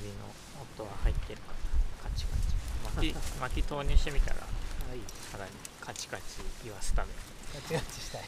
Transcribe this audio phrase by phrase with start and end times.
[0.00, 0.30] 火の
[0.76, 2.10] 音は入ってるかな。
[2.10, 2.54] カチカチ。
[2.96, 4.46] 巻き 巻き投入してみたらは
[4.94, 5.00] い。
[5.30, 5.50] さらに
[5.80, 6.22] カチカチ
[6.62, 7.12] 言わすため。
[7.54, 8.22] ガチガチしたい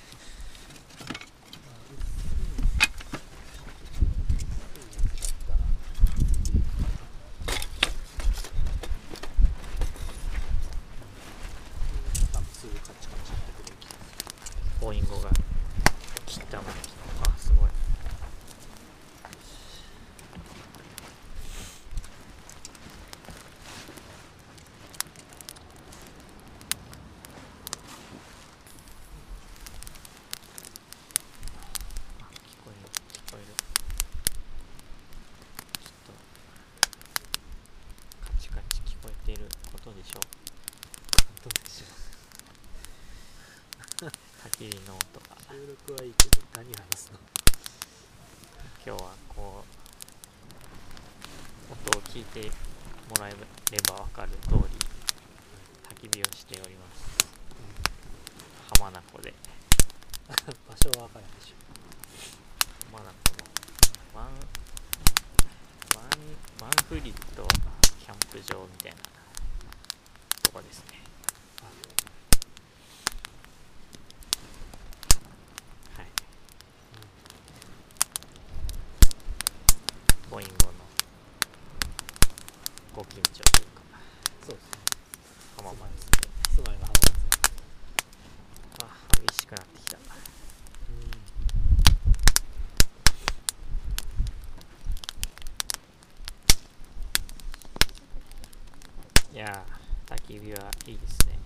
[12.52, 15.30] すぐカチカチやってくれる気がすボインゴが
[16.24, 16.68] 切ったのに
[17.22, 17.68] あすごい
[32.22, 33.46] あ聞こえる聞こえる
[35.82, 36.12] ちょっと
[38.32, 40.28] カチカチ聞こえていることでしょうる
[41.44, 41.84] どうでしょ
[44.06, 44.10] う
[44.46, 47.18] 焚き火の音が収録はいいけど何話すの
[48.86, 49.64] 今日はこ
[51.70, 52.40] う音を聞いて
[53.08, 53.36] もらえれ
[53.88, 54.58] ば分かる通り
[56.04, 57.26] 焚き火をしております
[58.78, 59.32] 浜名湖で
[60.28, 61.56] 場所は分かるでしょ
[62.92, 63.14] 浜名湖
[64.14, 64.26] のワン
[65.96, 66.06] ワン
[66.62, 67.46] ワンフリット
[67.98, 68.98] キャンプ場みたいな
[70.42, 70.96] とこですね
[75.96, 76.06] はい
[80.30, 80.72] ボインゴの
[82.96, 83.82] ご近所というか。
[84.46, 84.78] そうですね。
[85.58, 85.80] 浜松。
[85.80, 86.78] で住まい。
[86.78, 87.12] が浜松
[88.80, 88.84] あ
[89.28, 90.00] 激しくなってきたい。
[99.36, 100.92] やー焚き火はい。
[100.92, 100.98] い。
[100.98, 101.38] ですね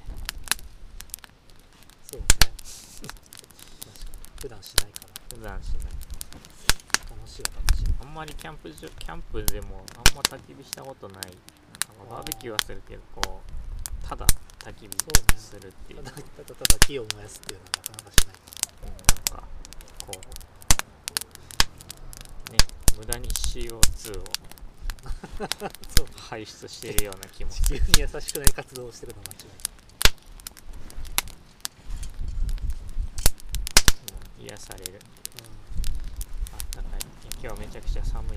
[2.13, 4.93] そうね確かに普段しない。
[4.93, 6.00] から普段しない
[7.43, 11.23] 楽しいは楽しいあんまりキャンプ場キャンプでもあんま焚き火したことない。
[11.25, 11.33] なん
[12.09, 14.27] かバーベキューはするけどこうただ
[14.59, 16.03] 焚き火するっていう。
[16.03, 18.35] ただただただ木を燃やすっていうのはなかなかしない。
[18.87, 19.49] なんか
[20.07, 20.13] こ
[22.49, 22.59] うね
[22.99, 24.25] 無駄に CO2 を
[25.41, 25.49] ら
[25.89, 27.81] そう排出してるような気もする。
[27.81, 29.57] 地球に優しくない活動をしてるのは間違いない。
[34.39, 35.01] うん癒されるうんあ
[36.57, 38.37] ったかいいや今日はめちゃくちゃ寒い。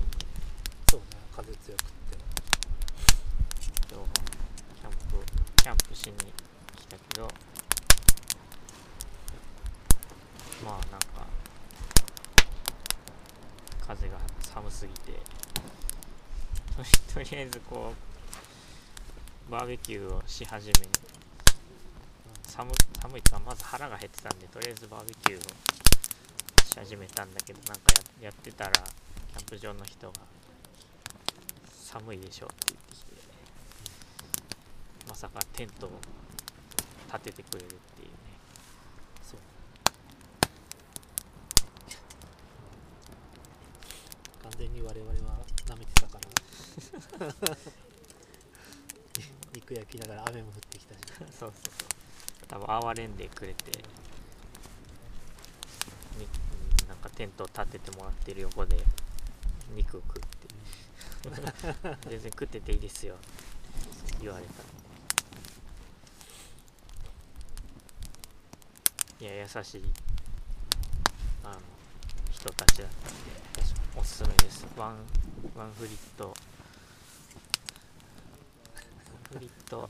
[0.90, 1.06] そうね
[1.36, 2.16] 風強くって。
[3.92, 4.06] 今日は
[4.80, 6.14] キャンプキャンプしに
[6.74, 7.28] 来たけど。
[10.64, 11.26] まあなんか
[13.86, 15.20] 風が寒すぎて。
[16.74, 17.92] とりとりあえずこ
[19.48, 20.88] うバーベキューをし始め
[22.42, 22.72] 寒
[23.02, 25.73] 寒いかまず腹が減ってたんでとりあえずバーベキューを
[26.74, 30.12] し始めたんだけどなんかややってたらキャンプ場の人が
[31.70, 33.12] 寒いでしょって言ってきて
[35.08, 35.90] まさかテントを
[37.12, 38.14] 立ててくれるっていうね。
[39.22, 39.40] そう。
[44.42, 46.26] 完全に我々は舐めてたから
[49.54, 51.00] 肉焼きながら雨も降ってきたし。
[51.18, 51.88] そうそうそう。
[52.48, 53.70] 多分哀れんでくれて
[56.18, 56.26] に
[56.88, 58.76] なんかテントを立ててもらってる横で
[59.74, 60.28] 肉食って。
[62.10, 63.14] 全然食ってていいですよ。
[63.14, 64.52] って言われた
[69.24, 69.84] いや優しい
[71.44, 71.60] あの
[72.30, 73.20] 人たちだったんで
[73.96, 74.66] おすすめです。
[74.76, 74.96] ワン
[75.56, 76.24] ワンフリット。
[76.24, 76.34] ワン
[79.32, 79.78] フリット。
[79.80, 79.88] ワン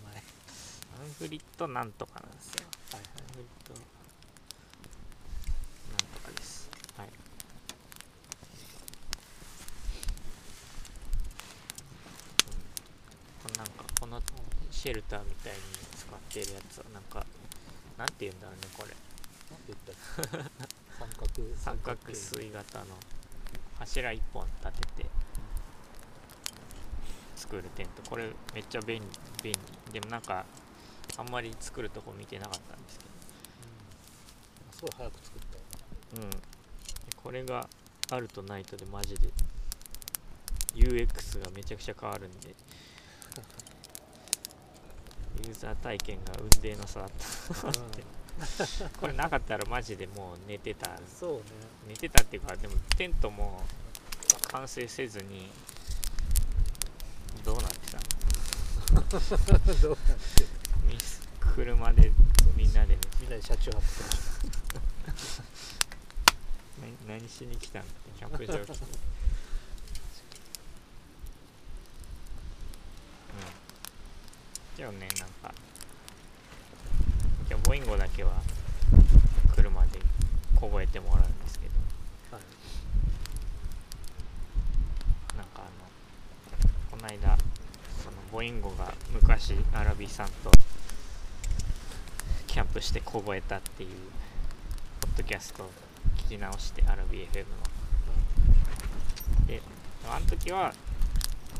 [1.18, 2.66] フリットなんとかなんですよ。
[2.92, 3.12] はいはい。
[3.16, 3.72] ワンフリット
[5.90, 7.12] なんとかですはいうん
[13.42, 14.20] このなんかこの
[14.84, 15.58] シェルターみたいに
[15.96, 17.24] 使ってるやつはなんか
[17.96, 18.92] なんて言うんだろうねこれ。
[19.50, 20.50] なんて言ったらいい
[21.00, 22.84] 三角三角形錐型の。
[23.78, 25.08] 柱1本立てて
[27.34, 28.10] 作るテント。
[28.10, 29.08] これめっちゃ便利
[29.42, 29.52] 便
[29.86, 29.92] 利。
[29.94, 30.44] でもなんか
[31.16, 34.76] あんまり作るとこ見てなかったんですけうん。
[34.76, 35.64] すごい早く作ったよ。
[36.20, 36.30] どうん。
[37.22, 37.66] これが
[38.10, 39.30] あるとないとでマジで。
[40.74, 42.54] UX がめちゃくちゃ変わるんで
[45.46, 49.00] ユーザー体験が雲泥の差だった。
[49.00, 50.90] これなかったらマジでもう寝てた。
[51.06, 51.42] そうね。
[51.88, 53.62] 寝てたっていうかでもテントも
[54.50, 55.50] 完成せずに
[57.44, 57.98] どうなってた？
[57.98, 60.44] のどうなんて
[60.88, 60.96] み
[61.54, 62.12] 車で
[62.56, 63.00] みんなでね。
[63.20, 65.42] みんなで車中泊してました。
[67.06, 67.84] な何しに来たの
[68.18, 68.86] キャンプ場来て
[74.76, 75.54] 今日ねなんか。
[77.48, 78.32] 今日ボインゴだけは
[79.54, 80.00] 車で
[80.56, 81.72] 凍えてもらうんですけど。
[82.36, 82.44] はい。
[85.36, 85.68] なんかあの
[86.90, 87.38] この間
[88.02, 90.50] そのボインゴが昔アラビさんと
[92.48, 93.90] キャンプして凍えたっていう
[95.00, 95.70] ポッドキャストを
[96.16, 97.46] 聞き直してアラビ FM の。
[99.46, 99.62] で
[100.10, 100.74] あの時は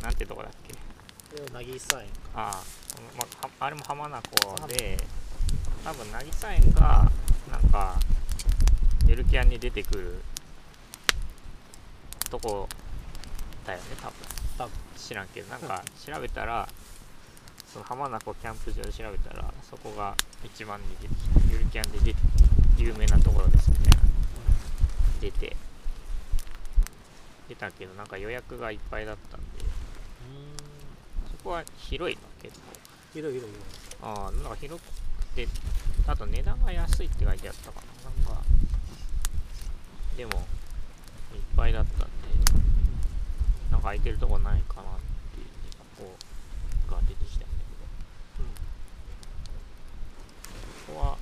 [0.03, 0.84] なんてとこだっけ
[1.35, 2.63] 渚園かああ、
[3.19, 4.97] まあ、はあれも浜名湖で
[5.85, 7.11] 多分渚園が
[7.51, 7.99] なんか
[9.07, 10.21] ゆるキャンに出てくる
[12.31, 12.69] とこ
[13.67, 14.15] だよね多分。
[14.59, 14.73] 多分。
[14.97, 16.69] 知らんけどなんか調べたら
[17.67, 20.15] その浜名湖キャンプ場で調べたらそこが
[20.45, 22.21] 一番に出てきたゆるキャンで出て
[22.79, 23.99] 有名なところですみたいな。
[25.21, 25.57] 出て。
[27.49, 29.34] 出たけどなんか予約がいっぱいだった
[31.45, 32.65] こは広いの結構
[33.13, 33.55] 広い広い広い
[34.03, 34.87] ああなんか広く
[35.37, 35.47] て
[36.07, 38.43] あと値段が安いって書いてあったかななんか
[40.17, 40.33] でも
[41.35, 42.05] いっぱいだったんで
[43.71, 44.85] なんか空いてるとこないかなっ
[45.35, 45.47] ていう
[45.99, 46.17] こ
[46.89, 48.49] こが出てきたんだけど
[50.95, 51.17] ここは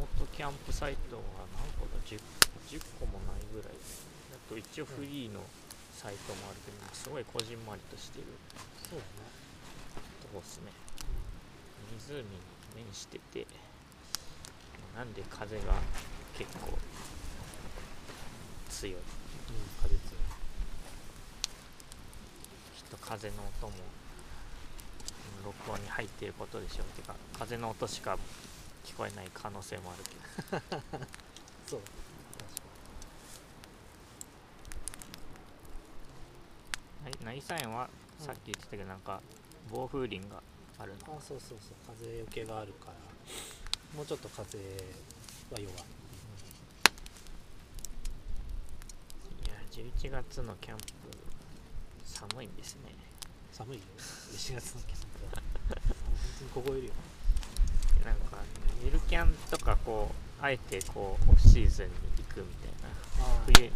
[0.00, 1.22] オートキャンプサイトが
[1.56, 2.20] 何個だ 10,
[2.68, 5.40] 10個もないぐらいあと一応フリーの
[6.04, 8.26] サイトもあるけどすごいこじんまりとしてる。
[8.90, 9.32] そうだね。
[10.20, 10.70] とこっすね。
[11.96, 12.24] 湖に
[12.76, 13.46] 面してて
[14.94, 15.62] なんで風が
[16.36, 16.76] 結構
[18.68, 18.94] 強い。
[18.96, 19.00] うん
[19.80, 20.00] 風強い。
[22.76, 23.72] きっと風の音も
[25.38, 27.00] うん録音に入っていることでしょう。
[27.00, 28.18] てか風の音しか
[28.84, 31.00] 聞こえない可能性もあるけど。
[31.66, 31.80] そう
[37.24, 37.88] 確か内内園は
[38.18, 39.20] さっき言ってたけどなんか
[39.72, 40.42] 暴風林が
[40.78, 40.98] あるの。
[40.98, 41.96] にあそうそうそう。
[41.96, 42.92] 風よけがあるから。
[43.96, 45.64] もうちょっと風は弱い。
[45.64, 45.70] い
[49.48, 50.84] や11月のキャンプ
[52.04, 52.92] 寒いんですね。
[53.52, 53.82] 寒いよ。
[53.98, 55.42] 7月のキャンプは。
[55.72, 55.82] 本
[56.54, 56.92] 当に凍えるよ。
[58.04, 58.36] なんか
[58.84, 62.88] ゆるキャンとかこうあえてこうオフシーズンに行くみたいな。
[63.24, 63.72] あ冬に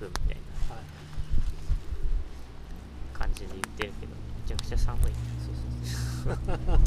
[0.00, 0.36] 行くみたい
[0.68, 0.74] な。
[0.74, 0.84] はい
[3.30, 5.12] 感じで言ってるけどめちゃくちゃ寒い。
[6.24, 6.78] そうそうそう。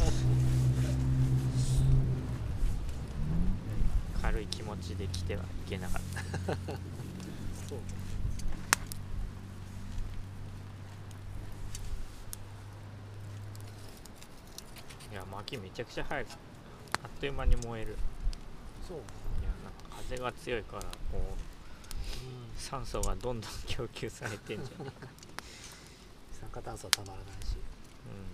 [4.21, 6.01] 軽い気持ちで来てはいけなかっ
[6.45, 6.53] た。
[6.53, 7.79] そう。
[15.11, 16.27] いや薪めちゃくちゃ早く
[17.03, 17.97] あっという間に燃える。
[18.87, 18.97] そう。
[18.97, 19.01] い
[19.43, 21.23] やなんか風が強いからこううん。
[22.57, 25.32] 酸素がどんどん供給されてんじゃないか、二
[26.43, 27.55] 酸化炭素はたまらないし。
[27.55, 28.33] うん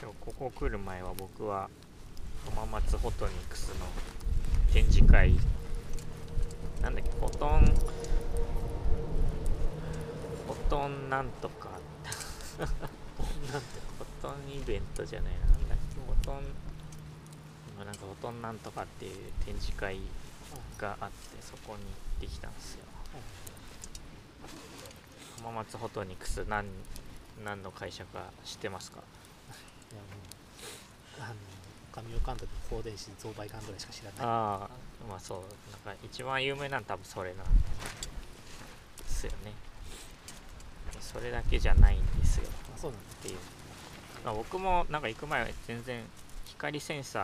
[0.00, 1.68] 今日ここ来る前は僕は
[2.54, 3.86] 浜松フォトニクスの
[4.72, 5.34] 展示会。
[6.82, 7.60] なんだっけフォトン。
[10.46, 11.70] フォトンなんとか。
[13.52, 13.66] なんて
[13.98, 15.38] フォトンイベントじゃないな。
[15.40, 16.42] なんだっけフォトン
[17.74, 19.14] 今なんかフォトンなんとかっていう
[19.44, 19.98] 展示会
[20.78, 21.88] があってそこに行
[22.18, 22.84] ってきたんですよ。
[25.38, 26.66] 浜松フォトニクス何
[27.44, 28.98] 何の会社か知ってますか？
[29.92, 30.08] いやも
[31.18, 31.34] うあの
[31.92, 34.14] 神尾監督の放電子増倍館ぐらいしか知らない。
[34.20, 34.70] ああ
[35.08, 35.40] まあそう
[35.86, 37.52] なんか一番有名なの多分それなんで
[39.06, 39.52] すよね
[41.10, 42.44] それだけじゃないんですよ。
[42.74, 43.06] あそうなんだ。
[43.12, 43.36] っていう、
[44.24, 46.02] まあ、僕もなんか行く前は全然
[46.44, 47.18] 光センサ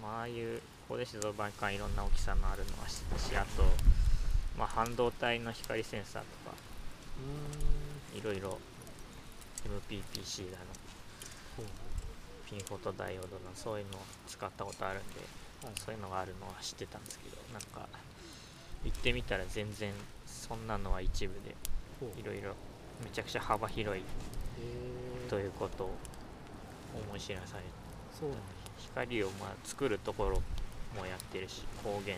[0.00, 3.62] ー、まあああいう高電子増倍管いろんな大きさのあるのは知ったしあと、
[4.58, 6.56] まあ、半導体の光センサーとか
[8.16, 8.58] いろいろ
[9.90, 10.64] MPPC だの
[12.48, 15.20] ピンフォトダイオードのそういうのを使ったことあるんで
[15.62, 15.72] はい。
[15.76, 17.86] そういうのがあるのは知ってたんですけどなんか
[18.84, 19.92] 行ってみたら全然
[20.24, 21.54] そんなのは一部で
[22.18, 22.54] いろいろ
[23.04, 24.02] めちゃくちゃ幅広い。
[24.60, 25.96] えー、ということを
[27.06, 27.62] 思い知らされ
[28.78, 30.42] 光をまあ作るところ
[30.96, 32.12] もやってるし光源。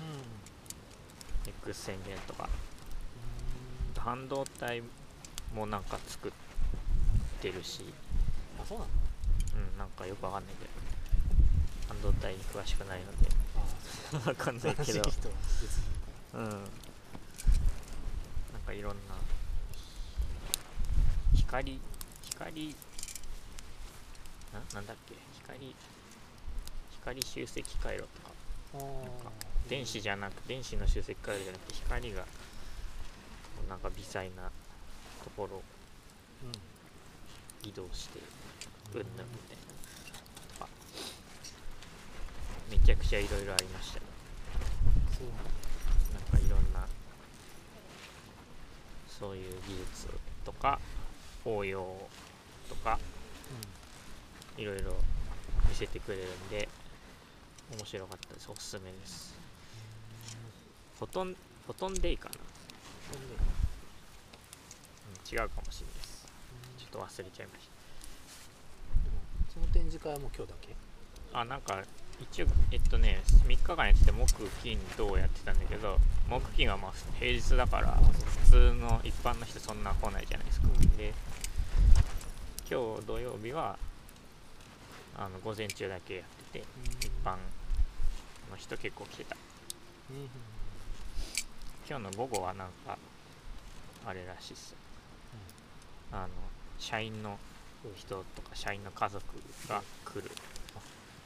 [0.00, 1.50] うん。
[1.68, 2.48] X 線源とか。
[3.96, 4.82] う半導体
[5.54, 6.32] もなんか作っ
[7.40, 7.84] てるし。
[8.60, 8.90] あそうなの？
[9.70, 10.70] うんなんかよくわかんないけど。
[11.88, 13.28] 半導体に詳しくないので。
[14.24, 15.02] あ わかんないけど。
[16.34, 16.42] うん。
[16.48, 16.60] なん
[18.66, 19.14] かいろんな
[21.46, 21.80] 光
[22.30, 22.76] 光。
[24.52, 25.14] ななんだっけ？
[25.42, 25.74] 光。
[27.00, 28.32] 光集積回路とか。
[28.74, 28.86] あなん
[29.22, 32.26] かー電子じゃなく電子の集積回路じゃなくて光が
[33.68, 34.50] なんか微細な
[35.22, 35.62] ところを
[36.44, 36.52] うん。
[37.68, 38.18] 移動して
[38.94, 39.62] うんぬんみたいな。
[40.58, 40.68] とか
[42.70, 44.02] めちゃくちゃいろいろありましたよ。
[45.16, 45.28] そう。
[46.12, 46.86] なんかいろんな
[49.08, 50.08] そういう技術
[50.44, 50.78] とか
[51.44, 51.84] 応用
[52.68, 52.98] とか
[54.56, 54.94] いろいろ
[55.68, 56.68] 見せてくれるんで
[57.76, 58.48] 面白かったです。
[58.50, 59.34] おすすめです。
[60.98, 61.34] フォトン
[61.66, 62.34] フォトンデイかな、
[63.14, 63.20] うん、
[65.32, 66.26] 違うかもしれないです。
[66.78, 67.68] ちょっと忘れちゃいまし
[69.58, 69.60] うん。
[69.60, 70.68] その展示会はもう今日だけ？
[71.32, 71.82] たあなんか
[72.20, 74.26] 一応えっとね3日間やってて木
[74.62, 77.98] 金土やってたんだけど木金はまあ平日だから
[78.44, 80.68] 普通の一般の人そんな来ないじゃないですか。
[80.68, 80.96] うん。
[80.96, 81.12] で
[82.70, 83.78] 今日土曜日は
[85.16, 86.64] あの午前中だけやってて
[87.00, 87.36] 一般
[88.50, 89.36] の人結構来てた。
[91.88, 92.96] 今日の午後はなんか
[94.06, 94.70] あれらしいっす。
[94.70, 94.76] よ
[96.12, 96.28] あの
[96.78, 97.38] 社員の
[97.96, 99.24] 人とか社員の家族
[99.68, 100.30] が来る。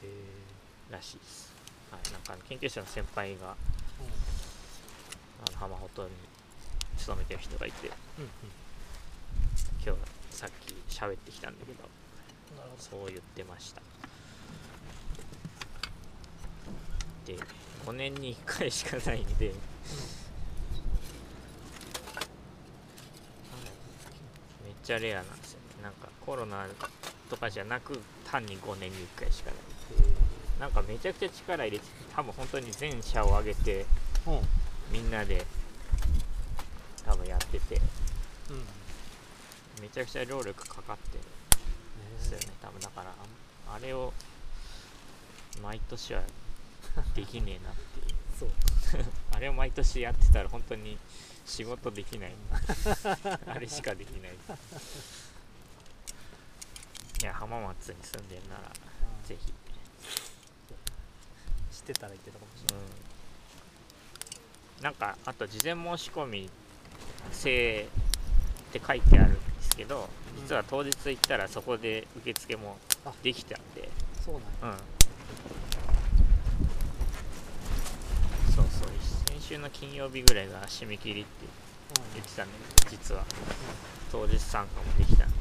[0.03, 0.58] へえ
[0.91, 1.51] らしいです、
[1.91, 3.55] はい、なんか研究者の先輩があ
[5.51, 6.09] の浜ほとに
[6.97, 8.29] 勤めてる人がいてうんうん。
[9.85, 10.01] 今日
[10.35, 11.79] さっき喋ってきたんだけど
[12.77, 13.81] そう言ってました。
[17.25, 17.35] で
[17.85, 19.55] 5年に1回しかないんでめっ
[24.83, 25.83] ちゃレアなんですよね。
[25.83, 26.67] なんかコロナ
[27.29, 29.59] とかじゃなく単に5年に1回しかない。
[29.59, 29.63] ど
[30.59, 31.85] なんかめちゃくちゃ力入れて
[32.15, 33.85] 多分本当に全社を挙げて
[34.27, 34.41] うん。
[34.91, 35.45] みんなで
[37.05, 37.75] 多分やってて。
[38.49, 39.81] うん。
[39.81, 41.23] めちゃくちゃ労力かかってる。
[41.23, 42.55] んですよね。
[42.61, 43.13] 多分だから
[43.73, 44.13] あれを
[45.61, 46.21] 毎年は
[47.15, 48.15] できねえなっていう。
[48.37, 48.49] そう。
[49.31, 50.97] あれを毎年やってたら本当に
[51.45, 52.33] 仕事できない。
[53.47, 54.31] あれしかできない。
[57.21, 59.51] いや浜松に住んでんならあーぜひ。
[59.51, 59.53] 知
[61.89, 62.51] ってたら言ってたかも。
[62.55, 62.85] しれない
[64.79, 64.83] うん。
[64.83, 66.49] なんかあと事前申し込み
[67.31, 67.87] 制
[68.69, 70.41] って書いてあるんですけどうん。
[70.41, 73.89] 実は当日行ったらそこで受付もあできたんで
[74.23, 74.77] そうなんや。
[74.77, 74.99] うん
[78.53, 78.89] そうそう。
[79.29, 81.29] 先週の金曜日ぐらいが締め切りって
[82.13, 82.47] 言ってたん。
[82.47, 82.53] で
[82.89, 83.23] 実は。
[84.11, 85.35] 当日参加もできたんで。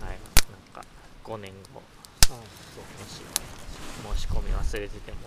[0.00, 0.18] はい。
[0.74, 0.84] なんか
[1.24, 1.80] 5年後。
[2.30, 2.36] うん。
[2.36, 2.38] う。
[2.38, 2.46] んも
[3.08, 3.22] し
[4.14, 5.18] 申し込み忘れてても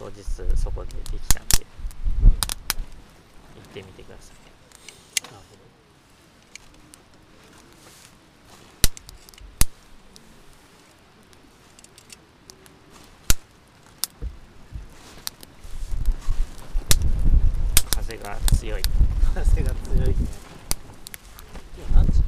[0.00, 0.22] 当日
[0.56, 1.62] そこでできたんで行
[3.62, 4.36] ってみてください
[5.30, 5.60] なるほど
[17.96, 18.82] 風が強い
[19.34, 20.14] 風が強いね
[21.76, 22.22] 今何時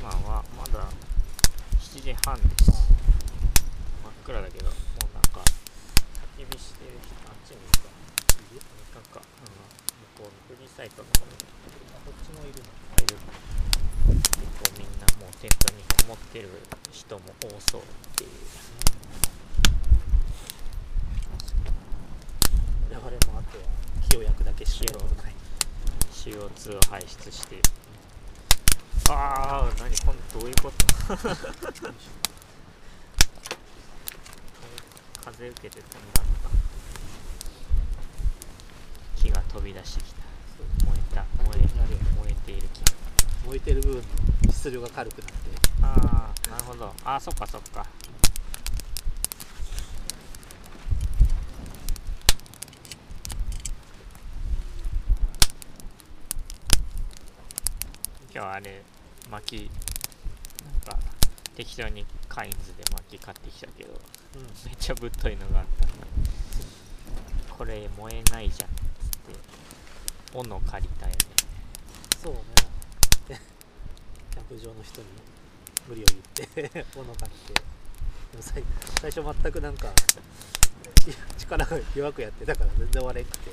[0.00, 0.88] 今はまだ
[1.78, 2.70] 7時半です
[4.02, 5.40] 真っ暗だけどもうなんか
[6.40, 7.88] 焚き火してる人あっちにいるか
[8.50, 8.60] いる
[8.94, 9.54] なんか、うん、
[10.18, 11.38] 向こうのフリーサイトの方に
[11.94, 13.14] あこっちもいるのいる
[14.10, 16.48] 結構みんなもうテントにこもってる
[16.90, 17.84] 人も多そうっ
[18.16, 18.30] ていう
[22.90, 23.64] 我々もあとは
[24.10, 25.34] 火を焼くだけしかやることない
[26.60, 27.56] CO2 を排出して。
[29.08, 30.86] ああ何今度どういうこと？
[35.24, 36.50] 風受けて飛んだのか。
[39.16, 40.20] 木が飛び出してきた。
[40.86, 41.24] 燃えた。
[41.44, 41.60] 燃え
[42.20, 42.82] 燃えている木。
[43.46, 43.96] 燃えてる部分
[44.46, 45.34] の質量が軽くなって。
[45.82, 46.94] ああなるほど。
[47.04, 47.86] ああそっかそっか
[58.40, 58.82] 今日あれ
[59.30, 59.70] 薪
[60.64, 60.98] なんか
[61.54, 63.90] 適当にカインズで薪買ってきたけど
[64.34, 67.52] うんめっちゃぶっといのがあった。
[67.54, 70.38] これ燃えないじゃんっつって。
[70.38, 71.18] 斧借りたよね。
[72.22, 72.40] そうね。
[73.28, 73.40] で
[74.30, 75.06] キャンプ場の人に
[75.86, 77.52] 無理を言って 斧買って。
[77.52, 78.64] でも最
[79.02, 79.92] 最初全くなんか
[81.04, 83.50] ち力が弱くやってたから全然割れんくて。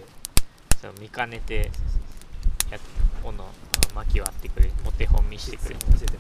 [0.82, 1.72] そう見かねて
[2.72, 2.82] やっ
[3.22, 3.34] 斧
[3.98, 5.76] 薪割ってくれお手本見せてくれ。
[5.76, 5.98] てくれ。
[6.00, 6.18] てで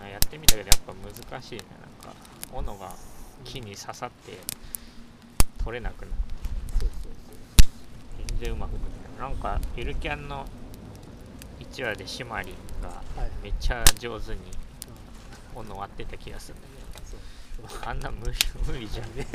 [0.00, 1.64] もやってみたけどやっぱ難しいね
[2.02, 2.16] なんか
[2.52, 2.92] 斧が
[3.44, 4.38] 木に刺さって
[5.62, 6.10] 取れなくなっ
[6.80, 6.86] て
[8.30, 8.80] 全然うまくない。
[9.20, 10.44] なんかゆるキャンの
[11.60, 14.38] 1話でシマリンがはいめっちゃ上手に
[15.54, 16.74] 斧割ってた気がするんだけ
[17.84, 18.32] どあんな無理
[18.66, 19.14] 無理じゃん。
[19.16, 19.26] ね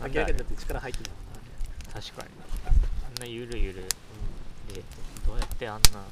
[0.00, 2.28] 明らかにだって力入ってない確かに
[3.16, 3.84] あんなゆるゆる
[4.68, 4.82] で
[5.26, 6.04] どうやってあんな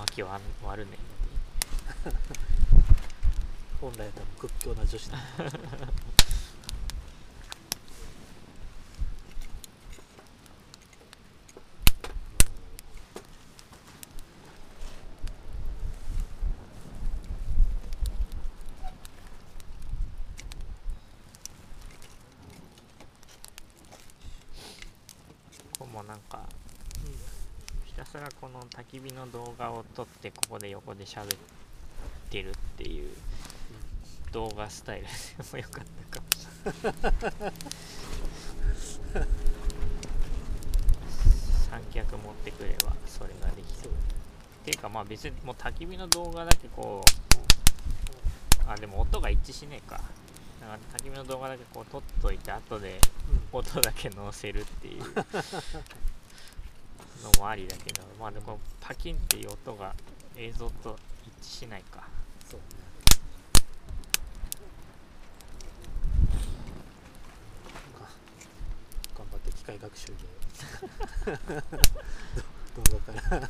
[0.00, 0.28] 薪を
[0.64, 0.98] 割るねん
[3.80, 5.18] 本来は多分屈強な女子だ
[25.78, 26.42] ここもなんか
[27.84, 31.28] ひたすらこの焚き火の動画を撮ってここで横で喋っ
[32.28, 33.08] てるっていう
[34.32, 35.10] 動画スタイルで
[35.50, 36.46] もよかったかもし
[36.84, 37.52] れない。
[41.70, 43.88] 三脚持ってくればそれができる。
[43.88, 43.90] っ
[44.64, 49.96] ていうかまあ別にもう焚き火の動画だけこうあでも音が一致しねえか。
[50.60, 53.00] だから焚き火の動画だけこう撮っといて後で
[53.52, 53.58] うん。
[53.58, 55.04] 音だけ載せるっていうの
[57.38, 59.94] もありだけどまあでもパキンっていう音が
[60.36, 60.98] 映像と
[61.40, 62.02] 一致しないか。
[62.50, 62.60] そう。
[62.60, 62.82] ね
[67.98, 68.08] が
[69.16, 70.14] 頑張って機械学習で
[72.74, 73.48] ど 動画から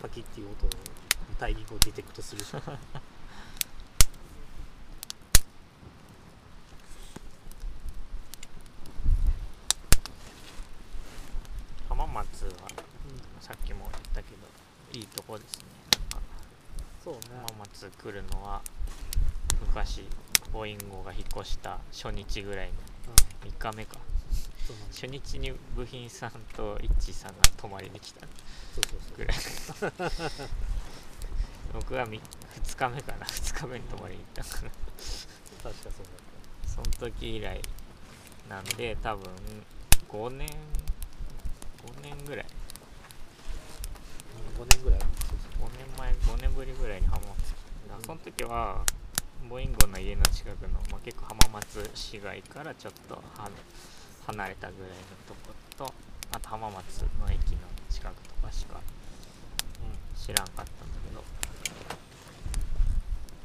[0.00, 0.72] パキッていう音の
[1.38, 2.78] タイミングをディテクトするし かない
[11.88, 12.50] 浜松は
[13.40, 15.64] さっきも言ったけどいいとこですね
[16.12, 16.26] なんか
[17.02, 18.60] そうね浜松来るのは
[19.66, 20.04] 昔
[20.52, 22.74] ボインゴが引っ越した初日ぐらいに
[23.42, 23.50] うん。
[23.50, 23.98] 3日目か。
[24.90, 28.26] 初日に部品さんと一致さんが泊まりに来た。
[29.16, 29.36] ぐらい。
[31.72, 32.20] 僕は2
[32.76, 33.24] 日目かな。
[33.26, 34.44] 2日目に泊まりに行った。
[34.44, 34.70] から
[35.62, 35.94] 確かそうだっ
[36.66, 37.62] その時以来
[38.48, 39.24] なんで多分
[40.08, 40.52] 5年5
[42.02, 42.46] 年ぐらい。
[42.46, 42.52] た
[44.62, 45.00] 5年ぐらい。
[45.00, 45.08] そう
[45.66, 47.34] 5年前5年ぶりぐらいに浜松来た。
[47.88, 48.84] だからその時は
[49.48, 53.22] ボインゴの家の近くの、まあ、結構浜松市街からちょっとは
[54.26, 55.94] 離れたぐらいのとこと
[56.36, 57.58] あと浜松の駅の
[57.88, 60.68] 近くとかしかうん知らんかったんだ
[61.08, 61.24] けど。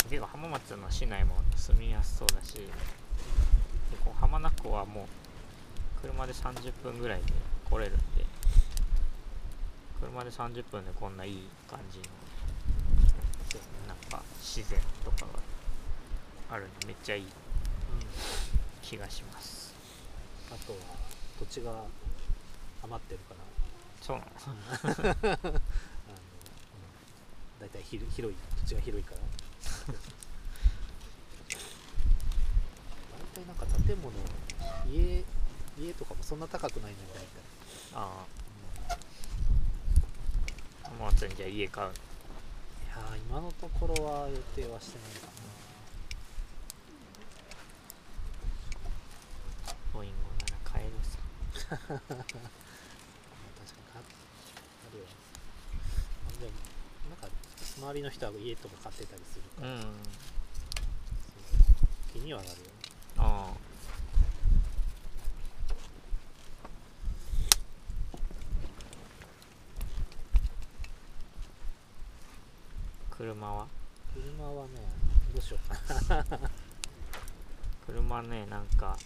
[0.10, 7.32] 結構浜松の市内も住みやすそうだし結構浜名湖はもう車で30分ぐらいで
[7.68, 8.02] 来れるんで
[10.00, 12.04] 車で30分でこんないい感じの
[13.88, 15.53] なんか自然とかが
[16.54, 17.24] あるんでめっちゃいい。
[17.24, 17.30] うん。
[18.84, 19.74] 気がします。
[20.52, 20.78] あとは
[21.40, 21.72] 土地が
[22.84, 23.38] 余ってるから。
[24.02, 24.28] そうなん、
[27.60, 29.18] だいたい広広い土地が広いから。
[33.34, 34.12] 大体なんか建物
[34.88, 35.24] 家
[35.80, 37.28] 家とかもそんな高くないのよ大体、
[37.96, 38.26] あ
[38.90, 38.94] うん。
[38.94, 38.98] あ
[40.84, 41.92] 浜松にじゃあ家買うい
[42.90, 45.28] やー今のところは予定はしてないか
[49.94, 52.40] ボインゴなら買えるさな、まあ、確かにかあ
[54.94, 55.00] る。
[55.00, 55.06] よ
[56.28, 56.52] あでも
[57.10, 57.28] なんか
[57.80, 59.80] 周りの人は家とか買ってたりするから、うん。
[59.82, 59.90] そう
[62.14, 62.72] 気にはなるよね。
[63.18, 63.58] ああ。
[73.16, 73.68] 車は？
[74.14, 74.72] 車はね
[75.34, 76.26] どうしようかな。
[77.88, 78.98] 車ねなんか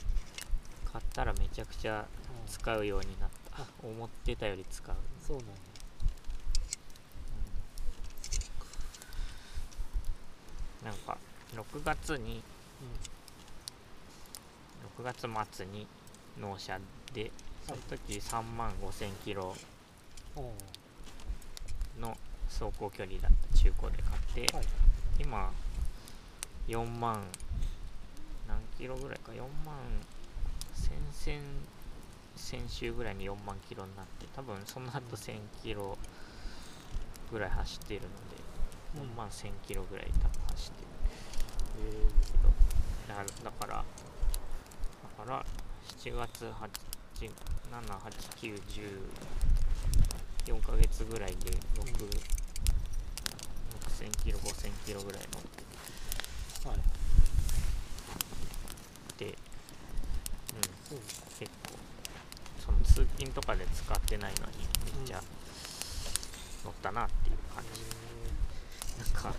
[0.97, 2.05] 買ったらめちゃくちゃうん
[2.51, 3.63] 使うようになった。
[3.83, 4.95] 思ってたより使う。
[5.25, 5.53] そうなんだ、
[10.85, 11.17] なんか
[11.55, 12.41] 6月に
[14.97, 15.85] う6月末に
[16.39, 16.79] 納車
[17.13, 17.31] で
[17.67, 19.55] その時3万5千キロ
[20.35, 20.41] んう。
[20.41, 20.53] ん、お
[22.01, 24.65] の走行距離だった中古で買って、はい。
[25.19, 25.51] 今
[26.67, 27.23] 4万
[28.47, 29.75] 何キロぐらいか？4万
[30.77, 31.41] 先々
[32.35, 35.97] 先週ぐらいに4万キロになって多分その後1000キロ
[37.31, 38.09] ぐらい走っているの
[39.01, 39.11] でうん。
[39.11, 40.87] 4万1000キロぐらい多分走ってる。
[41.79, 41.91] え
[42.25, 42.49] けど
[43.07, 43.83] だからだから
[45.17, 45.45] だから
[45.97, 46.51] 7月8
[47.19, 48.61] 7 8 9
[50.45, 52.09] 10 4ヶ月ぐらいで6、うん。
[53.87, 55.63] 6000キロ5000キロぐらい乗って。
[56.63, 56.77] ー、はい。
[59.17, 59.46] て、うん、そう
[60.89, 61.77] 結構
[62.65, 64.53] その通勤とかで使ってないのに
[64.97, 65.21] めっちゃ
[66.63, 67.83] 乗ったなっていう感じ、う
[69.01, 69.33] ん、なんか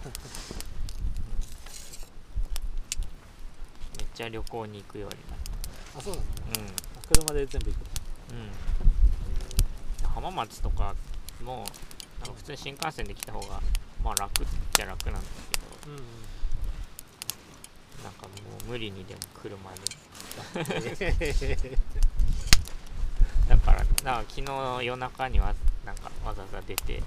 [3.97, 5.39] めっちゃ旅行に行くようになっ
[5.95, 7.81] たあそうなんだ、ね、うん、車で全部行く
[8.31, 10.09] うん。
[10.09, 10.95] 浜松とか
[11.43, 11.65] も
[12.21, 13.61] なんか普通に新幹線で来た方が
[14.05, 15.21] まあ楽っちゃ楽なんだ
[15.53, 15.59] け
[15.89, 16.05] ど、うんうん、
[18.05, 18.29] なんかも
[18.67, 20.08] う無理にでも車で。
[23.49, 27.03] だからだから昨日夜中にはなんかわざわざ出てうん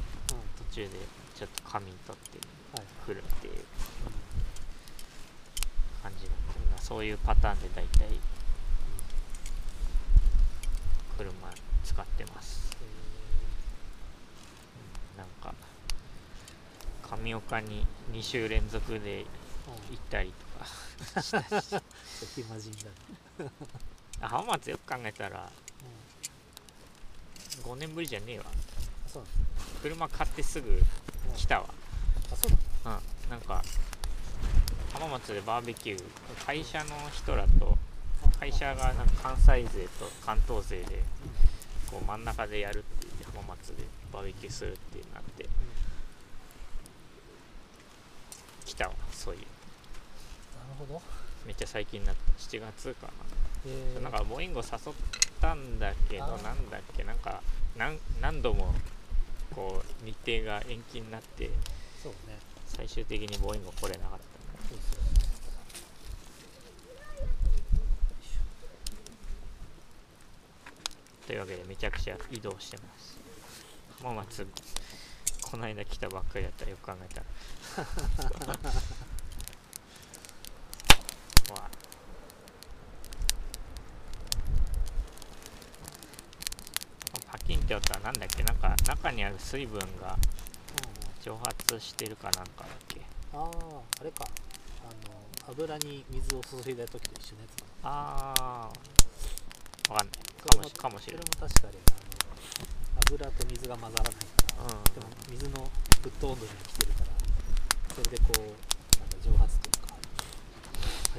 [0.68, 0.90] 途中で
[1.36, 2.40] ちょっと仮眠取って
[2.78, 2.88] はい。
[3.06, 3.54] くるっていう
[6.02, 6.36] 感じだっ
[6.76, 6.82] た。
[6.82, 8.08] そういうパターンで大体
[11.18, 11.32] 車
[11.84, 12.92] 使ってます、うん
[15.18, 15.54] なんか
[17.18, 19.26] 上岡に2週連続でうん行
[19.96, 20.51] ったりとか
[22.36, 22.72] 暇人
[24.20, 25.50] だ浜松よく考えたら
[27.66, 27.72] うん。
[27.72, 28.46] 5年ぶりじゃねえわ。
[28.48, 29.24] あそう
[29.82, 30.82] 車買ってすぐ
[31.36, 31.66] 来たわ。
[32.32, 32.52] あそう
[32.86, 33.30] なのうん。
[33.32, 33.62] なんか
[34.94, 36.04] 浜松でバーベキュー
[36.46, 37.78] 会社の人らと
[38.40, 41.04] 会社がなんか関西勢と関東勢で
[41.90, 45.48] こう真ん中でやるって言って浜松でバーベキューするってなって
[48.66, 49.42] 来たわそういう
[50.88, 51.02] ほど。
[51.46, 53.10] めっちゃ最近になった7月か
[53.66, 54.96] えななんかボーイングを誘っ
[55.40, 57.42] たんだけどなんだっけなんか
[57.78, 58.74] 何何度も
[59.56, 61.50] こう日程が延期になって
[62.02, 62.38] そうね。
[62.68, 64.22] 最終的にボーイング来れなかった
[71.28, 73.20] というわけでめちゃくちゃ移動してます。
[74.02, 74.48] 浜松
[75.52, 77.26] この間来たばっかりだったらよく考えたら
[81.50, 81.70] わ
[87.32, 88.44] パキンって音はなんだっけ？
[88.44, 90.18] なんか中にある水分が
[91.24, 93.02] 蒸発してるかなんかだっけ？
[93.34, 93.50] ああ
[94.00, 94.26] あれか。
[94.84, 100.18] あの油に水を注いだ時と一緒のやつかなあーわかんない。
[100.42, 101.92] かもしかもしれないそれも確かにあ
[103.12, 104.20] の油と水が混ざらないか
[104.58, 104.64] ら。
[104.64, 104.84] うん。
[104.94, 105.72] でも水の
[106.04, 107.08] 沸騰温度に来てるから
[107.96, 109.60] それでこうなんか蒸発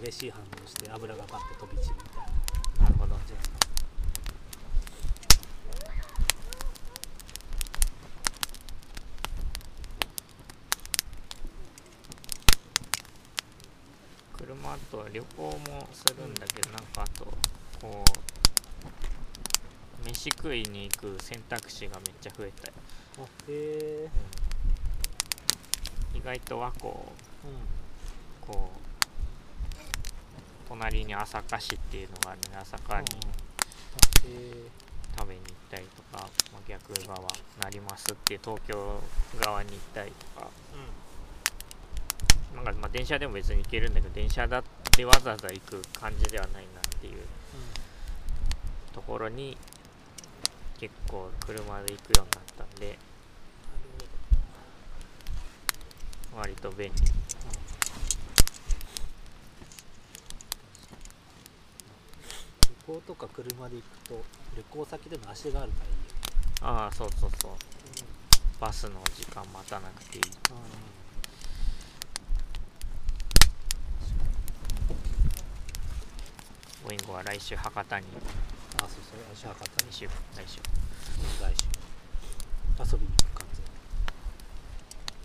[0.00, 2.84] 激しい反応して油がバッて飛び散るみたいな。
[2.84, 3.14] なるほど。
[3.14, 3.56] 感じなんですか
[14.38, 17.26] 車と旅行もするんだけどなんかあと
[17.80, 18.04] こ
[20.04, 22.74] う飯食いに行く選択肢がめっちゃ増えたよ、
[23.18, 24.08] あへえ
[26.14, 26.98] 意外と和光うん。
[28.40, 28.81] こう
[30.72, 33.20] 隣に朝霞市っていうのがあるので朝霞に
[35.18, 37.18] 食べに行ったりとか、まあ、逆側
[37.60, 39.00] なりますっていう東京
[39.38, 40.48] 側に行ったりとか。
[42.54, 47.14] なんかまあ電車でも別に行けるんだけど電車だってわざわざ行く感じではないなっていう
[48.92, 49.56] ところに
[50.78, 52.98] 結構車で行くようになったんで
[56.36, 57.21] 割と便利
[62.92, 64.22] 旅行とか車で行くと
[64.54, 66.12] 旅行先での足があるからいいよね。
[66.60, 67.52] ああそうそうそう。
[68.60, 70.24] バスの時間待たなくていい。
[76.84, 78.06] ウィンゴは来週博多に。
[78.76, 80.10] あそうそう足博多に来週来
[80.46, 80.60] 週。
[80.60, 81.64] うん来週。
[82.78, 83.46] 遊びに行く感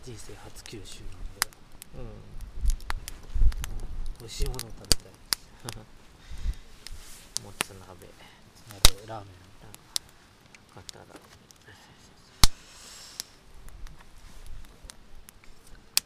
[0.05, 1.49] じ人生初九州なんで、
[1.95, 2.01] うん。
[2.01, 2.07] うん、
[4.19, 5.09] 美味しいものを食べた
[5.75, 5.77] い。
[5.77, 5.83] も
[7.59, 8.07] つ鍋。
[8.69, 9.33] 鍋ラーメン。
[10.75, 11.05] 博多だ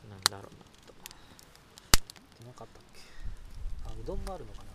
[0.09, 0.93] なんだろうなと。
[0.93, 0.95] っ
[2.37, 3.01] てなかったっけ
[3.85, 4.71] あうどんもあるのかな。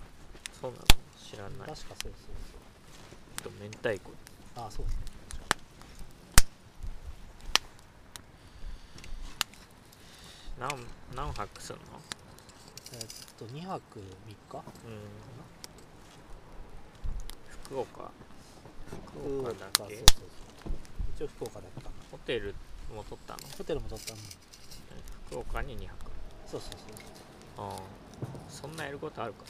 [0.60, 0.84] そうなの。
[1.18, 1.68] 知らない。
[1.68, 4.10] 確かそうそうと明太子。
[4.54, 4.86] そうあそう。
[4.86, 5.00] ですね
[10.58, 10.70] 何
[11.14, 11.82] 何泊すんの？
[12.92, 13.08] えーっ
[13.38, 14.56] と2泊3日？
[14.56, 15.00] うん
[17.66, 18.10] 福岡。
[19.18, 19.76] 福岡だっけ？
[19.78, 20.26] そうそうそう。
[21.16, 21.90] 一応福岡だった。
[21.90, 22.54] なホテル
[22.94, 23.40] も取ったの？
[23.58, 24.18] ホテルも取ったの。
[25.26, 26.10] 福岡に2泊。
[26.46, 26.72] そうそう
[27.58, 27.80] ああ。
[28.48, 29.44] そんなやることあるか？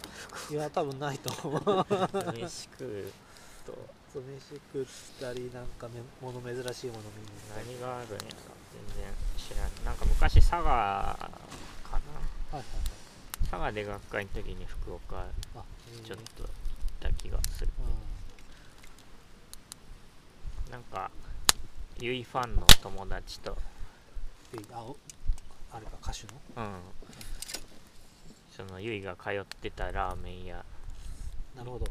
[0.48, 1.62] そういや多分ないと思う。
[2.32, 3.12] 飯食う
[3.66, 3.72] と。
[4.12, 4.86] そう飯食っ
[5.20, 7.28] たりなんかめもの珍しいもの見に
[7.76, 8.26] 何があるんやろ？
[8.72, 9.84] 全然知らん。
[9.84, 10.72] なんか昔佐賀かな？
[10.72, 12.62] はいはいはい。
[13.50, 15.26] 佐賀で学会の時に福岡
[16.02, 16.50] ちょっと行っ
[16.98, 17.68] た気がする。
[17.75, 17.75] う
[20.70, 21.10] なんか
[22.00, 23.56] ゆいファンの友達と。
[24.72, 24.96] あお
[25.72, 26.32] あれか歌手の？
[26.56, 26.74] うん。
[28.56, 30.64] そのゆいが通ってたラーメン屋。
[31.54, 31.86] なるほど。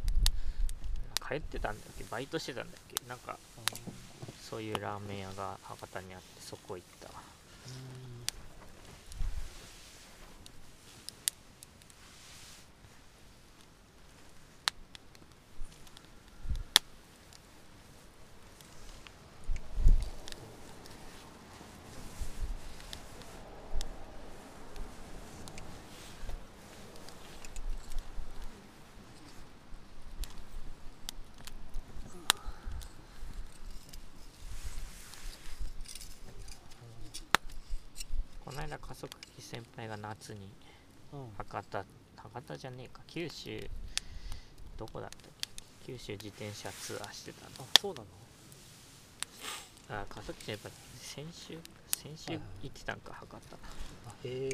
[1.28, 2.04] 通ってたんだっけ？
[2.10, 3.02] バイトしてたんだっけ？
[3.08, 3.38] なんか
[4.42, 7.16] そういうラーメン屋が博多にあってそこ行ったわ
[38.46, 40.50] この間加速器先輩が夏に
[41.14, 41.20] うん。
[41.22, 41.86] うん博多
[42.18, 43.02] 博多じゃねえか。
[43.08, 43.70] 九州
[44.78, 45.20] どこだったっ
[45.86, 45.94] け？
[45.94, 47.52] 九州自転車ツアーしてたの。
[47.60, 48.08] あそうなの？
[50.02, 51.60] あ加速器先輩先週？
[51.90, 53.38] 先週行ってたんか博多。
[53.38, 53.40] あ
[54.24, 54.52] へえ。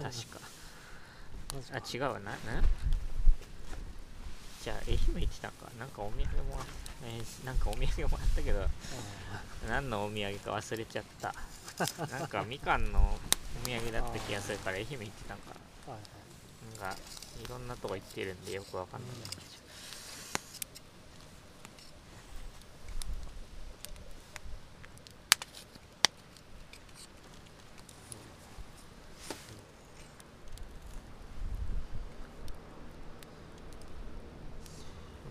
[0.00, 0.38] 確か。
[1.72, 2.20] あ違うわ。
[2.20, 2.36] なな？
[4.62, 5.68] じゃあ愛媛行ってたんか。
[5.78, 6.64] なんかお土産もら
[7.04, 8.68] えーなんかお土産もらったけどあ
[9.68, 11.34] 何のお土産か忘れちゃった。
[12.06, 13.18] なんかみかんの
[13.62, 16.86] お土産だった気がするから愛媛行ってたんかーはいはいな。
[16.86, 17.00] なんか
[17.44, 19.10] いろんなとこ行ってるんでよくわかんない。
[19.10, 19.42] んだけど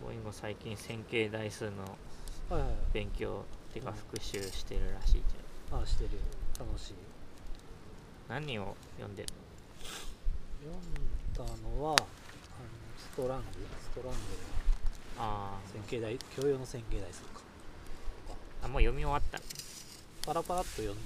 [0.03, 1.97] ボインゴ最近線形代数の
[2.49, 5.21] はいはいはい勉強ってか復習してるらしいじ
[5.71, 6.11] あしてる。
[6.57, 6.93] 楽しい。
[6.93, 7.16] ゃん
[8.29, 9.29] 何を読んでる
[10.61, 10.81] 読ん
[11.33, 12.05] だのはあの
[12.97, 13.45] ストラング。
[13.81, 14.17] ストラング
[15.19, 17.39] あ線形代教養の線形代数か。
[18.61, 19.43] ーあもう読み終わったの
[20.25, 20.99] パラパラっと読んだんう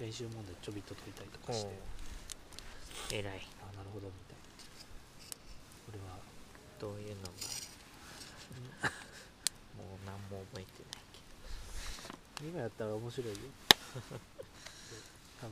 [0.00, 1.68] 練習問題ちょびっと解いたりとかして。
[1.68, 1.72] おう
[3.12, 3.46] 偉い。
[3.62, 4.42] あなるほどみたいな。
[5.86, 6.16] これは
[6.80, 8.88] どういうのが？
[9.78, 13.36] もう何も覚えてないけ今やったら面白いよ
[15.42, 15.50] あの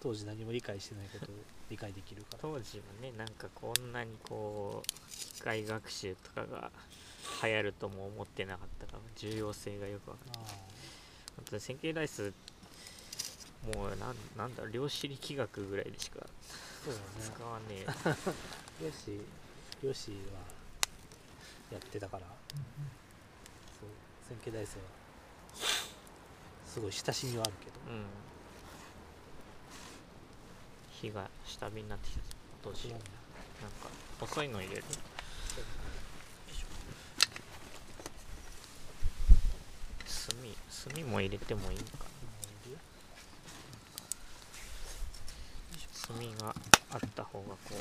[0.00, 1.34] 当時何も理解してないことを
[1.70, 2.38] 理解できるから。
[2.42, 6.70] ど当時はねなんかこんなにこう機械学習とかが
[7.42, 10.48] 流行るとも思ってなかったから重要性がよくわかるあ
[11.36, 12.32] 本当に線形代数
[13.74, 16.26] もうなんなんだ量子力学ぐらいでしかあ
[16.84, 17.86] そう使だわねえ。
[17.86, 17.86] ね
[18.86, 19.20] よし
[19.86, 20.40] よしは
[21.72, 22.26] やってたから。
[23.80, 23.88] そう
[24.28, 24.84] 線形代数は
[26.66, 27.72] すごい親しみはあるけど。
[27.88, 28.04] うん
[31.02, 32.20] 火が下火になってきた。
[32.62, 32.92] どうしよう。
[33.60, 33.88] なんか
[34.20, 34.84] 細いの入れる？
[40.06, 42.06] 炭炭も入れてもいいのか。
[45.74, 46.54] な炭が
[46.92, 47.74] あった方がこう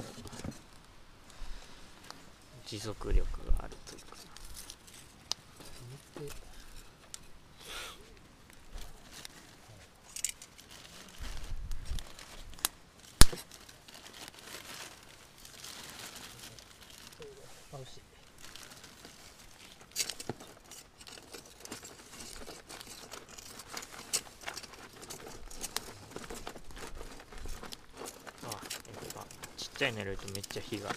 [2.66, 4.18] 持続力があるというか。
[6.20, 6.34] 見て
[17.74, 18.02] あ惜しい
[28.44, 28.58] あやっ
[29.16, 30.90] ぱちっちゃいの入れるとめっちゃ火が。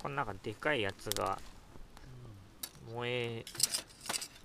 [0.00, 1.38] このなんかでかいやつが
[2.94, 3.44] 燃え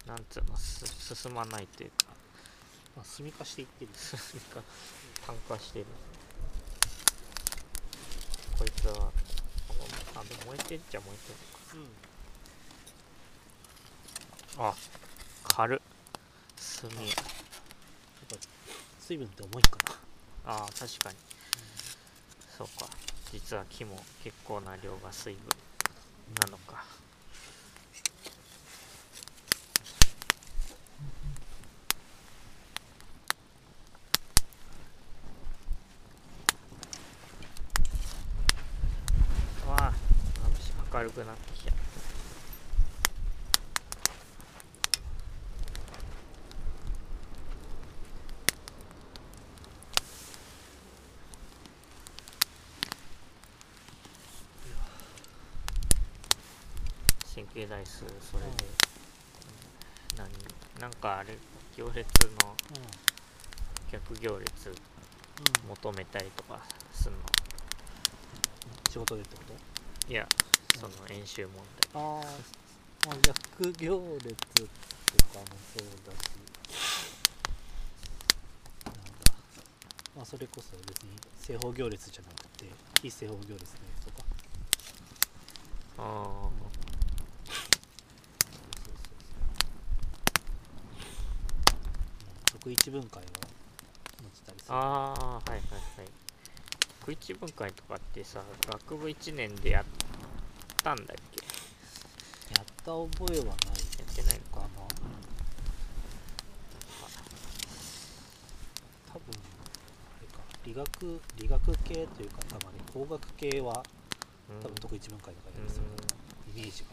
[0.08, 2.08] なんつうのす進まないというか。
[2.96, 3.92] まあ炭化していってる。
[3.94, 4.20] 炭
[4.56, 4.64] が
[5.28, 5.86] 炭化してる。
[8.58, 9.12] こいつは
[10.16, 11.18] あでも燃えてるっちゃ燃え
[11.72, 11.82] てん
[14.58, 14.70] のか。
[14.70, 14.76] あ
[15.56, 15.80] 軽っ。
[16.82, 16.90] 炭。
[16.92, 17.10] やっ
[18.30, 18.36] ぱ
[19.00, 19.78] 水分って重いんか
[20.46, 21.16] なああ確かに。
[22.58, 22.88] そうか
[23.34, 25.42] 実は木も結構な量が水分
[26.40, 26.86] なのか。
[39.68, 39.94] わあ
[40.94, 41.73] 明るくなってきた。
[57.54, 58.66] 線形代数それで、
[60.18, 60.28] 何
[60.82, 61.38] なんかあれ
[61.78, 62.04] 行列のう
[63.92, 64.74] 逆行列
[65.68, 66.60] 求めたりとか
[66.92, 67.20] すんの？
[68.90, 69.44] 仕事でってこ
[70.08, 70.12] と？
[70.12, 70.28] いや
[70.80, 71.56] その演習問
[71.94, 72.24] 題ああ
[73.08, 74.64] まあ逆行列と
[75.34, 76.30] かもそうだし。
[78.86, 79.00] なんだ。
[80.16, 82.66] まあそれこそ別に正方行列じゃなくて
[83.02, 83.62] 非正方行列のや
[84.02, 84.24] つとか。
[86.00, 86.04] ああ
[92.52, 93.30] そうそう一分解は
[94.22, 94.76] 持ってたりする。
[94.76, 96.08] ああはいはいはい。
[97.04, 99.86] 国一文会とかってさ学部1年でやっ
[100.84, 101.42] たんだっけ？
[102.56, 103.56] やった覚えはない
[104.00, 104.32] やってな。
[104.32, 104.68] いのかな、
[109.12, 110.40] 多分あれか。
[110.66, 113.84] 理学理学系というかたまに工学系は
[114.50, 114.60] うん。
[114.62, 115.90] 多分得一分解とかやりそうな。
[116.54, 116.90] イメージが。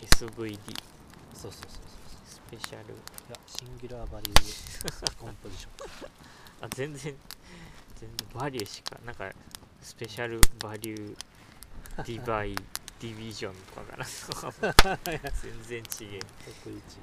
[0.00, 0.58] SVD
[1.34, 1.82] そうそうそうそう。
[2.26, 2.94] スペシャル。
[2.94, 2.96] い
[3.30, 6.10] やシンギュラーバリューコンポジション。
[6.60, 7.14] あ全然
[7.96, 9.32] 全然バリューしかなんか
[9.80, 11.16] スペシャルバリュー
[12.04, 14.04] ディバイディビジョンとかか な
[15.30, 16.20] 全然違え
[16.62, 16.98] 得一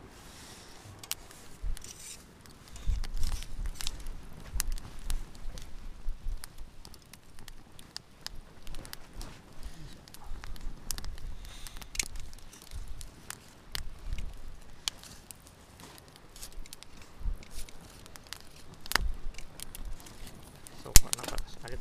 [20.84, 21.78] そうかなんかあれ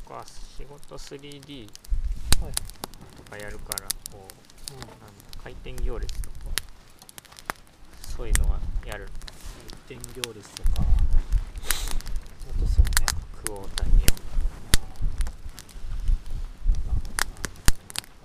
[0.79, 1.67] か仕事 3D
[2.41, 2.51] はい。
[3.17, 3.79] とかやるから
[4.11, 4.27] こ
[4.71, 4.79] ううん。
[4.79, 4.95] なんだ
[5.43, 6.35] 回転行列とか
[8.01, 9.07] そういうのはやる。
[9.67, 10.69] 一点行列とか。
[10.79, 10.83] あ
[12.59, 12.91] とそうね。
[13.45, 13.95] クオータニあ
[16.87, 17.11] なんだ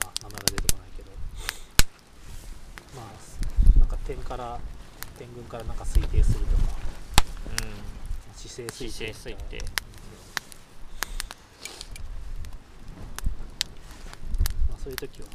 [0.04, 1.10] ああ名前が出てこないけど。
[2.96, 4.58] まあなんか点から
[5.18, 6.62] 点群からなんか推定するとか。
[7.62, 7.74] オンうん
[8.34, 9.64] 姿勢推定姿勢推定
[14.68, 15.28] まあ、そういう時は、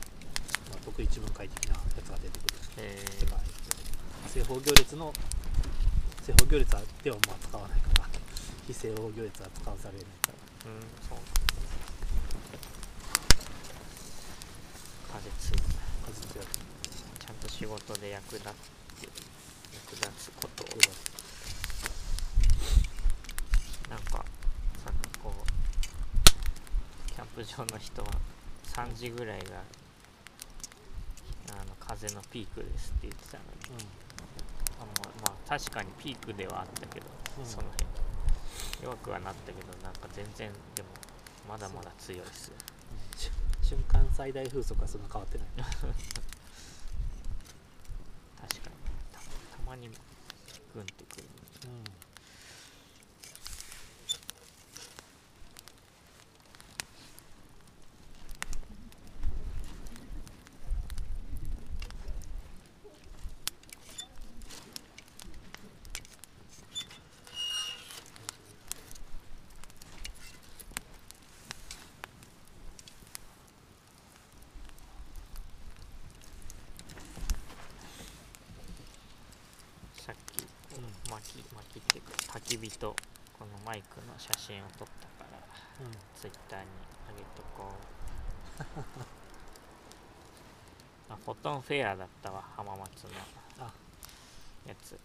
[0.70, 3.38] まあ、得一分解的なやつが出てくるえてか
[4.30, 5.12] 正方行列の
[6.22, 8.10] 正方行列はではまあ使わないから
[8.68, 10.70] 非正方行列は使わされないから。
[10.70, 11.20] ー、うんそう
[15.16, 16.46] 風ついた数強い。
[17.20, 19.08] ちゃんと仕事で役立って
[19.74, 20.68] 役立つことを。
[23.90, 24.26] なんか
[24.84, 24.92] さ
[25.24, 25.48] こう
[27.12, 28.08] キャンプ場の人は
[28.76, 29.64] 3時ぐらいが
[31.50, 33.44] あの風のピークですって言ってたの
[33.78, 33.84] に。
[33.84, 33.88] う
[34.82, 37.06] あまあまあ確かにピークではあったけど、
[37.40, 37.46] うん。
[37.46, 37.86] その辺。
[38.84, 40.90] 弱くはなったけどなんか全然でも
[41.48, 42.56] まだまだ強いっすよ。
[43.62, 45.76] 瞬間最大風速はそんな変わってない 確
[48.62, 48.76] かに
[49.12, 49.26] たた
[49.66, 49.90] まに
[50.74, 51.24] グンってくる
[51.66, 51.84] うん
[80.06, 80.42] さっき
[80.78, 82.96] うん巻き巻きっていうか焚き火と
[83.40, 85.40] このマイクの写真を撮ったから
[85.86, 85.92] うん。
[86.16, 86.66] ツイッターに
[87.10, 87.74] あげとこ
[88.60, 88.62] う。
[91.14, 93.10] あフォトンフェアだったわ浜松の
[93.60, 93.74] あ。
[94.68, 95.00] やつ。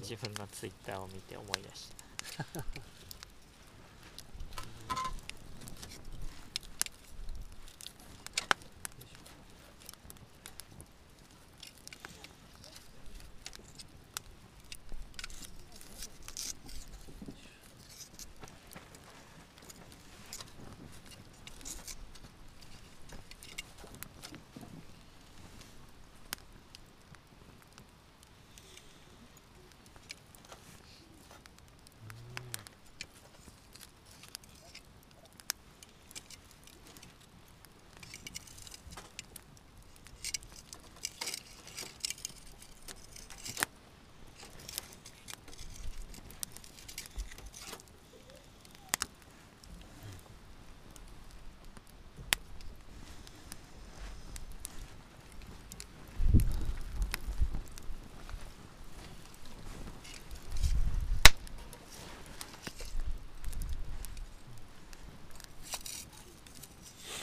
[0.00, 1.90] 自分のツイッターを見て思い出し
[2.36, 2.44] た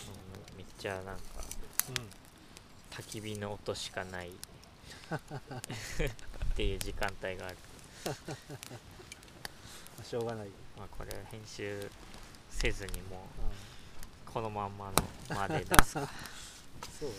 [0.07, 1.11] うんめっちゃなんか
[1.89, 1.95] うん
[2.91, 4.29] 焚き火の音しかない。
[4.29, 4.33] っ
[6.55, 7.57] ていう時間帯がある。
[8.05, 8.11] ま
[10.01, 11.89] あしょうがない、うんまあこれ編集
[12.51, 13.25] せずにも
[14.27, 14.93] うこのまんまの
[15.29, 16.01] まで出すか。
[16.99, 17.15] そうね、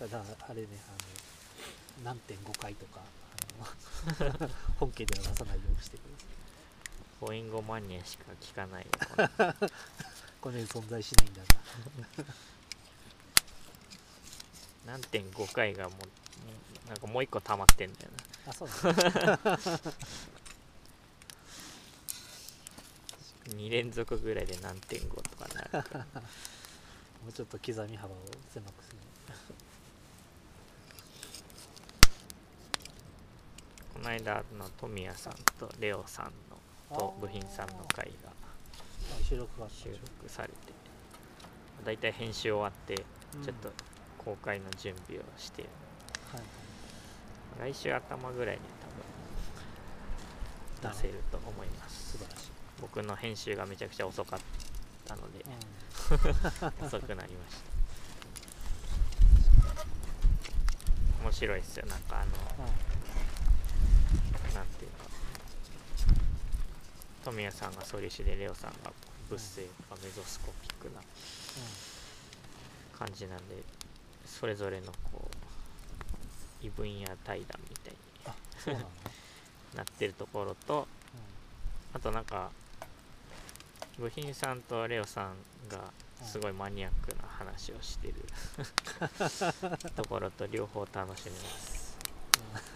[0.00, 0.08] うん。
[0.08, 0.90] ただあれねあ
[2.00, 3.00] の何点5回とか
[4.78, 6.26] 本家では出さないようにしてください。
[7.20, 8.92] ボインゴマニアしか聞かないよ
[10.44, 11.42] このこの世に存在しないんだ
[14.84, 16.00] 何点5回がもう
[16.88, 18.18] なんかもう一個溜まってんだよな。
[18.44, 18.74] なあそうだ。
[23.56, 25.70] 2連続ぐらいで何点5とかなる
[27.22, 28.18] もうちょっと刻み幅を
[28.52, 28.98] 狭くする。
[33.94, 36.60] この間の富谷さんとレオさんの
[36.98, 38.34] と部品さんの回があ
[39.26, 40.54] 収録が収録されて。
[41.82, 43.04] だいたい編集終わって
[43.36, 43.42] うん。
[43.42, 43.72] ちょっと
[44.18, 45.62] 公開の準備をして、
[46.32, 46.42] はい
[47.58, 48.62] 来週頭ぐらいに
[50.82, 52.18] 多分出せると思います。
[52.18, 52.50] 素晴らしい、
[52.80, 54.40] 僕の編集がめちゃくちゃ遅かっ
[55.06, 55.44] たので
[56.80, 56.84] うん。
[56.84, 57.74] 遅くなりました。
[61.22, 61.86] 面白いですよ。
[61.86, 62.32] なんかあの
[64.54, 65.04] なんていうか。
[67.24, 68.92] 富谷さんが素粒子でレオさんが
[69.30, 71.00] 物性がメゾスコピックな
[72.98, 73.56] 感じなんで
[74.26, 75.28] それぞれのこ
[76.62, 77.90] う異分野対談みた
[78.72, 78.80] いに
[79.76, 80.86] なってるところと
[81.92, 82.50] あとなんか
[83.98, 85.34] 部品さんとレオさん
[85.68, 88.14] がすごいマニアックな話をしてる
[89.94, 91.96] ところと両方楽しめます。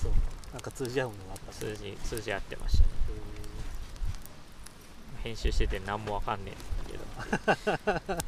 [0.00, 0.12] そう。
[0.52, 1.52] なんか通じ合うものがあった。
[1.52, 2.90] 通じ通じ合ってましたね。
[2.90, 2.93] へ
[5.24, 8.22] 編集してて何もわかんねえけど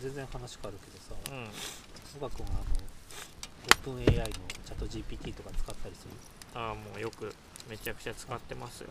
[0.00, 1.48] 全然話変わるけどさうん。
[2.26, 2.74] 岡君はあの
[3.66, 4.32] オープン AI の
[4.64, 6.10] チャット GPT とか使ったりする？
[6.54, 7.34] ああもうよく
[7.68, 8.88] めちゃくちゃ使ってますよ。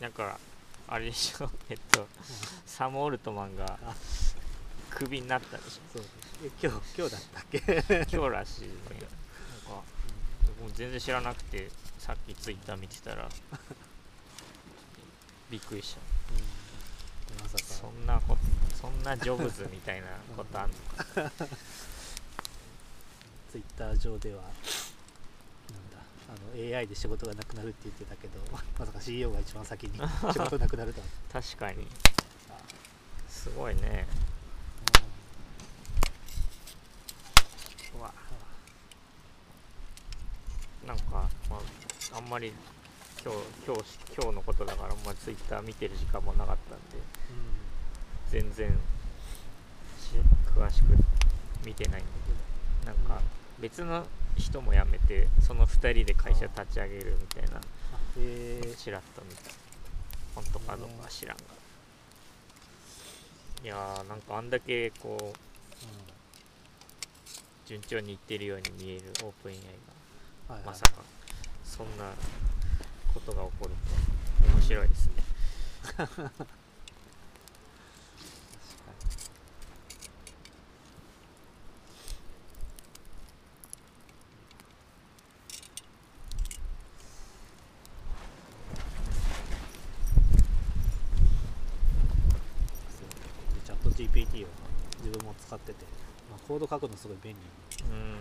[0.00, 0.38] なんか
[0.88, 1.50] あれでしょ？
[1.68, 2.06] えっと
[2.66, 3.94] サム・オルトマンがあ。
[4.90, 6.04] クビになったでしそう
[6.44, 7.62] え今日今日だったっけ、ょ
[8.20, 8.68] 今日らしいね。
[8.90, 9.82] なんか
[10.58, 13.28] 僕も全然知らなくてさっきツイッター見てたら
[15.48, 16.00] びっくりした。
[17.34, 17.64] うん、まさか。
[17.64, 20.76] そんなことそんなジョブズみたいなことあんの？
[21.30, 21.30] か
[23.50, 24.52] ツイッター上ではなん
[25.90, 25.98] だ
[26.28, 28.38] あの AI で仕事がなくなるって言ってたけど
[28.78, 29.98] まさか CEO が一番先に
[30.32, 31.88] 仕事なくなるとは、確かに。
[33.28, 34.06] すごいね。
[37.98, 38.12] うわ。
[40.86, 42.52] なんか、まあ、あんまり
[43.24, 48.40] 今日今日今日のことだからあんまりツイッター見てる時間もなかったんでうん。
[48.42, 48.68] 全然
[49.98, 50.12] し
[50.56, 50.86] 詳しく
[51.64, 52.10] 見てないんだ
[52.84, 53.20] けどなんか
[53.60, 54.04] 別の
[54.36, 57.60] 人も辞めてその2人で会社立ち上げるみたいな
[58.76, 59.50] ちらっと見た
[60.34, 61.36] 本当かどうかは知らん。
[61.36, 61.42] が
[63.62, 65.36] いやーなんかあんだけこう
[67.68, 70.64] 順調にいってるように見えるオープン AI はいはい。
[70.64, 70.92] がまさか
[71.64, 72.10] そんな
[73.12, 73.74] ことが起こる
[74.48, 75.12] と面白いですね
[75.96, 76.30] 確かに
[92.98, 93.08] そう
[93.54, 94.48] でチャット GPT を
[95.04, 95.84] 自分も使ってて、
[96.30, 97.38] まあ、コード書くのすごい便利。
[97.90, 98.18] うん。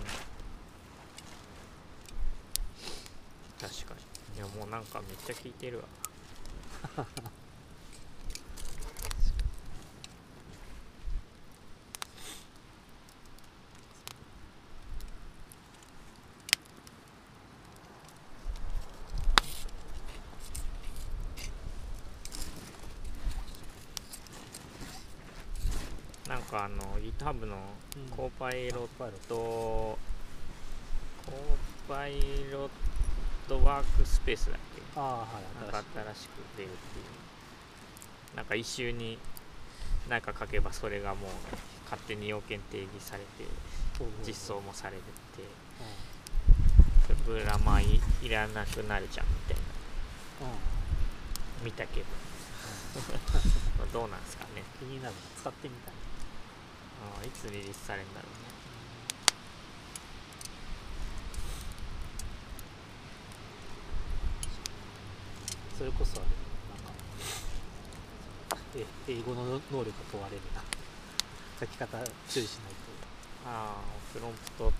[3.59, 3.93] 確か
[4.33, 4.37] に。
[4.37, 5.83] いやもうなんかめっちゃ聞いてるわ。
[26.27, 27.57] なんかあの GitHub の
[28.19, 29.35] コーパイロット。
[29.35, 32.19] コーパイ
[32.51, 32.69] ロッ
[33.47, 34.81] トワークスペースだっけ？
[34.93, 38.35] トああはいなんか新しく出るっていう。
[38.35, 39.17] なんか一周に
[40.09, 41.31] 何か書けばそれがもう
[41.85, 43.25] 勝手に要件定義されて
[44.27, 45.03] 実装もされてっ
[45.37, 45.43] て。
[47.13, 49.57] うプログラマーいいらなくなるじゃんみたい
[50.41, 50.47] な。
[50.47, 50.51] ん。
[50.51, 51.63] うん。
[51.63, 52.05] 見たけど。
[53.93, 54.63] どうなんですかね。
[54.77, 55.15] 気になる。
[55.15, 55.93] な使ってみたい
[57.17, 58.37] あーいつリリースされるんだろうね。
[65.77, 66.29] それこそあれ
[66.79, 70.61] なんかえ英語の能力が問われるな。
[71.59, 71.97] 書き方
[72.27, 72.77] 注意しないと。
[73.45, 73.81] ああ
[74.13, 74.71] プロンプト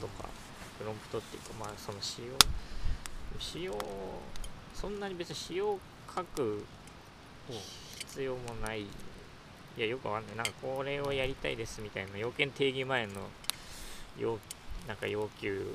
[0.00, 0.28] とか、
[0.78, 2.28] プロンプトっていうかまあその仕様。
[3.38, 3.72] 仕様
[4.74, 5.78] そんなに別に仕様
[6.14, 6.64] 書く
[7.98, 8.86] 必要もない
[9.76, 10.36] いやよくわかんない。
[10.36, 13.12] なんかこれをやりたいですみたいな要件定義前の
[14.18, 14.38] 要
[14.86, 15.74] なんか要求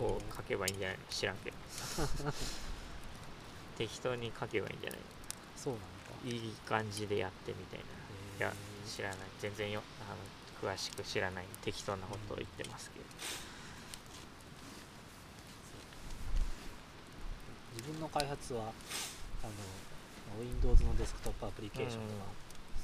[0.00, 1.02] を書けばいいんじゃないの？
[1.08, 1.56] 知らんけど。
[3.78, 5.00] 適当に書けばいいんじゃない
[5.54, 5.92] そうなのか
[6.24, 7.80] いい感じでやってみたい
[8.40, 8.46] な。
[8.46, 8.54] いや
[8.86, 9.18] 知らない。
[9.38, 11.44] 全然よあの詳しく知らない。
[11.62, 13.04] 適当なことを言ってますけど、
[17.76, 18.72] 自分の開発は
[19.42, 19.52] あの
[20.38, 22.24] Windows のデスクトップアプリケーションとか、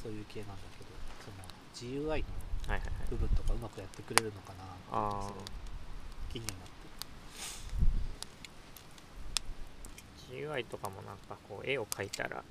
[0.02, 0.90] そういう系なんだけど
[1.24, 2.26] その GUI の
[3.10, 5.32] 部分とかうまくやってくれるのかなあそう
[6.32, 6.62] 気になって。
[10.32, 12.42] GUI とかもなんかこう絵を描いたら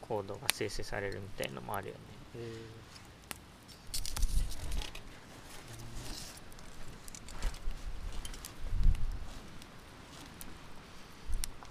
[0.00, 2.00] コードが生成されるみたいのもあるよね。
[2.36, 2.88] へえ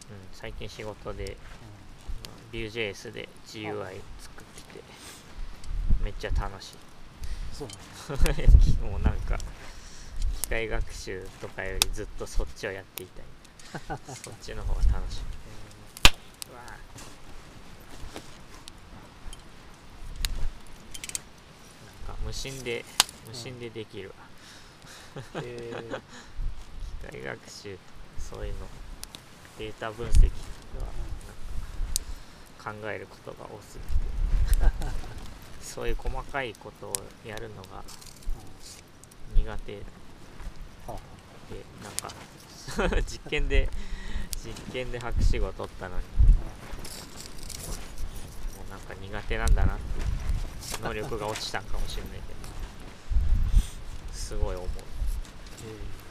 [0.09, 1.35] うん最近仕事で
[2.57, 4.83] Vue.js で GUI 作ってて
[6.03, 6.77] めっちゃ楽しい。
[7.53, 8.43] そうなんだ
[8.89, 9.37] もうなんか
[10.41, 13.25] 機械学習とかよりずっとそっちをやっていたい。
[14.15, 15.21] そっちの方が楽しい。
[16.51, 16.71] うわあ
[21.85, 22.83] なんか無心で
[23.27, 24.15] 無心でできるわ、
[25.43, 25.83] え
[27.05, 27.77] 機械学習
[28.17, 28.67] そういうの。
[29.57, 30.31] データ分析は
[32.67, 34.97] 考えることが多すぎて。
[35.61, 36.93] そういう細かいことを
[37.25, 37.83] やるのが
[39.35, 39.73] 苦手。
[39.75, 39.83] で
[41.81, 42.09] なんか
[43.07, 43.69] 実験で
[44.43, 46.03] 実験で博士号取ったのに。
[46.03, 46.09] も
[48.67, 49.83] うなんか苦手なんだなって
[50.83, 54.13] 能力が落ちたんかもしれないけど。
[54.13, 54.67] すごい思う。
[55.63, 56.07] え。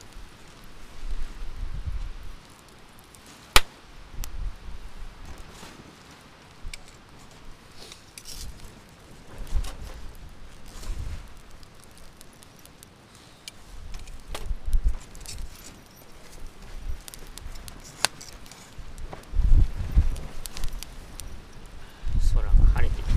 [22.33, 23.13] 空が晴れてきた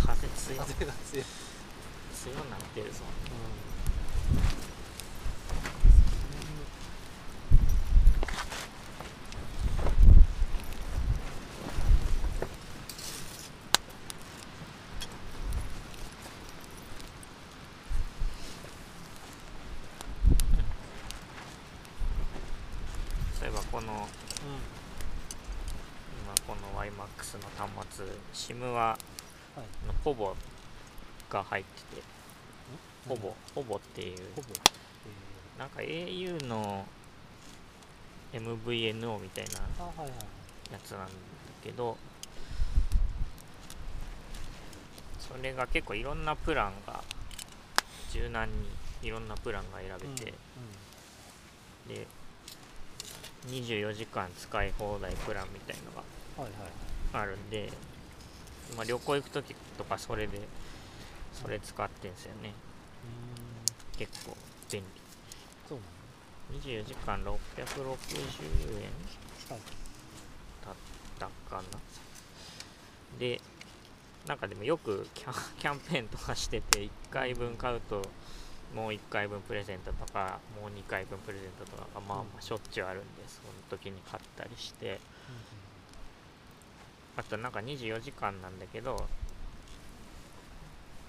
[0.00, 1.24] 風強いー、風が強い、
[2.14, 3.02] 強なってるぞ
[23.38, 24.08] そういえばこのうん
[26.22, 28.96] 今この YMAX の端末 SIM はは
[29.56, 29.86] い。
[29.86, 30.34] のポボ
[31.30, 32.02] が入ってて
[33.08, 34.18] ポボポボっていう
[35.58, 36.84] なんか au の
[38.32, 39.52] MVNO みたいな
[40.70, 41.12] やつなんだ
[41.64, 41.96] けど
[45.18, 47.02] それが結構いろんなプランが
[48.12, 48.54] 柔軟に
[49.02, 50.32] いろんなプランが選べて、
[51.86, 52.06] で
[53.48, 56.02] 24時間使い放題プランみたいのが
[56.38, 57.24] うんはいはいはい。
[57.24, 57.70] あるんで、
[58.76, 60.40] まあ、旅行行く時とかそれで
[61.32, 62.52] それ使ってんすよね。
[63.96, 63.98] うーん。
[63.98, 64.36] 結構
[64.70, 64.86] 便利。
[65.68, 65.78] そう
[66.60, 67.34] 24時間660円
[69.50, 70.74] だっ
[71.18, 71.62] たかな。
[73.18, 73.40] で
[74.26, 78.02] なんかでもよくキャンキャンペーンとかしてて1回分買うと
[78.74, 85.00] もう1回分プレゼントとかもう2回分プレゼントとかがまあまあしょっちゅうあるんでその時に買ったりして。
[87.16, 89.08] あとなんか24時間なんだけど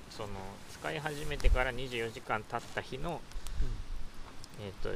[0.10, 0.30] その
[0.72, 3.22] 使い始めてから24時間経った日の
[4.60, 4.90] えっ、と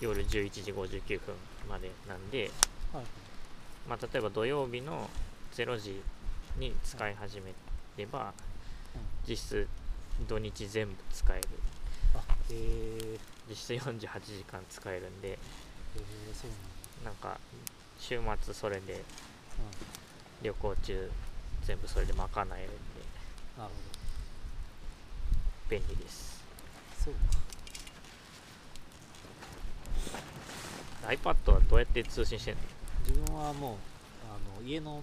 [0.00, 1.34] 夜11時59分
[1.68, 2.50] までなんで、
[2.92, 3.04] はい。
[3.88, 5.08] まあ、例えば土曜日の
[5.52, 6.02] 0時
[6.58, 7.52] に使い始め
[7.96, 8.32] れば、
[9.28, 9.68] 実質
[10.28, 11.48] 土日全部使える。
[12.14, 15.38] あえー、実質48時間使えるんで。
[15.96, 16.50] えー、そう
[17.04, 17.28] なんだ。
[17.28, 17.40] なんか
[17.98, 19.00] 週末それでうん。
[20.42, 21.10] 旅行中
[21.64, 22.54] 全部それで賄えるんで。
[23.58, 23.70] なる
[25.70, 26.42] 便利です。
[27.04, 27.20] ほどそうか。
[31.08, 32.60] iPad はどうやって通信してんの？
[33.06, 33.76] 自分はもう
[34.26, 35.02] あの家の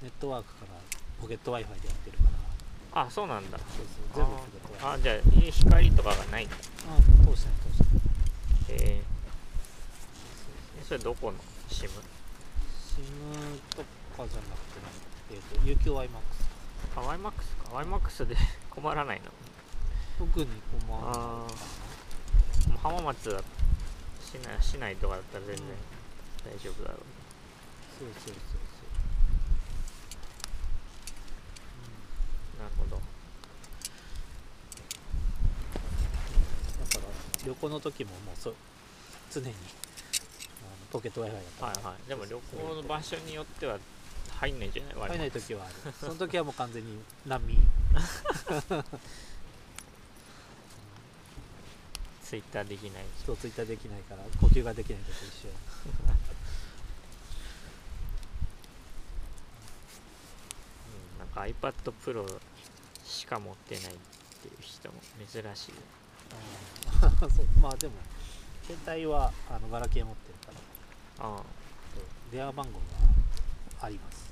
[0.00, 0.78] ネットワークから
[1.20, 2.30] ポケット Wi-Fi でやってるから
[2.92, 3.58] あそうなんだ。
[3.58, 3.68] そう
[4.14, 6.56] そう全部ポケット Wi-Fi あじゃあ家光とかがないんだ。
[6.56, 6.60] あ
[7.30, 8.74] 通してない通して。
[8.74, 11.38] ないえー、それどこの
[11.70, 11.88] ？SIM?
[11.88, 11.92] SIM
[13.76, 13.84] とか
[14.16, 14.42] じゃなくてね
[15.32, 15.40] えっ、
[15.76, 16.08] と UQIMAX
[16.96, 17.32] あ YMAX か。
[17.78, 18.36] YMAX で
[18.70, 19.30] 困らないの？
[20.18, 20.46] 特に
[20.86, 21.46] 困らないあ
[22.82, 23.40] 浜松だ
[24.20, 25.66] 市内市内とかだったら全然
[26.44, 27.00] 大丈夫だろう
[27.98, 28.38] そうそうそうな
[32.64, 32.96] るほど。
[32.96, 33.02] だ
[37.00, 37.12] から
[37.46, 38.52] 旅行の時ももうそ
[39.32, 39.56] 常にあの
[40.90, 41.66] ポケット Wi-Fi だった。
[41.66, 42.08] はいはい。
[42.08, 43.78] でも旅行の場所によっては
[44.38, 44.94] 入んないんじゃない？
[44.94, 45.74] 入らない時はある。
[45.98, 47.58] その時はもう完全に難民
[52.22, 53.04] ツイッターできない。
[53.22, 55.52] 人ツイッターできないから呼吸ができないのと一緒う
[61.16, 62.26] んなんか iPad Pro
[63.04, 63.86] しか持ってないっ
[64.42, 64.94] ていう人も
[65.30, 65.72] 珍しい。
[67.02, 67.30] あー。
[67.30, 67.94] そうまあでも
[68.66, 70.52] 携帯はあのガラケー持ってるか
[71.18, 71.26] ら。
[71.26, 71.36] あ
[71.94, 74.30] そう電話番号があります。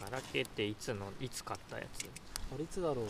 [0.00, 2.04] あガラケーっていつのいつ買ったやつ？
[2.54, 3.06] あれいつだろう。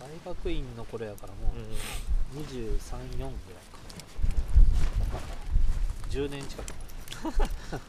[0.00, 3.78] 大学院の頃やからもうう234ぐらいか
[4.98, 6.72] だから10年近く。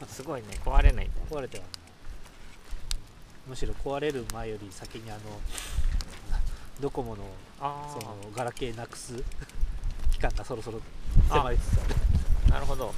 [0.06, 0.47] ん すごいね。
[0.66, 1.80] 壊れないんだ 壊れてはない
[3.47, 5.19] むしろ壊れる前より先にあの
[6.79, 7.23] ドコモの
[7.59, 9.13] あそのガラケーなくす
[10.11, 10.79] 期間がそろそろ
[11.29, 11.95] 迫りつつある。
[12.47, 12.93] あなるほど。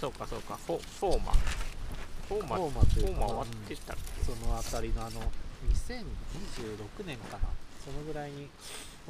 [0.00, 0.58] そうかそうか。
[0.66, 4.24] フォフォーマフォーマフォーマフォーマ終わってたっけ？
[4.24, 5.20] そのあたりのあの
[5.72, 7.48] 2026年かな。
[7.84, 8.48] そのぐらいに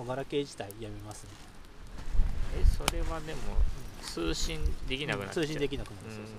[0.06, 1.30] ガラケー自体やめますね。
[2.58, 3.40] えそれはでも
[4.02, 5.46] 通信できなくなっちゃう。
[5.46, 6.08] 通信できなくなる。
[6.08, 6.36] うんそうそう。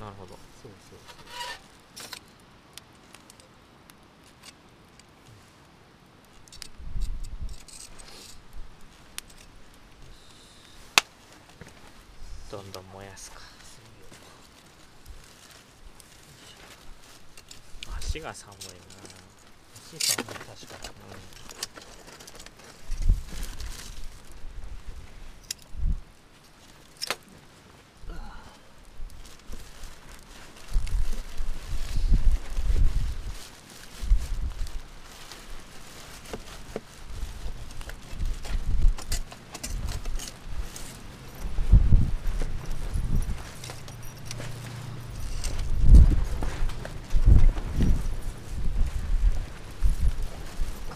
[0.00, 0.32] なるほど
[0.62, 0.98] そうそう
[1.96, 2.20] そう
[12.50, 13.38] どんどん燃やすか。
[17.98, 18.56] 足が寒い
[19.88, 21.20] そうそう確かな、うん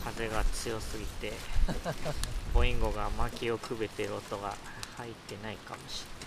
[0.05, 1.31] 風が強すぎて
[2.55, 4.57] ボインゴが薪をくべてる音が
[4.97, 6.25] 入ってないかもしれ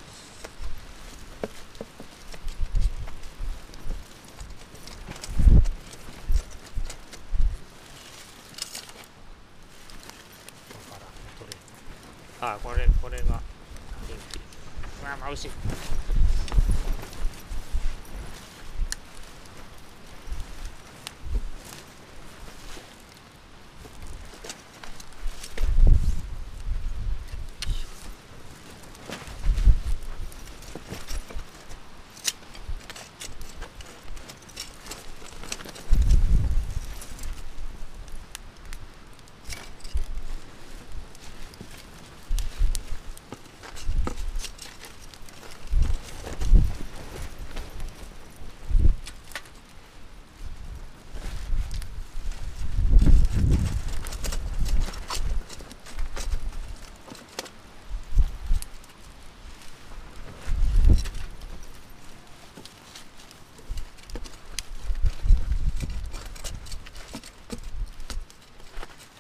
[11.40, 11.52] る
[12.40, 12.54] れない。
[12.54, 13.42] あこれこれが元
[14.32, 14.40] 気。
[15.02, 15.52] うわ眩しい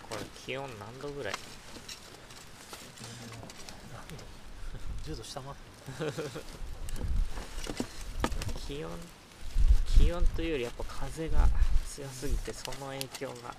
[0.10, 1.34] これ気温何度ぐらい
[5.06, 6.14] ？10度下回ってる。
[8.68, 8.90] 気温
[9.86, 11.48] 気温というよりやっぱ風が
[11.88, 13.54] 強すぎてその影響が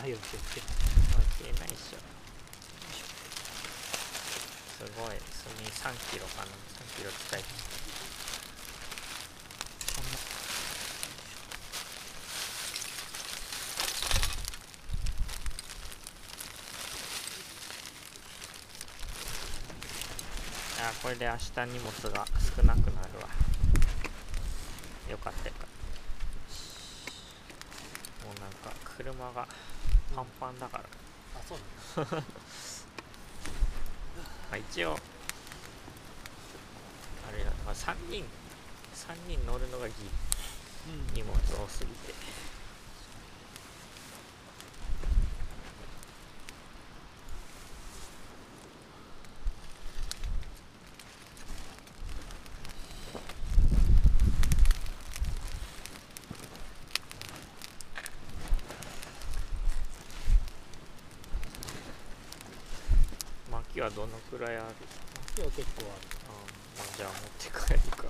[0.00, 0.70] はいように気をつけない
[1.36, 1.98] 切れないっしょ。
[4.78, 5.10] すごい。
[5.10, 6.46] 炭3キロかな。
[6.48, 6.56] 3
[6.96, 7.44] キロ使い。
[20.80, 21.42] あこれで明日
[21.74, 22.24] 荷物が
[22.56, 23.28] 少なくなるわ。
[25.10, 25.80] よかったよかった。
[28.26, 29.46] もうなんか車が
[30.14, 30.84] パンパンだから、
[31.36, 31.58] あそう
[32.04, 32.22] なんだ。
[34.50, 34.98] まあ、一応
[37.28, 38.24] あれだ、まあ、3人
[38.94, 40.10] 3人乗るのがギリ。
[40.88, 41.14] うん。
[41.14, 42.14] 荷物多すぎて
[63.80, 64.64] 薪はどのくらいある？
[65.38, 66.02] 今日結構ある。
[66.80, 68.04] あじゃあ持って帰るか。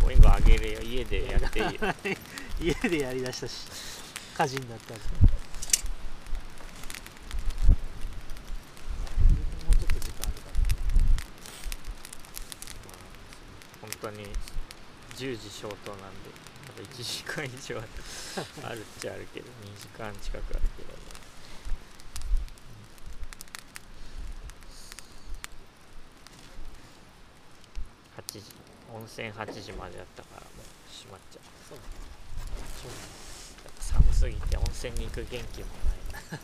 [0.00, 1.58] もう今あげるよ家でやって。
[1.58, 1.70] いいよ
[2.58, 3.66] 家でやりだしたし
[4.38, 5.08] 火事になったんでも
[9.72, 10.48] うちょっと時間あるか
[13.82, 14.24] 本当に
[15.16, 16.30] 10時消灯なんで
[16.66, 17.76] まだ1時間以上
[18.66, 20.85] あるっちゃあるけど2時間近くあるけど、
[29.16, 31.42] 1008時までだったからもう閉まっちゃう。
[31.68, 31.78] そう。
[33.80, 35.66] 寒すぎて温泉に行く元気も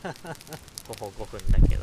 [0.04, 0.14] ない。
[0.88, 1.81] ほぼ5分だけど。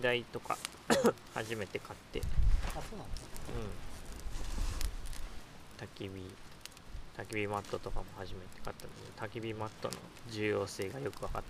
[0.00, 0.56] 台とか
[1.34, 2.20] 初めて買って。
[2.76, 3.28] あそうなんですか
[5.80, 5.86] うん。
[5.86, 6.34] 焚き火
[7.16, 9.94] 焚き火マットとかも初めて買ったので焚き火マットの
[10.30, 11.42] 重要性がよく分かっ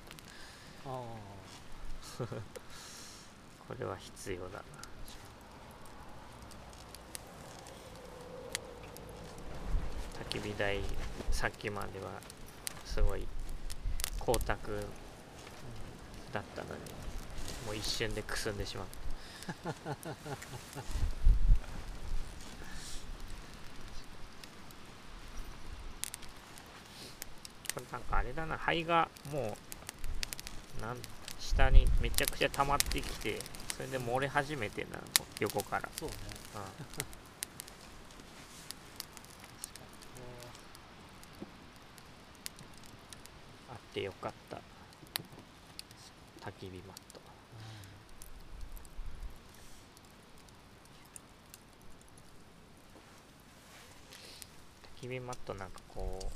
[0.87, 0.93] ああ。
[2.19, 2.27] た
[3.69, 4.63] これは必要だな。
[10.31, 10.81] 焚き火台
[11.31, 12.21] さっきまでは
[12.85, 13.27] すごい
[14.21, 14.59] 光沢
[16.33, 16.81] だったのに
[17.67, 19.73] もう一瞬でくすんでしまった
[27.75, 29.57] これなんかあれだな灰がも
[30.79, 30.97] うなん
[31.39, 33.39] 下にめちゃくちゃ溜まってきて
[33.77, 34.99] それで漏れ始めてんな
[35.39, 36.15] 横から、そうね。
[36.55, 36.61] うん、
[43.73, 44.57] あってよかった。
[46.45, 47.21] 焚き火マット
[54.83, 56.27] 焚き火マットなんかこう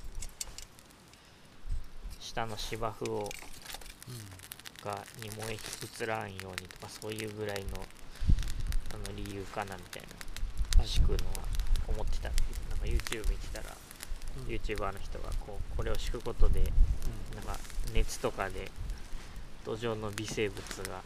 [2.20, 3.28] 下の芝生を
[4.08, 4.18] うん。
[4.84, 7.78] がに燃え移らんようにとかそういうぐらいの
[8.92, 10.02] あの理由かなみたい
[10.76, 11.20] な敷くのは
[11.86, 13.66] 思ってたなんか YouTube 見てたら、
[14.38, 14.52] うん。
[14.52, 16.66] YouTuber の人がこうこれを敷くことでうん。
[17.36, 17.58] なんか
[17.94, 18.70] 熱とかで
[19.64, 21.00] 土壌の微生物が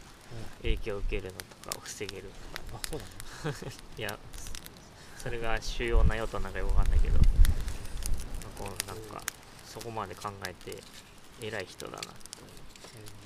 [0.63, 2.79] 影響を受けるのとかを防げるとか。
[2.83, 3.05] あそうな
[3.51, 3.71] の？
[3.97, 4.17] いや
[5.17, 7.36] それが主要な用途なんかよくわかんないけど、まあ
[8.57, 8.97] こうなん。
[8.97, 9.21] か
[9.65, 10.81] そこまで考えて
[11.41, 12.01] 偉い人だなっ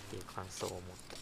[0.09, 0.79] ていう感想を持っ
[1.09, 1.17] た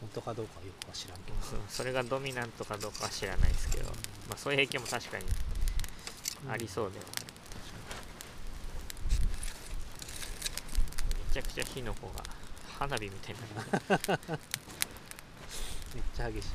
[0.00, 1.18] 本当かどうかよくは知らん。
[1.18, 1.36] けど
[1.68, 3.84] それがドミナントかどうかは知らないですけど、
[4.28, 5.24] まあ、そういう影響も確かに
[6.48, 7.26] ありそうではある、
[11.28, 12.22] めちゃくちゃ火の粉が
[12.78, 14.18] 花火みたいにな
[15.94, 16.48] めっちゃ激しい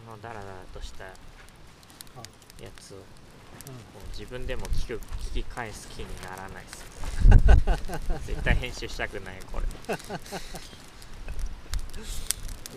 [0.00, 1.12] このダラダラとしたや
[2.16, 3.04] あつをうんこ
[4.04, 6.84] う自分でも聞く聞きにならないです。
[8.32, 9.66] 絶対編集したくないこれ。
[9.66, 9.98] そ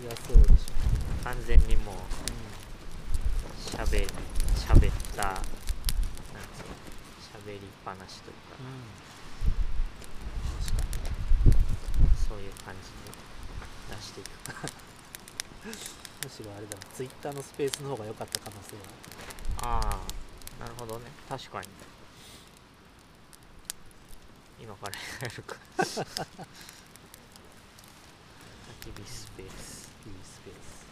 [0.02, 1.24] りゃそうでしょ。
[1.24, 1.96] 完全にもう
[3.70, 5.54] しゃべりしゃべったなんつうの
[7.22, 8.58] しゃべりっぱなしというか。
[11.46, 11.54] うん、
[12.28, 14.28] そういう感じで出していく。
[14.28, 15.72] に
[16.24, 19.80] むしろあれだなツイッターのスペースの方が良かった可能性は。
[19.80, 19.80] あ
[20.60, 21.12] あなるほどね。
[21.30, 21.68] 確かに
[24.84, 25.86] 今からやるか焚
[28.82, 30.84] き火スペースいいスペース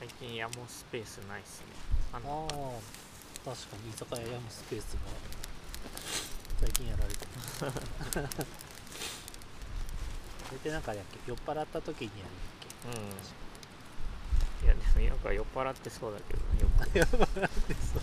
[0.00, 1.66] 最近山スペースないっすね。
[2.12, 4.98] ああ確かに居酒屋やむスペースが。
[6.60, 7.24] 最近やられて
[8.20, 8.46] る
[10.52, 11.18] それってなんかあれやっけ？
[11.26, 12.26] 酔っ払った時にや
[12.84, 13.12] るんやっう
[14.62, 14.66] ん。
[14.66, 16.40] いやでもなんか酔っ払ってそうだけど
[16.94, 18.02] 酔っ払ってそう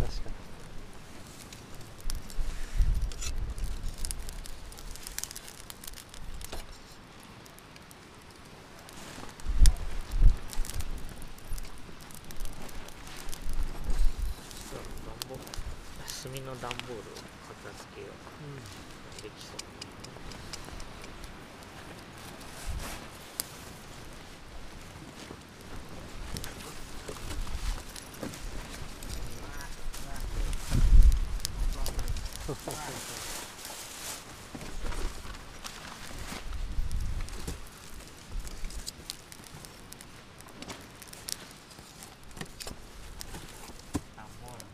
[0.00, 0.34] 確かに
[14.70, 15.44] そう段ボール
[16.22, 17.14] 炭の段ボールを
[17.64, 18.06] 片付けよ
[19.18, 19.56] うできそう
[44.16, 44.64] 段ボール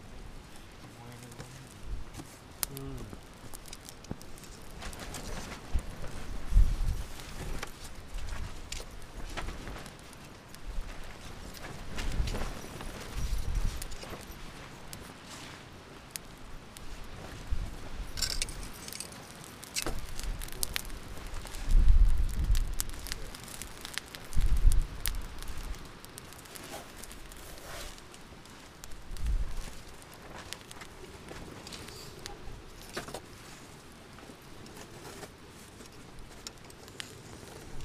[0.98, 3.06] 燃えるゴミうん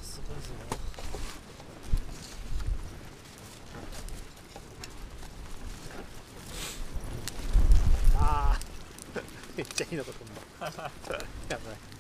[0.02, 0.54] すごいぞ
[8.18, 8.60] ああ
[9.58, 10.28] めっちゃいいのか飛ん
[10.60, 11.96] だやばい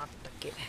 [0.00, 0.60] あったっけ。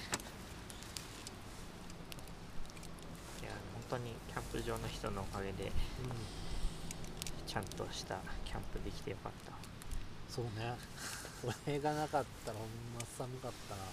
[3.46, 3.52] いや
[3.90, 5.72] 本当にキャンプ場の人のおかげでうん
[7.48, 9.52] ちゃんとしたキャンプできてよかった。
[10.30, 10.76] そうね。
[11.42, 12.68] これがなかったらほん
[13.00, 13.82] ま寒かったな。
[13.82, 13.88] も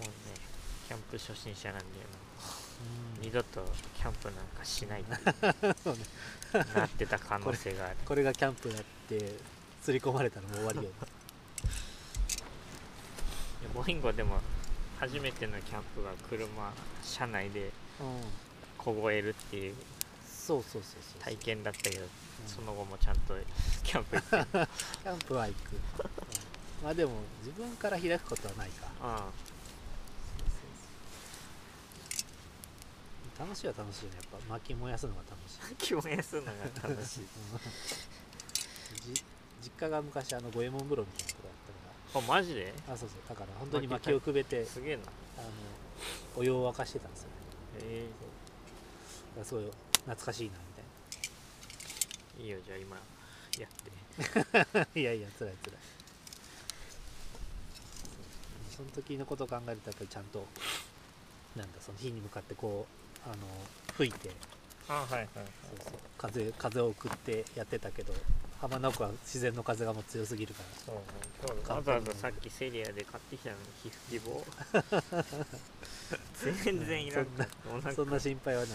[0.00, 0.12] うね
[0.86, 1.90] キャンプ初心者なんでも
[3.18, 3.22] ううん。
[3.26, 3.62] 二度と
[3.96, 5.14] キャンプなんかしないって
[5.84, 6.04] そうね。
[6.74, 7.96] なってた可能性がある。
[8.06, 9.34] これがキャンプだって
[9.82, 10.90] 刷り込まれたらもう終わりよ
[13.88, 14.40] インゴでも
[15.00, 16.46] 初めてのキャンプが車
[17.02, 17.70] 車内で
[18.00, 18.20] うん
[18.76, 19.74] 凍えるっていう
[20.48, 22.08] そうそうそうそう体験だったけど、うん。
[22.46, 23.34] その後もちゃんと
[23.84, 24.48] キャンプ行って。
[25.02, 25.80] キャンプは行く、うん。
[26.84, 27.12] まあでも
[27.44, 28.86] 自分から開くことはないか。
[29.02, 29.28] あ
[33.38, 34.12] 楽しいは楽しいね。
[34.16, 35.58] やっぱ薪燃やすのが楽しい。
[35.60, 37.26] あ気をやすのが楽しい。
[39.62, 41.27] 実家が昔あの五右衛門風呂みたいな
[42.14, 42.72] あマジで？
[42.88, 43.18] あそうそう。
[43.28, 45.02] だから本当に薪をくべてすげえな。
[45.38, 45.48] あの
[46.36, 47.34] お湯を沸かしてたんですよね。
[47.84, 48.08] え。
[49.44, 50.52] すごい懐かしいな
[52.38, 52.96] みー、いいよじゃあ今
[53.58, 53.90] やって。
[54.42, 55.74] たいないやいや辛い辛い。
[58.76, 60.44] その時のことを考えるとやっぱりちゃんと
[61.56, 62.86] なんだその火に向かってこ
[63.26, 63.36] うあの
[63.96, 64.30] 吹いて。
[64.88, 65.28] あはいはいはい。
[65.36, 65.98] そうそう。
[66.16, 68.12] 風風を送ってやってたけど
[68.60, 70.94] 浜名湖は自然の風がもう強すぎるから。
[71.46, 74.44] そうわざわざさっきセリアで買ってきたのに皮膚希望
[76.64, 77.26] 全然いらん。
[77.26, 78.70] かったもうなんかそんな心配はない。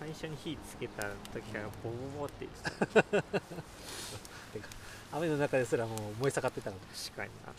[0.00, 1.02] 最初に火つけた
[1.32, 3.22] 時からボボボって言っ て
[4.60, 6.76] た雨の中ですらもう燃え盛ってたの。
[7.06, 7.52] 確かにな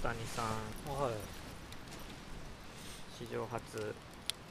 [0.00, 0.46] さん。
[0.88, 1.14] あはい。
[3.18, 3.94] 史上初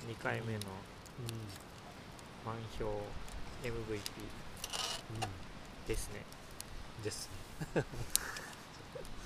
[0.08, 0.64] 2回目のう
[2.46, 2.86] 満票
[3.64, 5.30] MVP んうん。
[5.88, 6.26] ですね。
[7.04, 7.30] です
[7.76, 7.84] ね。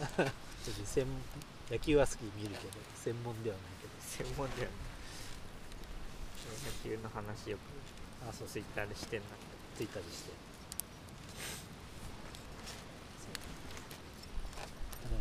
[0.85, 1.07] 専
[1.71, 3.93] 野球は好き見るけど専門ではないけど。
[3.99, 4.77] 専門ではない。
[6.65, 7.61] 野球の話よく
[8.29, 8.47] あそう。
[8.47, 9.25] ツイッターでしてんな。
[9.75, 10.31] ツイッターでして。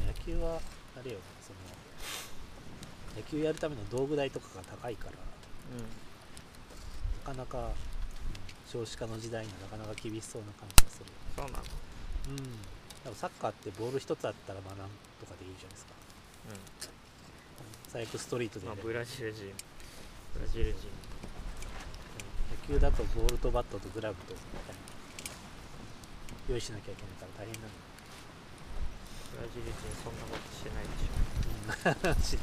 [0.07, 0.61] 野球は
[1.01, 1.59] あれよその
[3.17, 5.85] 野球やるための道具代とかが高いからうん。
[7.35, 7.91] なかなか、うん
[8.71, 11.65] 少子化の時代にはなかなか厳しそうな感じがするそうなの。
[12.31, 12.37] うん。
[13.03, 15.93] でもサッカーってボール一つあったらまあなんとかでいいじゃないですか。
[16.47, 19.51] う最悪ストリートでんまあブラジル人。
[20.39, 20.87] ブラジル人。
[22.71, 24.39] 野球だとボールとバットとグラブと
[26.49, 27.90] 用意しなきゃいけないから大変なのブ
[29.41, 31.11] ラジル人そんなことしてないでしょ。
[32.13, 32.15] うん。
[32.23, 32.43] しない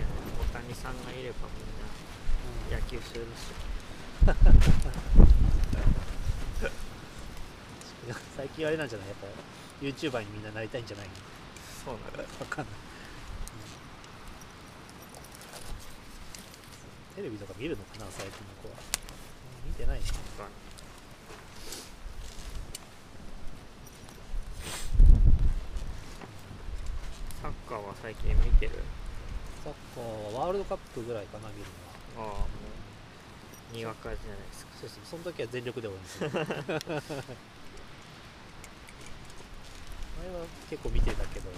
[0.00, 0.06] や
[0.50, 1.72] 大谷さんがいればみんう
[2.68, 3.24] んな野球する
[8.36, 9.08] 最近あれなんじゃない？
[9.08, 9.26] やっぱ
[9.84, 11.12] YouTuber にみんななりたいんじゃないの？
[11.84, 12.18] そうなんだ。
[12.40, 12.74] わかんない、
[17.18, 18.76] テレビとか見るのかな最近の子は。
[19.66, 20.04] 見てないね。
[20.38, 20.58] わかんない
[27.42, 28.72] サッカーは最近見てる？
[29.64, 31.66] サッカーはワールドカップぐらいかな見る
[32.16, 32.28] のは。
[32.30, 32.46] ああも
[33.72, 34.72] うにわかじゃないですか。
[34.80, 36.30] そうそうその時は全力で応援する。
[36.38, 36.46] 前は
[40.70, 41.50] 結構見てたけど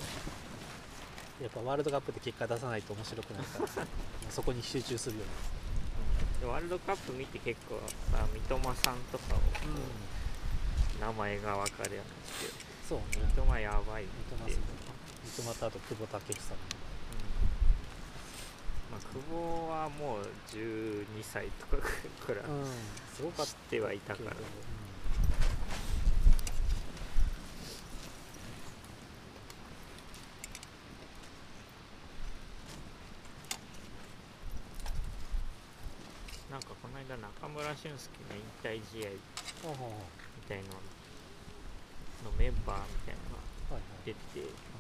[1.40, 3.86] やっぱワールドカップで結果出さないと面白くないから
[4.30, 7.80] そこに集中するようでワールドカップ見て結構
[8.12, 12.06] さ三笘さんとかをう名前がわかるようになっ
[12.64, 13.04] てそうね。
[13.36, 14.12] 三笘やばいって
[15.24, 16.56] 三笘とあと久保建英さん。
[18.90, 21.76] まあ、久保はもう12歳とか
[22.26, 22.66] くらいうん。
[23.14, 24.30] すごかってはいたから。
[24.32, 24.36] た
[37.16, 39.16] 中村俊輔の引退試合み
[40.48, 44.70] たいなののメンバーみたいなのが出てて。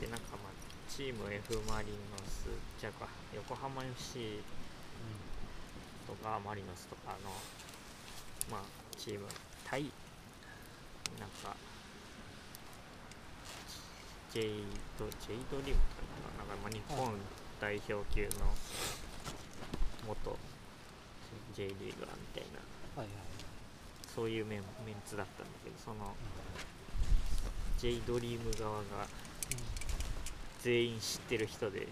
[0.00, 0.52] でなんかまあ
[0.88, 2.48] チーム F・ マリノス
[2.80, 4.40] じゃあか横浜 FC
[6.06, 7.30] とかマリノスとかの
[8.50, 8.60] まあ
[8.96, 9.26] チーム
[9.68, 9.82] 対
[11.20, 11.54] なんか
[14.32, 14.64] J
[14.98, 16.48] ド J ドリームとかな。
[16.48, 17.14] なんかまあ日本
[17.60, 18.48] 代表級の
[20.06, 20.38] 元
[21.54, 23.02] J リーガーみたいな。
[23.02, 23.08] はいはい。
[24.14, 29.06] そういうメンメンツだったんだけどそのう J ドリーム側が
[30.62, 31.82] 全員知ってる人でん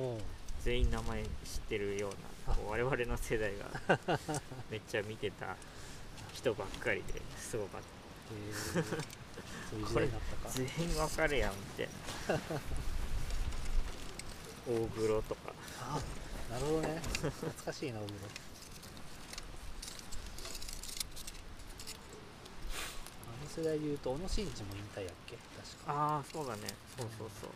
[0.00, 0.14] う。
[0.16, 0.18] ん
[0.62, 1.30] 全員名前知っ
[1.68, 3.98] てるような我々の世代が
[4.70, 5.56] めっちゃ見てた
[6.32, 9.04] 人ばっかりですごかっへー。
[9.70, 10.48] そういう時代になったか。
[10.48, 11.88] た全員わかるやんみたい
[12.28, 12.40] な。
[14.72, 15.52] 大黒とか。
[15.80, 16.00] あ
[16.54, 17.02] なるほどね。
[17.02, 18.14] 懐かしいな大黒
[23.26, 25.34] あの世代でいうと小野伸二も引退やっけ？
[25.34, 25.92] 確か。
[25.92, 26.60] ああそうだね。
[26.96, 27.50] そうそうそう。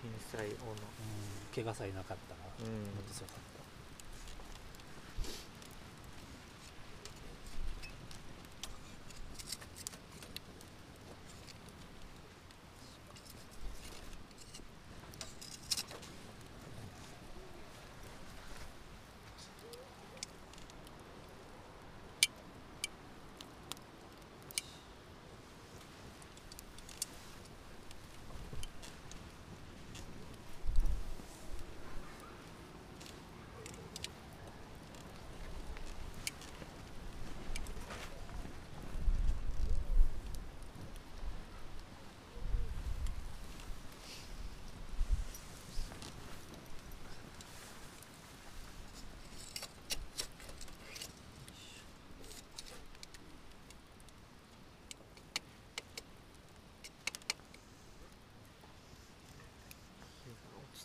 [0.00, 0.70] 天才小野。
[0.70, 0.78] うん。
[1.52, 2.66] 怪我さえなかったらうん。
[2.94, 3.32] もっとすごか。
[3.34, 3.41] っ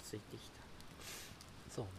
[0.07, 0.63] た落ち着いてきた。
[1.69, 1.91] そうね。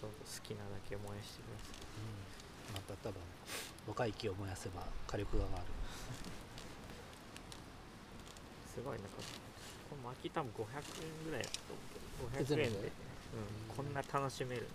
[0.00, 1.84] どうぞ好きなだけ燃やしてください。
[2.70, 2.74] うん。
[2.74, 3.20] また多分
[3.88, 5.64] 若い木を燃やせば火力が上がる。
[8.72, 9.16] すごいなんか
[9.90, 12.54] これ巻き多分500円ぐらいだと思うけど。
[12.56, 12.92] 500円で。
[13.28, 13.36] う
[13.72, 14.66] ん、こんな楽しめる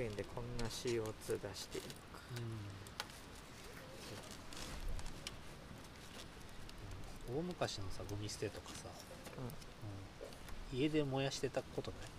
[0.00, 1.12] 500円でこんな CO2 出
[1.54, 1.86] している
[7.28, 7.38] うん。
[7.38, 8.86] 大昔のさゴミ捨てとかさ、
[10.72, 10.78] うん。
[10.78, 12.10] 家で燃やしてたことない？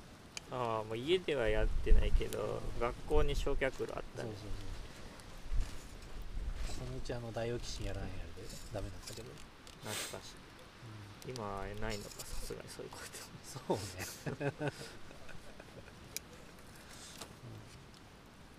[0.51, 4.23] ああもう家ではやってないけど学校に焼却炉あったね。
[4.23, 4.35] そうそう
[6.77, 6.85] そう。
[6.85, 8.13] そのうちあの大沖新やらんやる
[8.43, 8.47] で？
[8.73, 9.27] ダメだったけど、
[9.83, 10.33] 懐かしい。
[11.29, 13.05] 今はないのかさすがにそういうこと。
[13.51, 14.51] そうね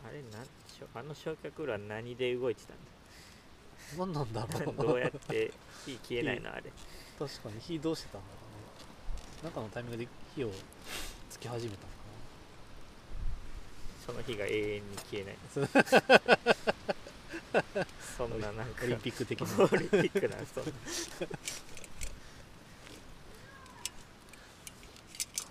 [0.04, 2.76] あれなんしょあの焼却炉は何で動いてたん
[3.98, 4.76] 何なんだろう。
[4.76, 5.52] だ どうやって
[5.84, 6.52] 火消えないの？
[6.54, 6.72] あれ。
[7.18, 7.60] 確かに。
[7.60, 8.34] 火どうしてたんだろ
[9.42, 9.44] うね。
[9.44, 10.52] なんかのタイミングで火を
[11.30, 11.92] つけ始めたのか
[14.06, 15.36] その火が永遠に消えない
[18.16, 19.64] そんななんかなオリンピック的な。
[19.64, 20.72] オリンピックなそんな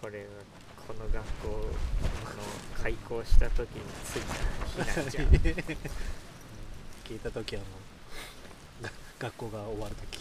[0.01, 0.25] これは
[0.87, 1.63] この学校の
[2.81, 5.25] 開校した時についたひなちゃん
[7.05, 7.67] 聞いた時はも
[8.83, 10.19] う学校が終わる時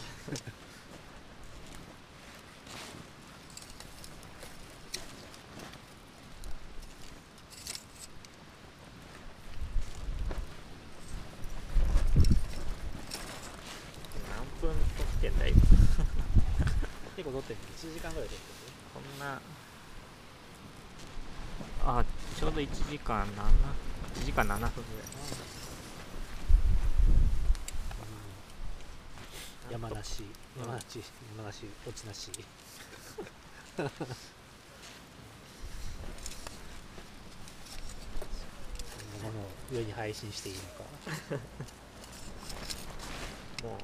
[14.29, 15.61] 何分撮ってんだ今
[17.17, 18.43] 結構撮ってる1時間ぐらい撮って
[18.95, 19.41] こんな
[21.85, 22.05] あ
[22.39, 23.27] ちょうど1時間7
[24.21, 24.71] 1時間7分ぐらいる
[29.71, 30.25] 山梨
[30.99, 31.05] うん
[31.37, 32.31] 山梨山梨落ちなし
[33.77, 33.87] そん
[39.23, 40.69] なものを上に配信していいのか。
[43.63, 43.79] もう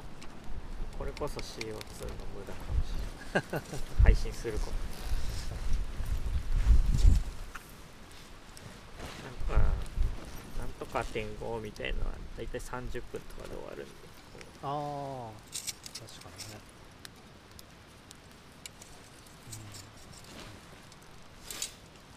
[0.99, 1.79] これこそ CO2 の無
[2.47, 2.95] 駄かもし
[3.35, 3.61] れない。
[4.03, 4.73] 配信すること。
[9.53, 9.73] なんか
[10.59, 13.93] なんとか点5みたいのはだいたい30分とかで終わるんで。
[14.63, 15.31] ああ
[15.95, 16.59] 確かにね、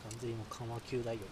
[0.05, 1.23] うん、完全にもう緩和球だよね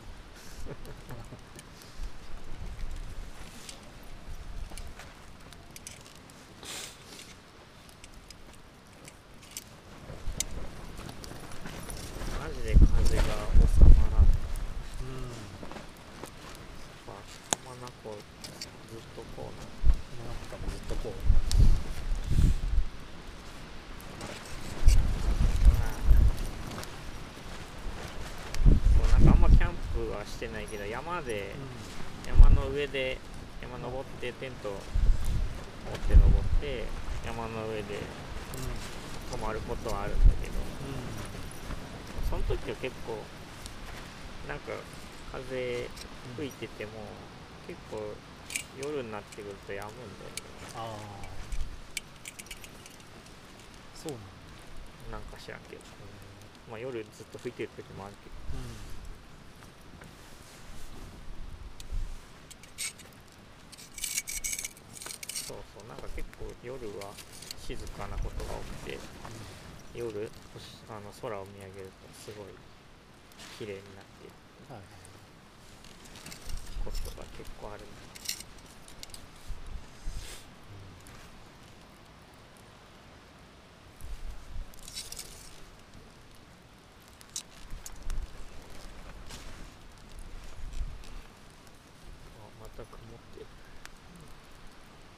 [12.39, 14.33] マジで風が収まらんやっ
[15.01, 15.31] うん
[17.05, 17.13] ぱ
[17.63, 18.15] 浜名湖
[18.91, 21.11] ずっとこうななんかもうずっとこう
[27.67, 31.55] そうなんかあんまキャンプはしてないけど山で、
[32.27, 33.17] 山の上で
[33.61, 34.79] 山登ってテント持っ
[35.99, 36.83] て登って
[37.25, 37.99] 山の上で
[39.31, 40.53] 泊まることはあるんだけど
[42.29, 43.17] その時は結構
[44.47, 44.73] なんか
[45.31, 45.89] 風
[46.35, 46.91] 吹いてても
[47.67, 48.13] 結構
[48.81, 49.93] 夜になってくると止むんだよね。
[50.75, 50.97] ああ
[53.95, 54.21] そうなん
[55.11, 55.17] だ。
[55.17, 55.81] なんか知らんけど。
[56.69, 58.35] まあ夜ずっと吹いてる時もあるけど
[65.33, 67.13] そうそうなんか結構夜は
[67.59, 68.97] 静かなことが多くて
[69.95, 72.47] 夜星あの空を見上げるとすごい
[73.57, 74.33] 綺麗になっている。
[74.73, 74.81] はい
[76.87, 77.87] ことが結構あるんだ。
[92.39, 93.45] あまた曇ってる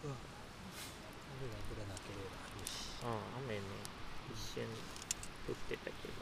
[0.01, 3.13] 雨が降らなければよし、ああ
[3.45, 3.61] 雨ね
[4.33, 4.65] 一瞬
[5.47, 6.17] 降ってたけど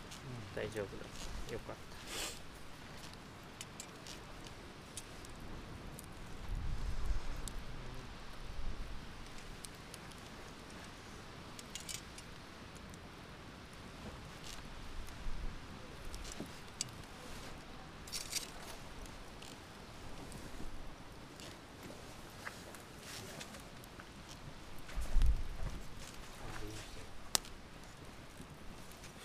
[0.77, 1.07] 大丈夫だっ
[1.47, 1.87] たよかった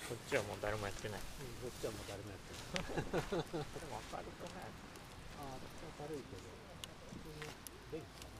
[0.08, 1.20] こっちはもう誰もやってない。
[1.60, 3.52] こっちはもう誰もやってない。
[3.52, 4.72] でも明るくない
[5.36, 5.60] ああ
[6.00, 6.48] 明るいけど。
[7.92, 8.32] 電気かな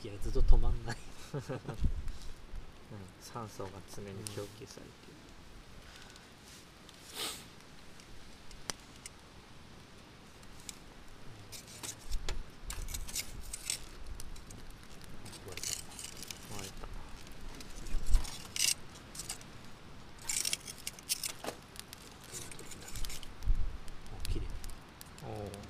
[0.00, 0.96] 気がずっと止まんない。
[1.34, 1.42] うん、
[3.20, 5.18] 酸素が常に供給されてる、
[15.46, 15.66] 壊れた
[16.54, 16.86] 壊れた
[24.14, 24.46] あ綺麗
[25.26, 25.68] おお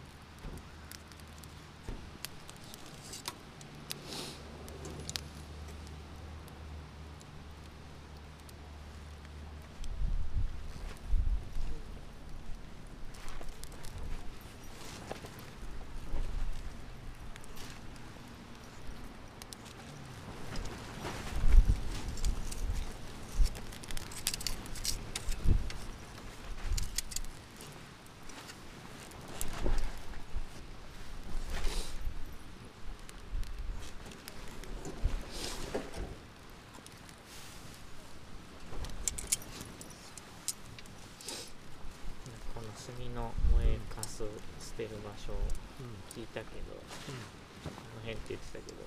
[42.98, 44.22] この燃えかす
[44.60, 45.94] 捨てる場所うん。
[46.10, 47.18] 聞いたけど、うん
[47.64, 48.78] この辺って言ってたけど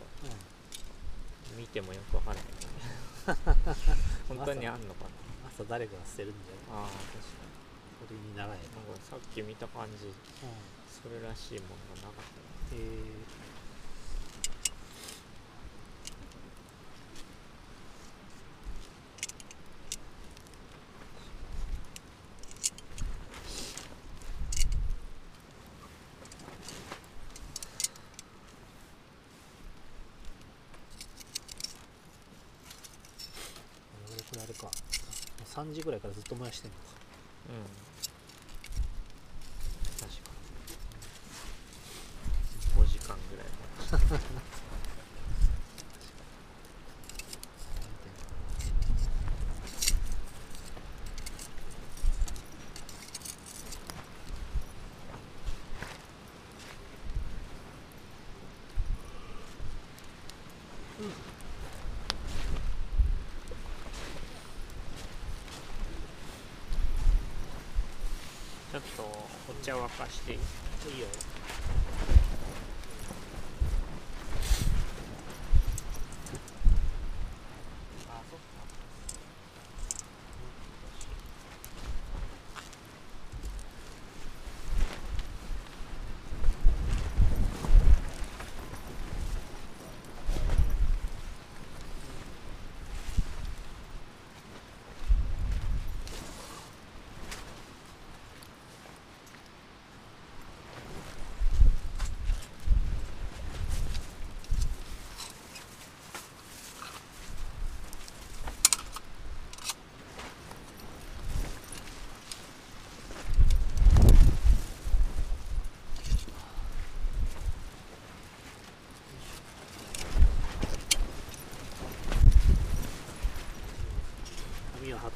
[1.56, 1.60] うん。
[1.60, 2.46] 見てもよくわからない
[4.28, 5.06] 本当にあんのか
[5.44, 5.50] な？
[5.50, 6.84] 朝誰かが捨てるんじゃない？
[6.84, 7.20] ああ確か
[8.08, 10.06] それに習えになんかさっき見た感じ。
[10.08, 10.14] うん。
[10.90, 12.24] それらしいものがなかっ
[12.70, 12.76] た。
[12.76, 12.84] なえ。
[12.84, 13.42] ー
[34.08, 34.68] これこれあれか
[35.56, 36.84] 3時ぐらいからずっと燃やしてんのか。
[37.50, 37.66] うん
[40.00, 40.32] 確か
[42.78, 43.48] 5時間ぐらい
[68.72, 69.28] ちょっとお
[69.62, 70.40] 茶沸かしていい
[70.90, 71.31] いいよ。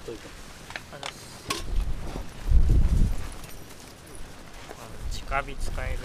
[0.06, 0.22] といて
[0.94, 1.02] あの
[5.12, 5.98] 直火使える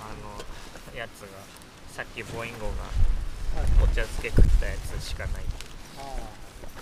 [0.00, 0.14] あ
[0.94, 1.28] のやつが
[1.92, 2.72] さっきボインゴが
[3.82, 5.42] お茶漬け食ったやつしかない
[5.98, 6.16] あ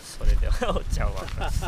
[0.02, 1.64] それではお茶を沸かす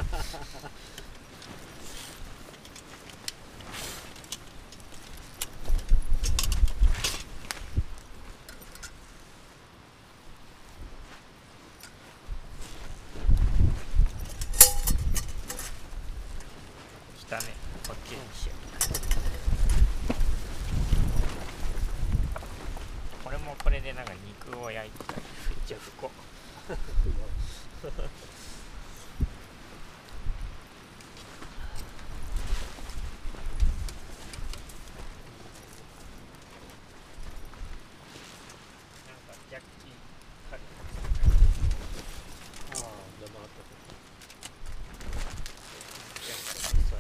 [17.19, 17.43] 来たね
[17.87, 18.59] こっちにしよう
[23.25, 24.13] これもこれでなんか
[24.49, 25.23] 肉を焼いてたり
[25.67, 26.11] じゃあここ
[26.69, 26.79] なん
[39.17, 39.91] かジャッキー
[40.51, 40.63] カリ
[42.73, 42.87] ああじゃあ
[43.31, 43.63] 回った
[46.25, 46.99] ジャッキーそう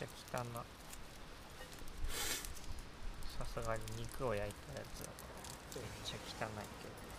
[0.00, 0.60] やめっちゃ汚な
[3.38, 5.12] さすがに肉を焼いたやつだか
[5.76, 7.11] らめっちゃ汚いけど。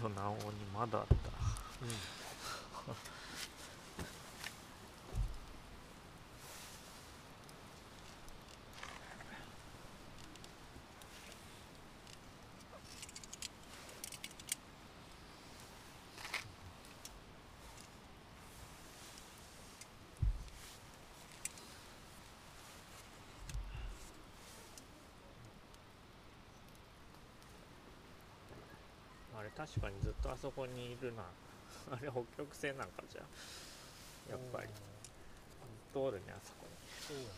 [0.00, 0.40] となおに
[0.74, 1.14] まだあった。
[1.82, 2.19] うん。
[29.60, 31.22] 確かにずっとあそこにいるな。
[31.92, 33.20] あれ北極星なんかじゃ
[34.30, 34.68] やっぱり。
[35.92, 36.72] 通るねあそこに
[37.06, 37.28] そうやね。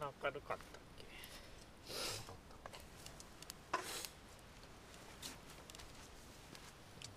[0.00, 1.04] あんな明るかったっけ？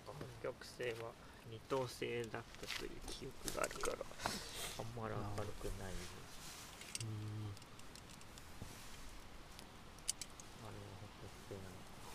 [0.06, 1.11] 北極星は
[1.49, 1.99] 二等星
[2.31, 3.98] だったという記憶があるから
[4.80, 5.94] あんまり明るくない
[7.03, 7.53] うん
[10.65, 10.81] あれは
[11.19, 12.10] 北極星なのか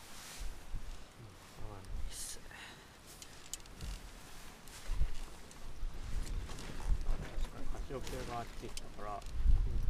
[1.70, 2.40] わかんないっす
[7.72, 9.20] カシオペアがあっち行ったから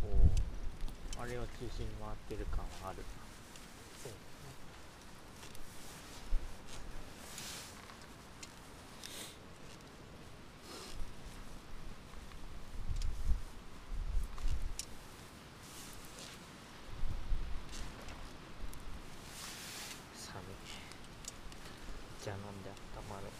[0.01, 2.99] こうあれを中心に回ってる感はある
[4.03, 4.13] そう
[20.17, 20.45] 寒い
[22.25, 23.31] じゃあ飲んで温まろう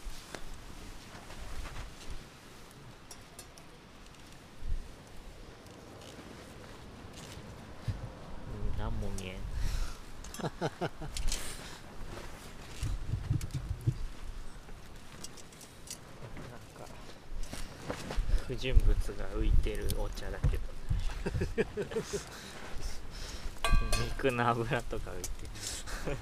[8.73, 10.29] うん何も見えんなんか
[18.47, 20.63] 不純物が浮いてるお茶だけど。
[24.05, 25.29] 肉の油とか浮いて
[26.11, 26.17] る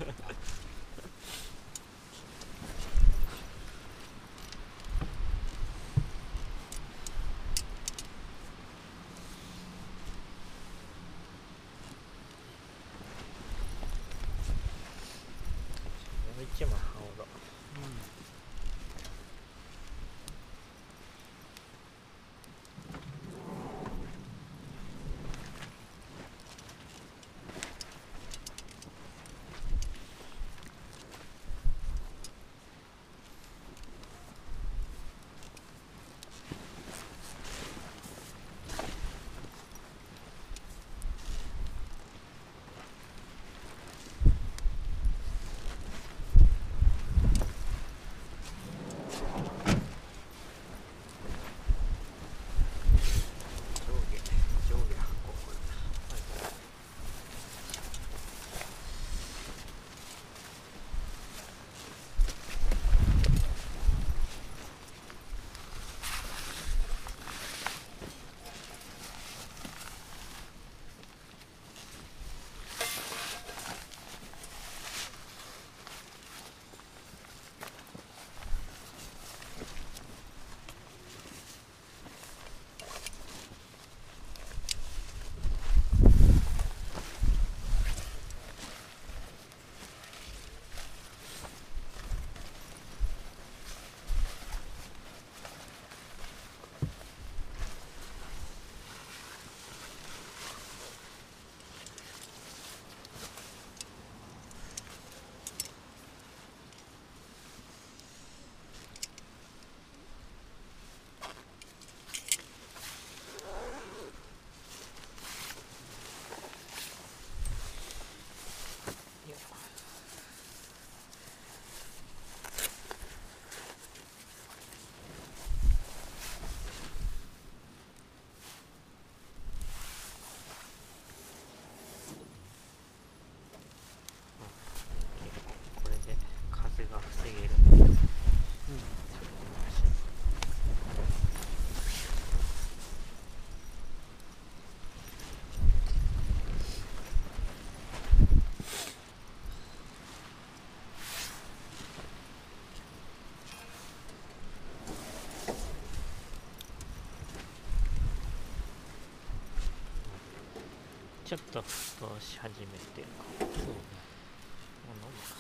[161.32, 163.00] ちょっと沸騰し始めて。
[163.00, 165.32] るかそうねもう飲むか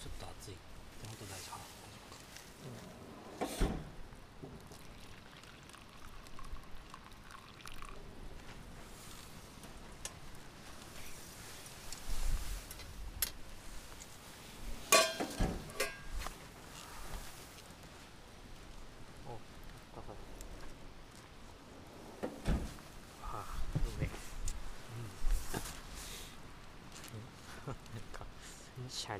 [0.00, 1.72] ちょっと熱い手元大丈夫
[3.44, 3.82] 大丈夫か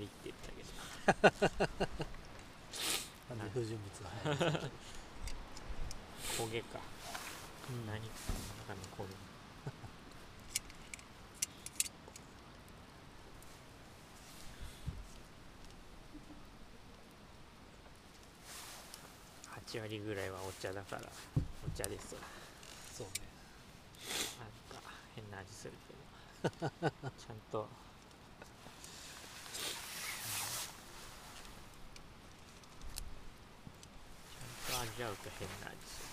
[0.02, 0.72] りって言ったけど。
[3.36, 4.70] なんで不純物が入る
[6.36, 6.80] 焦げか。
[7.70, 7.86] うん。
[7.86, 9.14] 何かの中に焦げ。
[19.78, 21.02] 8割ぐらいはお茶だから
[21.66, 22.20] お茶ですわ
[22.92, 23.12] そうね。
[24.38, 26.00] なんか変な味するけど。
[26.50, 27.68] ちゃんと
[35.02, 36.11] ちゃんと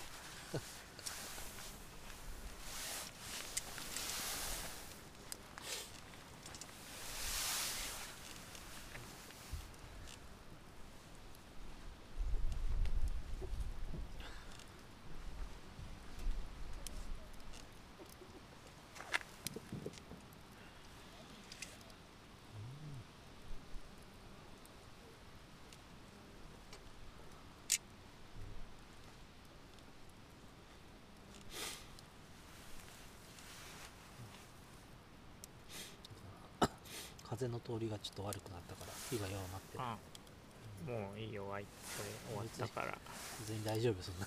[37.40, 40.92] 風の通りがちょっと悪くなったから火が弱まってうん。
[40.92, 41.64] もういいよあい
[41.96, 42.98] それ終わったから。
[43.46, 44.26] 全然大丈夫そんな。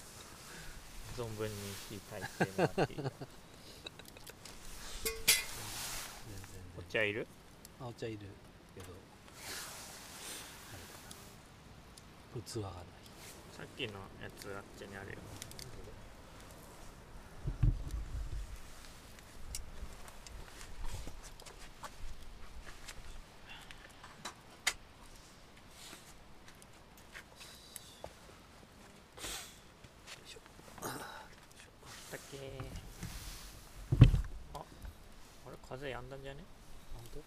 [1.16, 1.54] 存分に
[1.90, 3.14] 火炊いてもらっていいよ全
[6.26, 6.58] 然。
[6.80, 7.28] お茶いる？
[7.80, 8.18] あお茶いる
[8.74, 8.88] けど。
[8.88, 8.90] あ
[10.74, 11.14] れか
[12.36, 12.42] な。
[12.42, 12.74] 器がない。
[13.56, 15.20] さっきのやつあっちにあるよ。
[32.12, 32.38] だっけ
[34.54, 34.62] ああ
[35.50, 36.44] れ風やんだんじゃね
[36.94, 37.24] 本当こ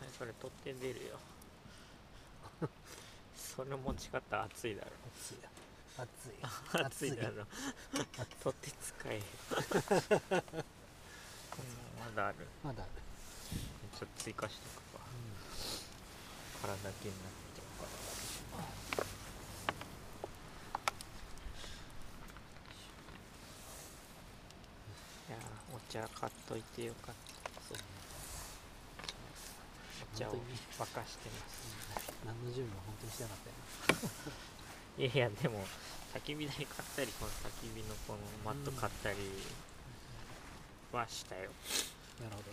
[0.00, 1.18] はいそれ取って出るよ。
[3.38, 4.88] その持ち方熱いだろ。
[4.88, 5.36] う熱い
[5.96, 6.32] 熱い
[6.84, 7.46] 熱いだろ。
[8.42, 9.22] 取って使えよ
[10.32, 10.42] うん
[12.00, 12.36] まだある。
[12.64, 12.92] まだある、
[13.96, 15.02] ちょっと追加しとくわ。
[16.62, 17.84] 体気になってるか
[18.98, 19.04] ら。
[25.28, 27.41] いやーお茶買っといてよかった
[30.22, 30.38] 茶を
[30.86, 32.14] 沸かしてます。
[32.24, 34.32] 何の準備も本当にしてなかったよ。
[34.98, 35.64] いやいやでも
[36.14, 36.66] 焚き火台買っ
[36.96, 39.16] たりこの焚き火のこのマット買ったり
[40.92, 41.50] はしたよ、
[42.20, 42.52] なるほど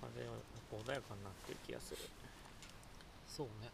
[0.00, 0.32] 風は
[0.72, 1.98] 穏やかになってる気がする
[3.28, 3.70] そうね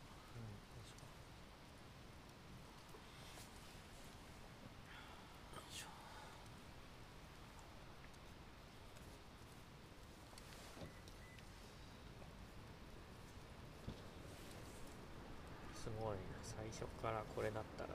[15.74, 16.43] すごいな。
[16.43, 17.95] 最初からこれだったらな。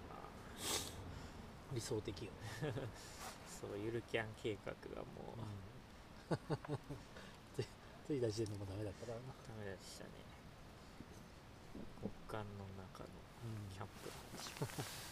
[1.73, 2.71] 理想的よね、
[3.59, 5.57] そうゆるキャン計画がもう。
[7.55, 7.67] つ
[8.07, 10.11] ついた時点でもダメだったからな、ダメでしたね。
[12.01, 13.09] 極寒の中の
[13.73, 15.07] キャンプなんでしょ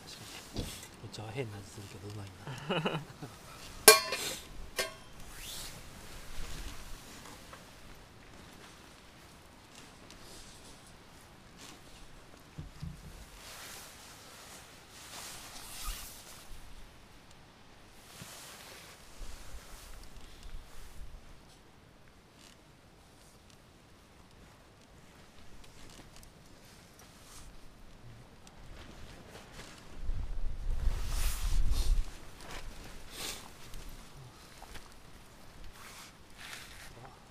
[0.00, 0.64] 確かに
[1.04, 3.39] お茶は変な味するけどうまいな。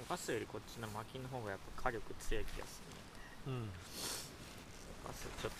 [0.08, 3.00] ガスよりこっちの薪の方がやっぱ火力強い気がするね。
[3.58, 3.70] うん。
[5.04, 5.56] ガスちょっと、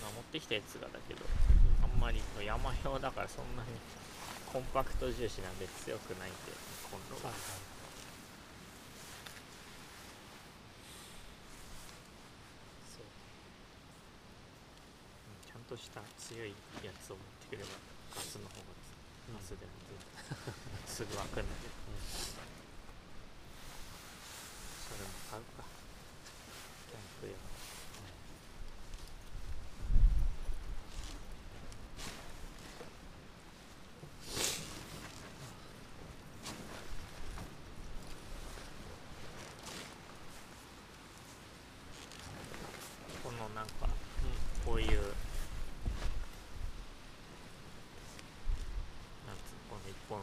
[0.00, 1.20] まあ、持ってきたやつがだけど
[1.84, 3.68] あんまり山用だからそんなに
[4.52, 6.52] コンパクト重視なんで強くないんで
[6.90, 7.40] コンロがはいはい
[12.88, 13.04] そうう
[15.34, 16.50] んちゃんとした強い
[16.82, 17.70] やつを持ってくれば
[18.14, 18.66] ガスの方が
[19.34, 20.08] ガスでも全然。
[20.86, 21.74] すぐ開くんだけど
[24.88, 25.62] それも買うか
[26.88, 27.38] キャンプ用の
[43.24, 43.72] このなんか
[44.64, 45.08] こういうなんつうの
[49.68, 50.20] この一本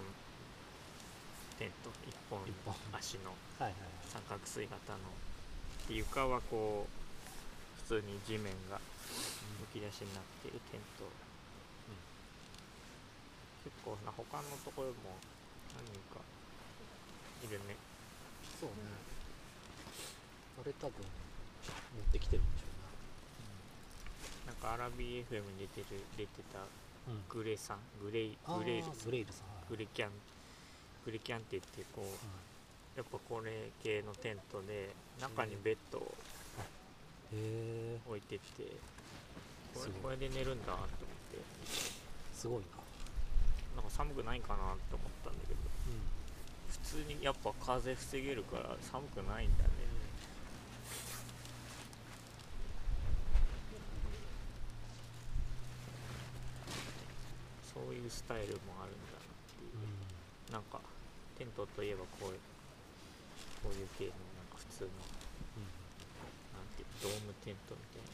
[1.60, 2.74] テント一本一本
[3.06, 3.30] 足の
[3.62, 3.74] はいはい
[4.10, 5.14] 三角錐型の
[5.86, 6.90] で床はこう
[7.86, 8.82] 普通に地面が
[9.62, 11.06] むき出しになっているテント、
[13.62, 15.22] 結構な他のところも
[15.78, 16.18] 何人か
[17.46, 17.78] いるね。
[18.58, 18.90] そうね。
[20.58, 24.54] あれ多分持ってきてるんでしょな。
[24.54, 24.58] ん。
[24.58, 27.24] かアラビ FM に出てる出てたうなうん。
[27.30, 29.54] グレさんグレイグレイルグレイルさん。
[29.54, 29.70] はい。
[29.70, 30.10] グレキャン
[31.06, 32.55] グレキャンって言ってこう
[32.96, 34.90] やっぱこれ系のテントで
[35.20, 36.16] 中にベッドを
[38.08, 38.42] 置いてて
[39.74, 41.96] これこれで寝るんだと思って。
[42.34, 42.80] すごいな。
[43.76, 44.56] なんか寒くないかな
[44.90, 46.00] と思ったんだけどうん。
[46.72, 49.70] 普通にやっぱ風防げるから寒くないんだね。
[57.74, 59.84] そういうスタイルもあるんだなっていう。
[60.50, 60.80] うなんか
[61.38, 62.40] テントといえばこういう
[63.66, 65.74] こういう系のなんか普通のんうん
[66.54, 68.14] なんていうドームテントみたいな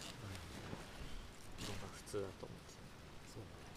[1.67, 2.87] のが普通だと思ってた
[3.35, 3.67] そうだね。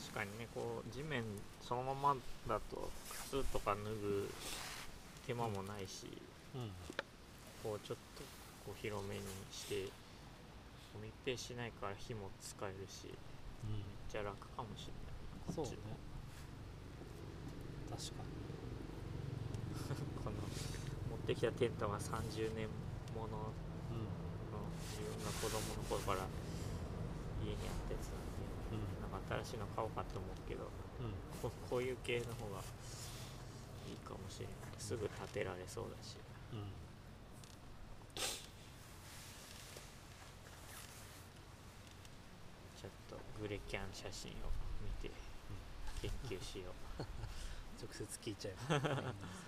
[0.00, 1.22] 確かにねこう地面
[1.60, 2.16] そのまま
[2.48, 2.90] だと
[3.28, 4.30] 靴とか脱ぐ
[5.26, 6.06] 手間もないし、
[6.54, 6.70] うん
[7.62, 8.22] こうちょっと
[8.66, 9.88] こう広めにして
[11.00, 13.14] 密閉しないから火も使えるしめっ
[13.64, 13.84] うん。
[14.12, 15.12] ちゃ楽かもしれない。
[15.56, 15.70] そうね
[17.94, 18.34] 確かに。
[20.24, 20.36] この
[21.10, 22.68] 持ってきたテントが30年
[23.14, 23.52] もの
[23.90, 24.02] うん
[24.50, 24.58] の
[24.90, 26.26] 自分が子供の頃から
[27.44, 28.42] 家にあったやつなんで
[28.74, 30.66] うんなんか新しいの買おうかと思うけどう
[31.06, 31.14] ん。
[31.40, 32.62] こ こういう系の方が
[33.88, 34.54] いいかもしれない。
[34.78, 36.16] すぐ建てられそうだし。
[36.52, 36.72] うん。
[42.76, 44.34] ちょっとグレキャン写真を
[44.82, 45.10] 見て
[46.02, 47.04] 研究しよう
[47.84, 48.84] 直接聞いちゃいます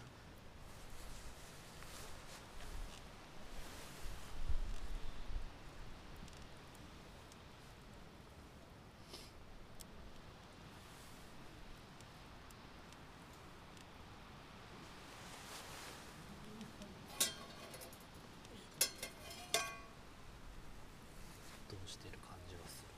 [21.87, 22.91] うしてる感じはする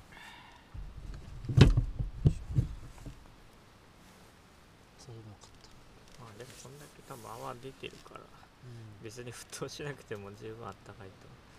[4.98, 8.20] それもよかったまあでもそんだけ多分泡出てるから。
[8.20, 8.88] うん。
[9.02, 11.14] 別に沸騰しなくても十分あったかいと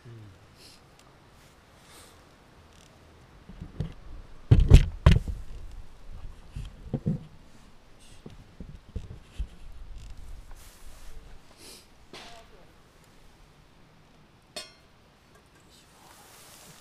[0.05, 0.13] うん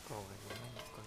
[0.08, 1.02] かわいいのか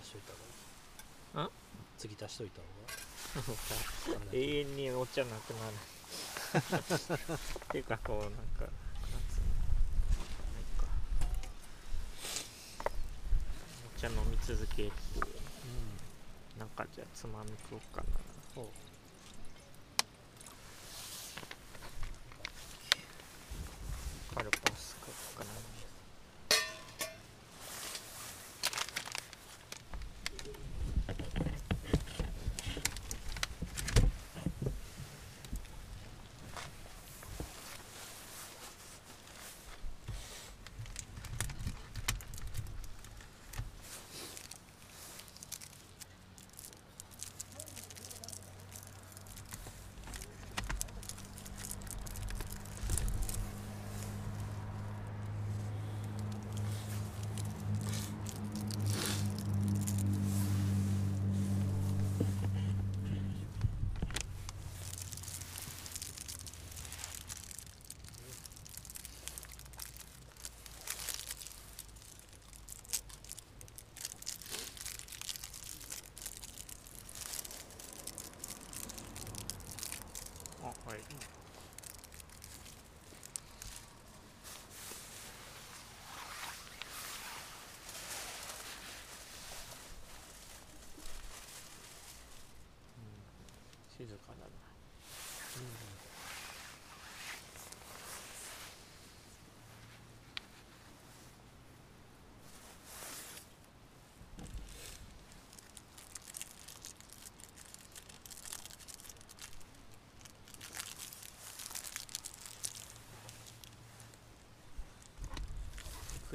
[0.00, 0.48] 足しといた方がい
[1.42, 5.74] いんしといたな方が 永遠にお茶なくなる。
[6.54, 8.72] っていうかこうなんか
[13.96, 15.24] お茶飲み続けってう。
[15.24, 16.58] ん。
[16.58, 18.02] なんかじゃあつまみ食おうか
[18.56, 18.62] な
[93.98, 94.46] 静かだな。
[95.56, 95.88] うん。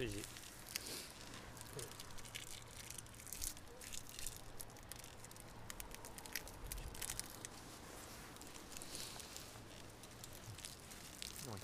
[0.05, 0.32] 9時。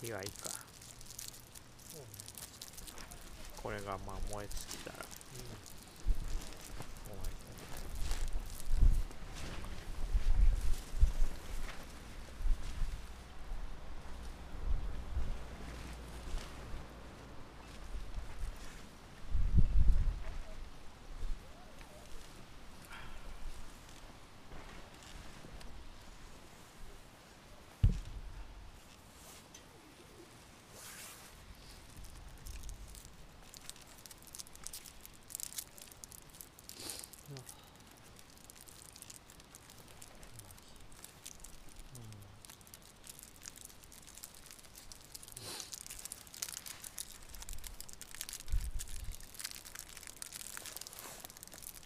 [0.02, 0.50] 火はいいか。
[3.62, 4.96] これがまあ燃え尽きたら。
[4.96, 5.04] 終
[7.18, 7.34] わり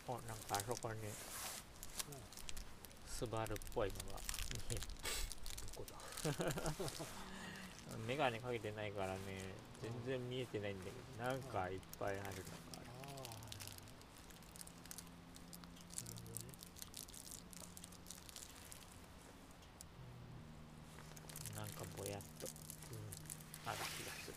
[0.06, 1.00] おなんかあそこに
[3.08, 4.20] スバルっぽいのが
[4.70, 4.82] 見える
[5.76, 5.98] どこだ？
[8.08, 9.20] メガネかけてないからね
[9.82, 13.68] 全然見えてないんだけどなんかいっぱいあるのがあるああはいはい
[16.04, 16.54] なるほどね
[21.56, 22.48] なんかぼやっと
[23.66, 24.34] ある気がする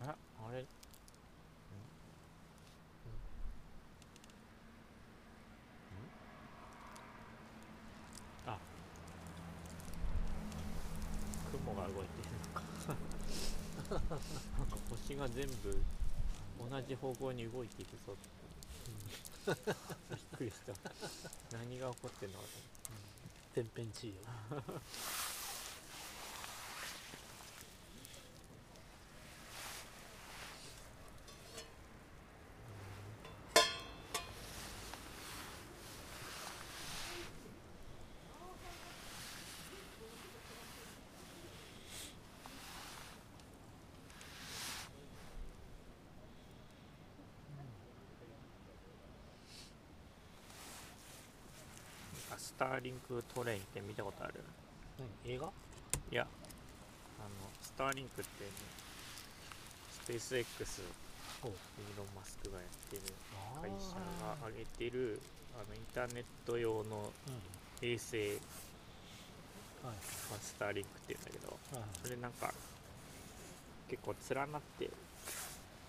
[0.00, 0.14] あ
[0.48, 0.64] あれん
[8.46, 8.58] あ
[11.52, 12.62] 雲が動いてるのか
[14.00, 15.80] なんか星が全部
[16.70, 18.34] 同じ方向に動いていくぞって。
[20.10, 20.72] びっくりした。
[21.56, 22.44] 何が起こってんのか
[23.54, 24.14] 天変地異よ
[52.64, 54.40] スターリンクトレインって見たことある？
[55.22, 55.34] 何？
[55.34, 55.52] 映画？
[56.10, 56.26] いや
[57.20, 57.28] あの
[57.60, 58.50] スターリンクって、ね、
[60.02, 61.48] スペース X イー
[61.98, 63.02] ロン・マスクがやってる
[63.60, 65.20] 会社が上げてる
[65.54, 68.40] あのインターネット用のうん衛星はい。
[69.84, 69.94] まあ
[70.40, 71.88] スターリンクっていうんだけどはいはい。
[72.02, 72.50] それなんか
[73.90, 74.88] 結構連なって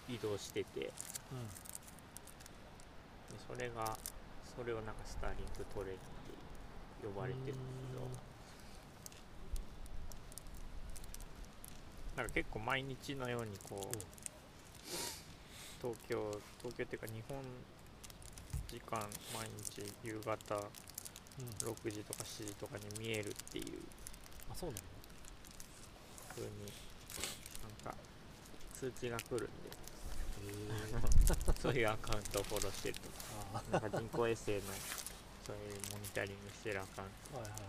[0.09, 0.91] 移動しててで
[1.31, 1.47] うん。
[3.47, 3.95] それが
[4.57, 5.97] それをなんかスターリンクトレイン
[7.05, 8.01] 呼ばれてるんだけど
[12.17, 13.97] なんか結構毎日のようにこう
[15.81, 17.37] 東京東京っていうか日本
[18.67, 18.99] 時間
[19.33, 20.61] 毎日夕方うん。
[20.61, 20.69] うん
[21.59, 23.65] 6時とか7時とかに見えるっていう
[24.49, 24.81] あそうなの
[26.29, 26.49] 風に
[27.61, 27.97] なんか
[28.73, 29.49] 通知が来るんで。
[31.59, 33.01] そういうアカウントをフォローしてると
[33.55, 34.59] あなんか人工衛星の
[35.45, 37.61] そういうモニタリングしてるアカウンあはいはいはい。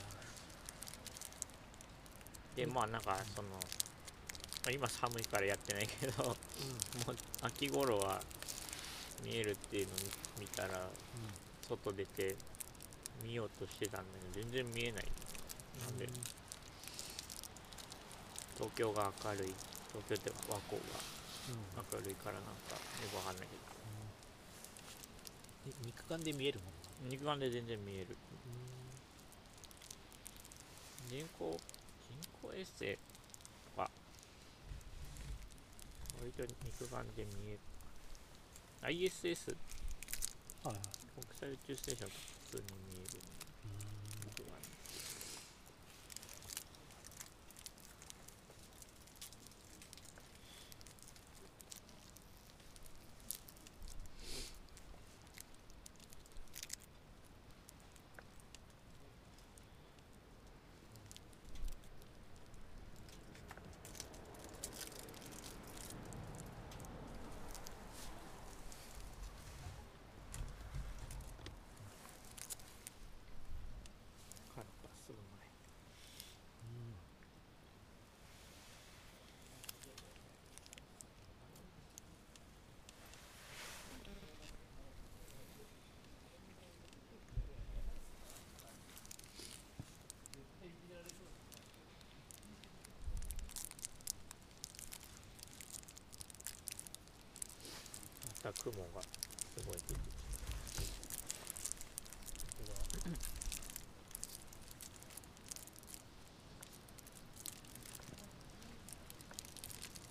[2.57, 3.57] トでまあなんかそのま
[4.69, 6.37] あ今寒いからやってないけどもう
[7.43, 8.21] 秋頃は
[9.25, 9.97] 見えるっていうのを
[10.39, 10.89] 見見たら
[11.69, 12.37] 外出て
[13.25, 15.05] 見ようとしてたんだけど全然見えない。
[15.85, 16.09] なんで
[18.55, 19.55] 東京が明るい。
[19.93, 20.83] 東京って和光うん。
[21.77, 22.81] が明るいからなんかよ
[23.11, 23.53] くわかんないけ
[25.69, 28.17] え肉眼で見えるもんなど肉眼で全然見える。
[31.09, 32.99] 人工人工衛星？
[33.77, 33.91] は。
[36.21, 37.59] 割と肉眼で見える。
[38.83, 39.57] ISS
[40.65, 40.77] はいはい。
[41.15, 43.21] 国際宇宙ステーションとか普通に見える。
[44.25, 44.77] 肉眼で
[98.63, 99.09] 雲がす
[99.67, 100.17] ごい出てきて
[102.57, 102.77] これは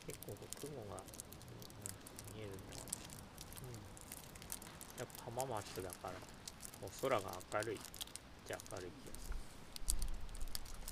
[0.06, 1.02] 結構雲が、
[2.34, 2.86] 見えるのは
[5.00, 6.12] やっぱ浜松だから
[6.82, 7.22] こう空が
[7.54, 7.80] 明るい
[8.48, 9.36] じゃ明るい気がする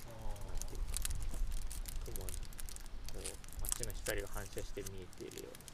[0.08, 0.12] あ
[2.06, 2.34] 雲に
[3.14, 5.73] こう街の光が反射して見えているような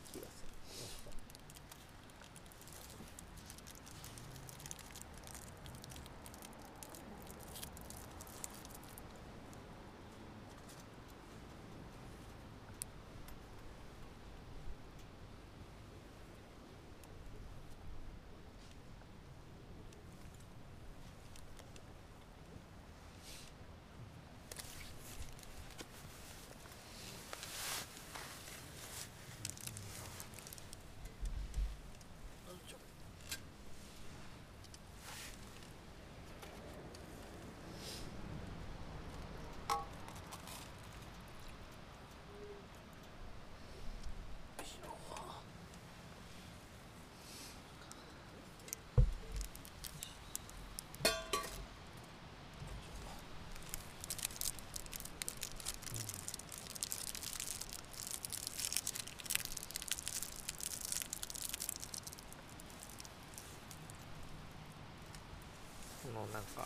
[66.34, 66.66] なんか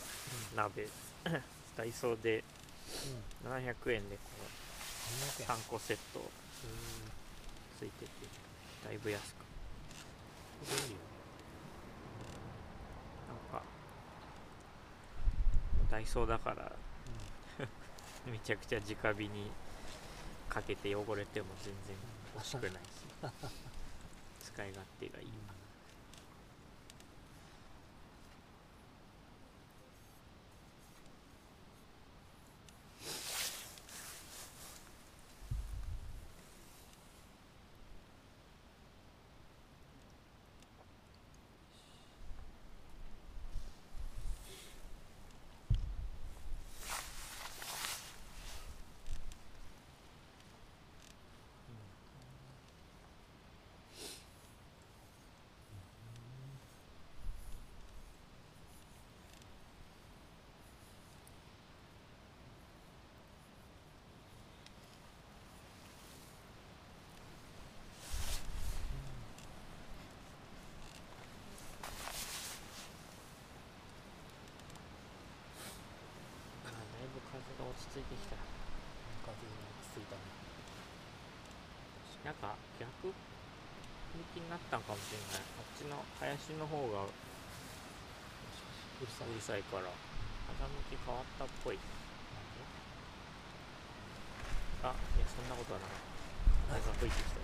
[0.56, 0.88] 鍋
[1.78, 2.44] ダイソーで
[3.44, 3.52] うん。
[3.52, 4.22] 700円でこ
[5.44, 6.20] 700の円3個セット。
[7.80, 8.12] ついてて
[8.86, 9.36] だいぶ安く。
[10.66, 10.96] 便利よね。
[13.28, 13.66] なんか
[15.92, 16.72] ダイソーだから
[18.32, 19.52] めちゃくちゃ直火に
[20.50, 21.98] かけて汚れても全然
[22.42, 22.88] 惜しくないし
[24.54, 25.28] 使い勝手がいい。
[76.66, 76.72] あだ
[77.04, 78.34] いぶ風が落ち着いてきた。
[79.22, 79.38] 風が
[79.94, 80.26] ついたね。
[82.26, 83.14] なんか逆向
[84.34, 85.46] きになったんかもしれない。
[85.46, 89.30] あっちの林の方がううるさい。
[89.30, 91.78] るさいから風向き変わったっぽい。
[94.84, 96.02] あいやそんなことはなかっ
[96.82, 97.42] た風が吹いてきたぞ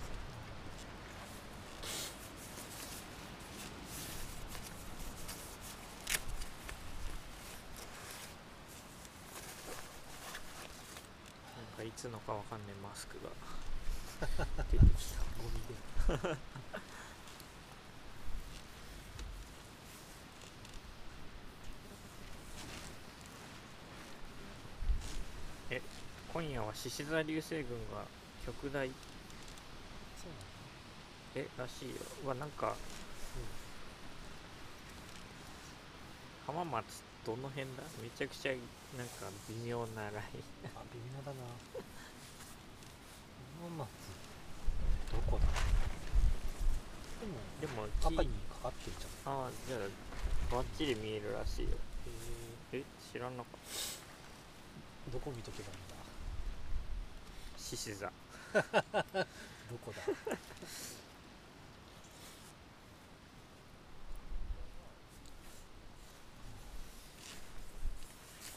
[11.56, 13.28] なんかいつのかわかんないマスクが。
[14.72, 16.60] 出てきたゴミで。
[26.32, 28.04] 今夜は獅子座流星群が
[28.46, 28.88] 極大？
[28.88, 28.94] そ
[30.26, 31.46] うなの？
[31.46, 31.96] えらしいよ。
[32.24, 32.74] うわなんか
[36.46, 37.82] 浜松どの辺だ？
[38.02, 38.52] めちゃくちゃ
[38.96, 40.18] なんか微妙なライン。
[40.74, 41.36] あ微妙だな。
[43.62, 43.88] 浜松。
[45.12, 45.46] どこだ？
[47.20, 49.32] でもでも赤にかかってるじゃん。
[49.44, 49.80] ああじゃあ
[50.54, 51.70] バッチリ見えるらしいよ。
[52.72, 52.82] へえ
[53.12, 53.42] 知らなか？
[53.42, 53.58] った
[55.08, 55.94] えどこ見とけばいいんだ？
[57.58, 58.12] 獅子座。
[58.52, 60.02] どこだ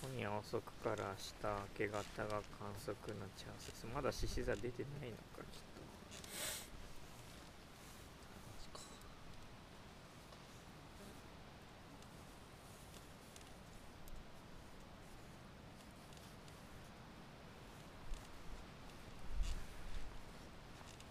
[0.01, 3.87] 今夜遅くから明日明け方が観測のチャンスです。
[3.93, 5.81] まだ獅子座出てないのかきっと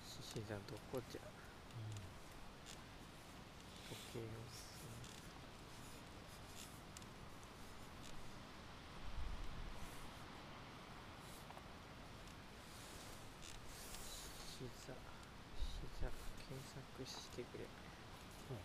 [0.07, 1.21] 獅子座どこじゃ
[3.89, 4.93] 時計を進め
[14.53, 17.65] 獅子座獅子座時計検索してくれ
[18.51, 18.57] うん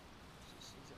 [0.45, 0.95] 獅子座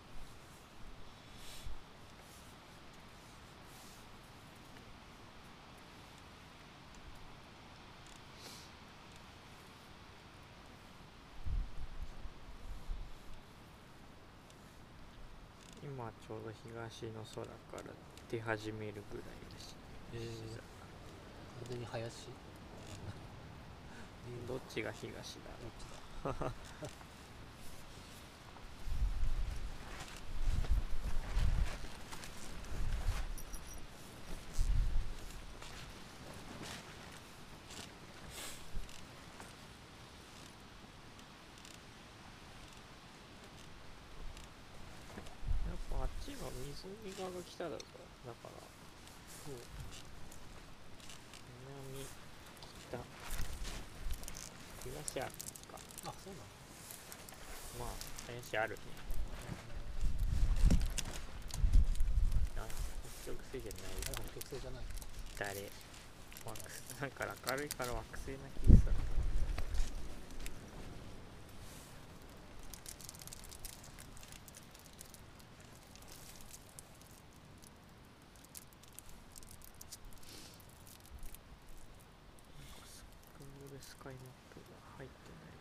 [16.00, 17.52] 今ちょうど東の空か
[17.86, 17.92] ら
[18.32, 19.76] 出始めるぐらいだし
[20.14, 20.22] えー。
[20.56, 20.64] 完
[21.72, 22.30] 全に林
[24.48, 25.12] どっちが東？
[25.12, 25.52] だ
[26.24, 26.90] どっ ちだ
[45.68, 47.78] やっぱあっちが湖側が北だぞ
[48.26, 48.58] だから
[49.46, 49.56] そう
[51.70, 52.06] 南
[52.90, 52.98] 北
[54.90, 55.32] 東ある
[55.72, 56.46] かあそうなの
[57.80, 57.90] まあ
[58.28, 58.82] 林あるね
[62.58, 62.66] あ
[63.24, 64.84] 北極星じゃないあ北極星じゃない
[65.38, 65.70] 誰
[66.46, 68.94] 惑星なんか明るいから惑星な気がする
[82.58, 83.04] なんかス
[83.38, 84.24] クールスカイマッ
[84.54, 85.60] プが入ってない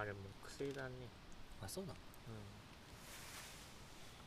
[0.00, 0.16] ああれ木
[0.48, 0.94] 星だね。
[1.60, 1.98] あそうなの？
[2.00, 2.40] うん。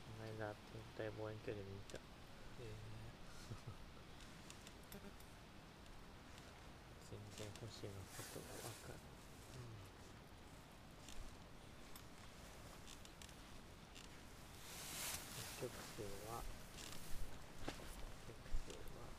[0.06, 1.98] この間天体望遠鏡で見た。
[2.62, 2.70] え。
[7.10, 9.74] 全然星のことがわかるーうん
[15.58, 16.46] 北極星は。
[17.66, 17.74] 北
[18.30, 19.10] 極星は。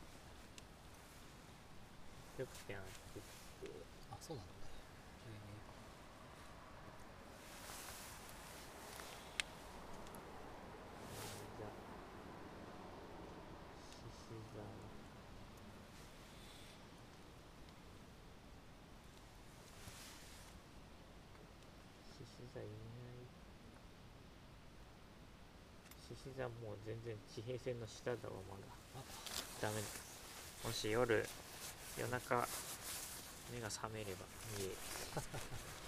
[2.39, 2.87] 北極星は。
[2.95, 3.27] 北極
[3.59, 3.75] 星
[4.13, 4.55] あそうなのね
[11.59, 11.67] じゃ
[13.91, 14.59] 獅子座
[22.13, 22.75] 獅子座いない
[26.09, 28.71] 獅子座もう全然地平線の下だわまだ。
[28.95, 29.03] ま
[29.61, 30.01] ダメです
[30.65, 31.27] もし夜
[31.99, 32.47] 夜中
[33.53, 34.25] 目が覚めれば
[34.57, 34.77] 見える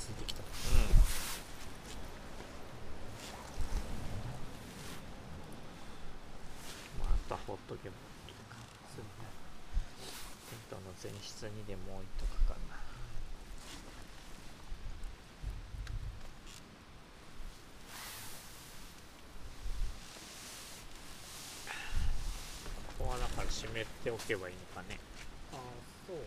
[0.00, 0.40] ついてきた。
[0.40, 0.48] うん。
[6.98, 7.94] まああとはほっとけば
[8.26, 8.56] いいか。
[8.96, 9.28] そうね。
[10.48, 12.80] テントの前室にでも置いとくかな。
[22.98, 23.70] ここはだから湿っ
[24.04, 24.98] ておけばいいのかね
[25.52, 25.58] ああ
[26.06, 26.22] そうね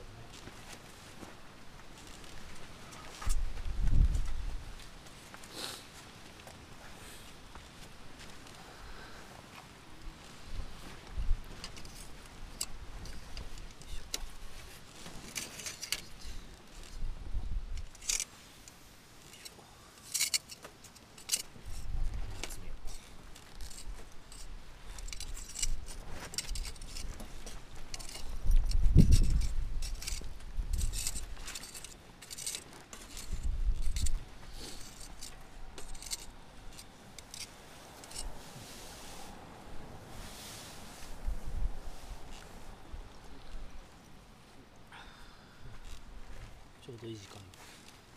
[46.86, 47.38] ちょうどいい時間。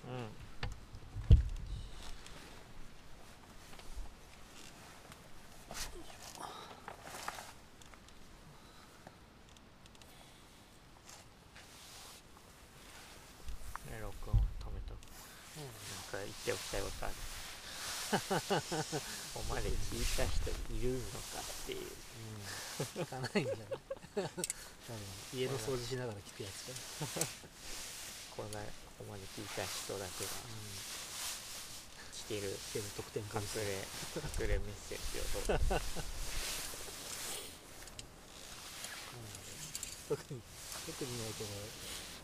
[0.08, 0.26] うん。
[13.86, 14.40] ね録音止
[14.74, 14.98] めとく。
[15.62, 15.70] なん
[16.10, 17.14] か言っておきたいことある。
[18.10, 18.18] こ
[19.34, 21.78] こまで聞いた人いるのかっていう。
[22.96, 23.02] うん。
[23.02, 23.66] 聞かないんじゃない
[25.32, 26.74] 家の掃除しながら聞くやつじゃ
[27.20, 27.26] な。
[27.26, 27.55] い
[28.36, 28.64] こんなこ
[28.98, 30.30] こまで聞いた人だけが
[32.12, 33.80] 聞ける聞ける得点隠れ
[34.44, 35.64] 隠れメッセージをどうぞ
[40.08, 40.40] 特に
[40.86, 41.50] 特にないけど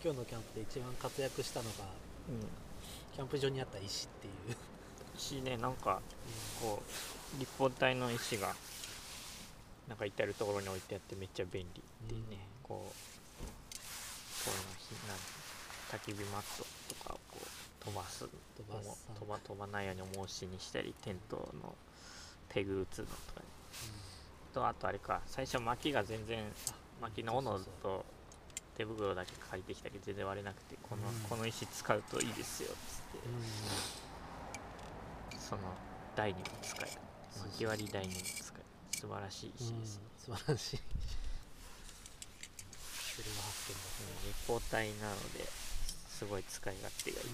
[0.04, 1.84] 今日のキャンプで一番活躍したのが
[3.14, 4.56] キャンプ場にあった石っていう、
[5.18, 6.00] しねなんか
[6.60, 6.82] こ
[7.36, 8.54] う立方体の石が
[9.88, 12.68] なんか至る所に置いてあってめっちゃ便利っていうね、うん。
[12.68, 13.11] こう
[16.04, 16.64] き火マット
[16.94, 18.30] とかをこう飛ばす飛
[18.68, 18.78] ば
[19.18, 21.74] 飛ば飛ばないように重しにしたりテントの
[22.48, 23.46] ペグ打つのとかね。
[24.52, 26.44] とあとあれか最初薪が全然
[27.00, 28.04] 薪の斧と
[28.76, 31.14] 手袋だけ借りてきたけど全然割れなくてこの,、うん。
[31.28, 33.28] この石使うといいですよっつって、
[35.34, 35.40] うん。
[35.40, 35.62] その
[36.14, 37.00] 台にも使える。
[37.50, 38.64] 薪割り台にも使える。
[39.00, 39.98] 素晴らしい石です。
[39.98, 40.80] ね、うん、素晴らしい。
[43.12, 45.44] それが発見だうん立方体なので
[46.22, 47.26] すごい使い勝手がいい、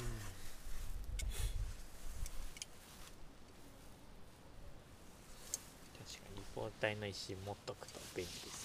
[6.09, 8.65] 確かに立方体の石持っとくと便利です。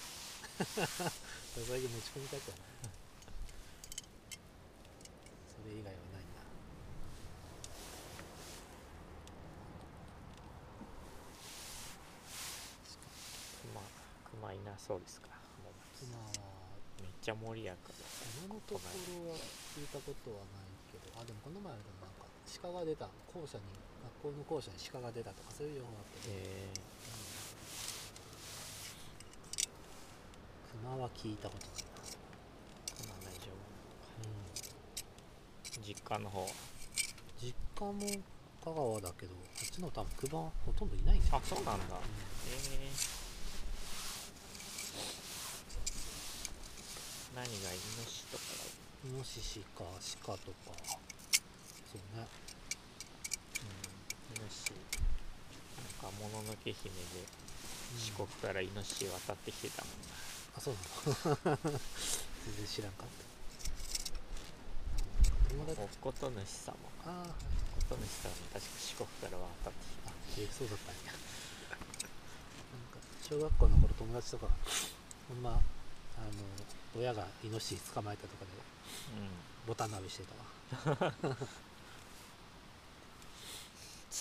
[0.64, 2.90] それだけ持ち込みたくはない。
[5.52, 6.40] それ以外はないな。
[13.60, 15.28] 熊熊いなそうですか
[15.62, 16.43] もう今は
[17.24, 17.88] ちゃ盛りやか。
[17.88, 18.04] だ
[18.44, 19.40] 今のところは
[19.72, 22.28] 聞いたことはないけどあでもこの前でもなんか
[22.60, 23.08] 鹿が出た。
[23.32, 23.64] 校舎に
[24.22, 26.68] 学校の校舎に鹿が出たとかそういう情報があったけど、え
[30.84, 36.46] 熊は聞いたことないな、ー、熊大丈うん、夫実家の方
[37.40, 37.96] 実家も
[38.62, 41.40] 香川だけどこっちの多分熊ほとんどいないんですよ。
[41.40, 41.96] あそうなんだ。
[41.96, 41.98] う
[42.52, 43.23] えー
[47.44, 48.44] 何がイノシシとか
[49.04, 49.84] イノシシか
[50.24, 50.72] 鹿とか。
[51.92, 52.24] そうね。
[52.24, 54.40] うん。
[54.40, 54.80] イノシシ。
[55.76, 57.28] なんかもののけ姫で
[58.00, 60.16] 四国からイノシシ渡ってきてたもんな、
[60.56, 60.80] あそうな
[61.52, 61.60] の。
[62.48, 63.28] 全然知らんかった。
[65.52, 65.84] 友達。
[65.84, 66.72] おこと主様
[67.04, 67.12] あー。
[67.12, 67.28] はい
[67.76, 70.08] おこと主様も確か四国から渡ってきた。
[70.08, 71.12] あえそうだったんや。
[71.12, 74.48] なんか小学校の頃友達とか
[75.28, 75.73] ほんまあ
[76.26, 81.10] の親がイノシシ捕まえたとかでうボタン鍋してたわ。
[81.32, 81.36] ん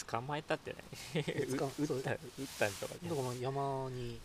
[0.09, 0.77] 捕まえたってね
[1.49, 2.19] う捕撃った撃っ
[2.59, 4.19] たんとかだから山に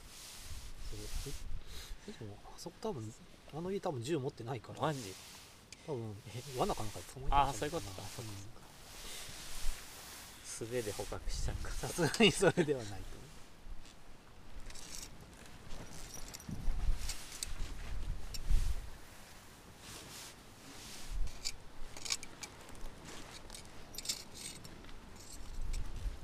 [2.07, 3.15] そでもあそこ多分
[3.55, 4.81] あの家多分銃持ってないから。
[4.81, 5.15] マジ？
[5.87, 6.17] 多分
[6.57, 8.03] 罠かなんかで捕まえあたんじゃあそういうことか。
[8.03, 8.29] ないかな
[10.45, 11.71] 素手で捕獲したんか。
[11.71, 13.29] うんさすがにそれではないと思う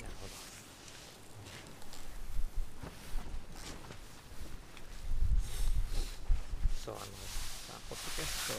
[0.01, 0.35] なるほど
[6.85, 7.10] そうあのさ
[7.89, 8.52] ポッドキャス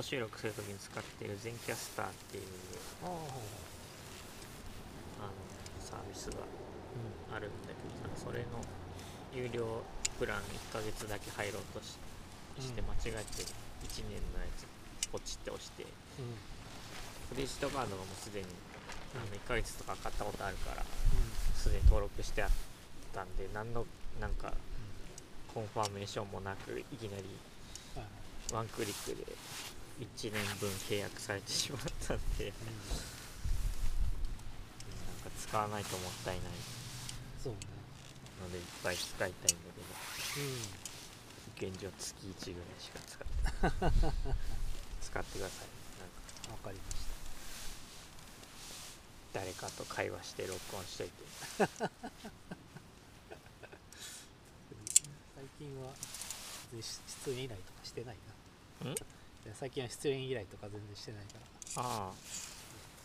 [0.00, 2.44] ト収録するときに使っている全キャスターっていう
[3.04, 3.20] あの
[5.78, 8.64] サービスがうあるんだけどさそれの
[9.36, 9.84] 有料
[10.18, 10.40] プラン
[10.72, 12.00] 1ヶ月だけ入ろうとし
[12.60, 12.88] してうん。
[12.88, 14.64] 間違えて1年のやつ
[15.12, 15.84] ポチって押して
[17.28, 18.46] クレジットカードがもうすでに
[19.14, 22.50] あの1ヶ月とか買ったことあるからうすでに登録してあっ
[23.12, 23.84] たんで何の
[24.20, 24.52] なんか
[25.54, 27.24] コンファーメーションもなくいきなり
[28.52, 29.24] ワンクリックで
[30.00, 32.46] 1年分契約されてしまったんで。
[32.46, 32.52] なん
[35.24, 36.44] か使わないともったいない。
[37.42, 37.58] そうね。
[38.42, 39.54] のでいっぱい使いたいんだけど。
[40.42, 40.90] うん
[41.60, 43.92] 現状月1ぐらいしか使ってない。
[45.04, 45.66] 使ってください。
[46.00, 46.08] なん
[46.48, 46.96] かわかりまし
[49.34, 49.38] た。
[49.40, 51.12] 誰かと会話して録音しといて。
[51.58, 51.68] 最
[55.58, 55.92] 近は
[56.72, 58.16] 出演依頼とかしてない
[58.82, 58.88] な。
[58.88, 58.96] んん？
[59.54, 61.38] 最近は出演依頼とか全然してないか
[61.80, 61.82] ら。
[61.86, 62.12] ああ。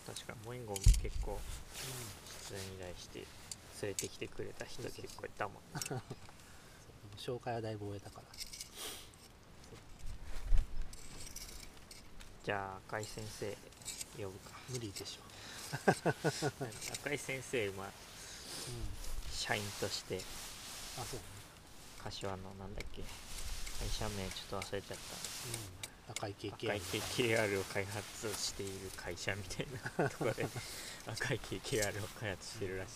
[0.06, 1.40] 確かにモインゴも結構
[2.50, 3.26] 出演依頼して
[3.82, 5.58] 連れてきてくれた人結構いたもん
[7.18, 8.24] 紹介はだいぶ終えたから。
[12.44, 13.58] じゃあ赤井先生
[14.24, 14.52] 呼ぶか。
[14.70, 15.24] 無理でしょ。
[17.02, 17.94] 赤井先生まあうん
[19.32, 20.22] 社員として。
[21.00, 21.20] あそう。
[21.20, 21.26] ね
[22.04, 23.02] 柏のなんだっけ。
[23.02, 29.68] 会社名ちょっと忘れちゃっうん赤い経た験赤い KKR を開発している会社みたい
[29.98, 30.46] なところで
[31.08, 32.92] 赤い KKR を開発してるらしい。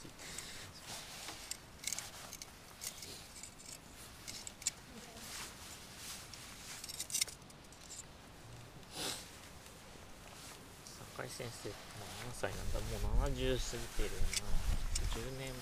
[11.15, 12.79] 赤井先生何歳なんだ？
[12.79, 14.69] もう70過ぎてるよな。
[15.09, 15.53] 10年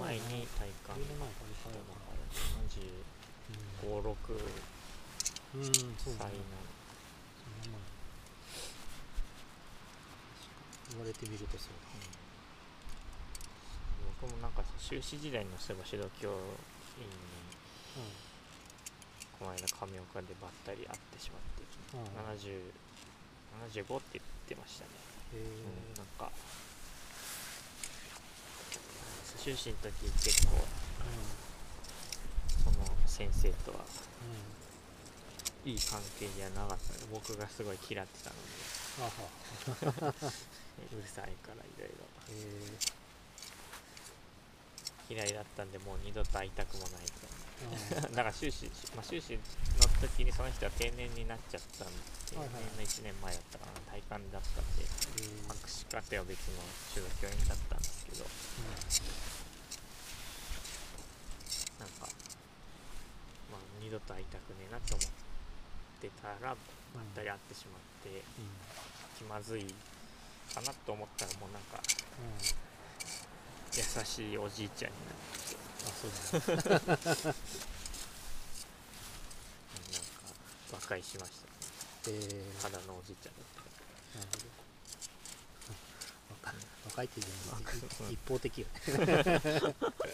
[0.00, 1.34] 前ねに体感10年前か。
[1.70, 2.20] らだかから
[2.68, 4.75] 75、6うん、
[5.56, 5.64] うん、
[5.96, 6.14] そう
[10.90, 11.96] 言われてみるとそうだ
[14.20, 15.76] 僕もなんか修士時代のそう。
[15.76, 16.28] いえば指導教
[17.00, 17.12] 員に
[17.96, 18.08] う
[19.38, 21.64] この間亀岡でばったり会ってしまって、
[21.96, 22.00] ん。
[22.00, 22.06] うん
[22.36, 22.72] 70
[23.72, 24.90] 75って言ってましたね、
[25.32, 26.30] うん、なんか
[29.38, 30.52] 修士の時結構
[32.64, 32.76] その
[33.06, 34.65] 先生とはうん
[35.66, 40.14] いい関係じゃなかった僕がすごい嫌ってたので。
[40.94, 42.06] うるさいからいろいろ。
[45.10, 47.26] 嫌いだったんでもう二度と会いたくもないと。
[47.98, 49.40] あ だから修士、まあ、修士の
[50.00, 53.72] 時にその人は定年になっちゃったんで、定年の1年前だったかな。
[53.90, 56.62] 体感だったんでー博士課程は別の
[56.94, 58.24] 修道教員だったんですけど。
[61.80, 62.08] なんか、
[63.50, 65.25] まあ、二度と会いたくねえなって思
[65.96, 66.56] ってたらばっ
[67.14, 67.80] たり会ってしまっ
[68.12, 68.22] て
[69.18, 69.64] 気まずい
[70.54, 71.80] かなと思ったらもうなんか
[72.18, 72.36] うん
[73.76, 75.56] 優しいおじいちゃんになって
[75.86, 76.86] あそうだ。
[76.86, 77.32] ねなんか
[80.72, 81.46] 和解しました
[82.08, 84.46] えー、ただのおじいちゃんだったなるほど
[86.44, 86.54] 若
[86.90, 87.60] 若いっていうのは
[88.12, 88.72] 一方的よね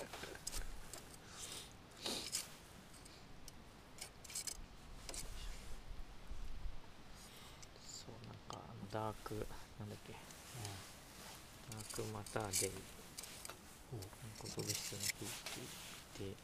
[7.87, 9.35] そうなんかあのダーク
[9.81, 10.13] なんだっけ？
[10.13, 12.71] ダークマターデイ。
[12.71, 12.73] う
[13.97, 15.19] ん暗黒物質の日って
[16.21, 16.37] 言って。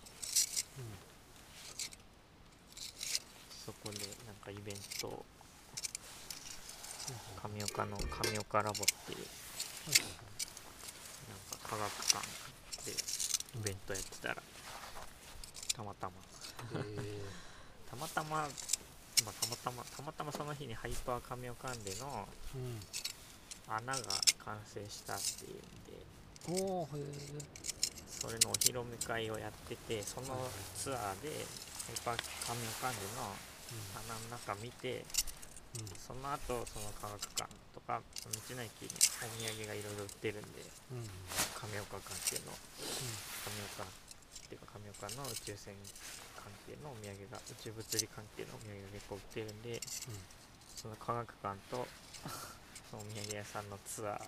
[3.66, 5.09] そこでなんかイベント。
[5.09, 5.25] を
[7.41, 8.75] 神岡の神岡ラボっ
[9.07, 9.19] ていう。
[11.29, 12.27] なんか科学館
[12.85, 14.43] でイベントやってたら。
[15.75, 16.12] たまたま。
[16.75, 17.23] え
[17.91, 18.47] たまたま、
[19.24, 22.81] まあ、たまたまたまたまその日にハイパー神岡館でのー、うん
[23.69, 23.99] 穴が
[24.45, 26.65] 完成したっていうんで。
[26.65, 27.69] おおへえ
[28.09, 30.35] それのお披露目会をやっててその
[30.74, 32.16] ツアーでハイパー
[32.49, 33.31] 神岡館での
[33.95, 35.05] 穴の中見て
[35.77, 35.86] うん。
[36.01, 38.90] その後その科学館とか道の駅に
[39.23, 40.99] お土産がいろいろ売ってるんでうん。
[40.99, 41.11] うん
[41.61, 42.55] 亀岡関係の。
[43.45, 43.86] 亀岡っ
[44.49, 45.74] ていうか亀岡の宇宙船
[46.49, 49.81] 関係のお土産が宇宙物理関係のお土産が結構売ってるんで
[50.77, 51.87] その科学館と
[52.91, 54.20] そのお土産屋さんのツアー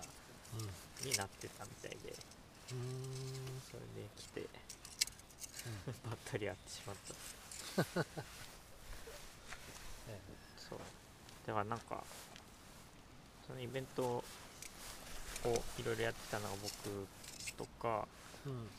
[0.53, 3.61] うんうんになってたみたいでうーん。
[3.65, 4.45] それで来て
[6.05, 7.13] ばったり会ってしまった。
[10.09, 10.19] え
[10.69, 10.79] そう。
[11.47, 12.03] だからなんか
[13.47, 14.23] そのイベントを
[15.79, 17.07] いろいろやってたのが僕
[17.57, 18.07] とか
[18.45, 18.69] えうん。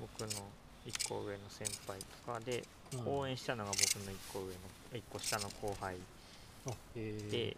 [0.00, 0.42] 僕の
[0.86, 2.64] 1個上の先輩とかで、
[2.94, 3.18] うん。
[3.20, 4.52] 応援したのが僕の1個上の
[4.94, 5.96] 1個下の後輩。
[7.30, 7.56] で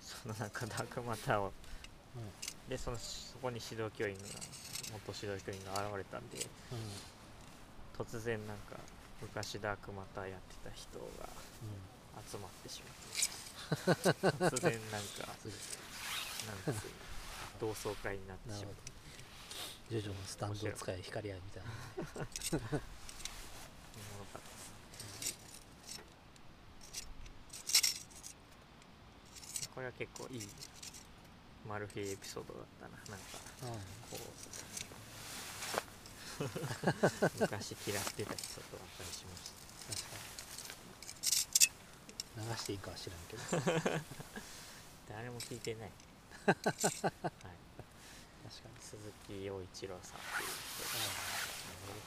[0.00, 1.52] そのなんかダークマターを
[2.68, 4.22] でそのそこに指導教員が
[5.04, 6.46] 元指導教員が現れたんで
[7.98, 8.76] 突然なんか
[9.20, 11.28] 昔ダークマターやってた人が
[11.62, 11.96] うん。
[12.30, 13.26] 集まってしまって。
[14.56, 16.90] 突然なんかなんつうの
[17.60, 18.95] 同窓会になってしまっなるほど
[19.90, 21.68] ジョジョのスタンドを使い光り合いみたいな。
[29.74, 30.48] これは結構いい
[31.68, 32.96] マルフィエピソードだったな。
[32.96, 33.16] なんか
[34.10, 34.20] こう
[37.40, 38.34] 昔嫌ってた。
[38.36, 39.52] 人と別れしまし
[42.34, 42.42] た。
[42.52, 42.74] 流してい。
[42.76, 43.42] いかは知らんけど
[45.08, 45.90] 誰も聞いてない、
[46.46, 46.56] はい、
[48.46, 48.74] 確かに。
[48.80, 48.96] 鈴
[49.26, 50.20] 木陽一郎さん。
[50.20, 51.98] っていう人が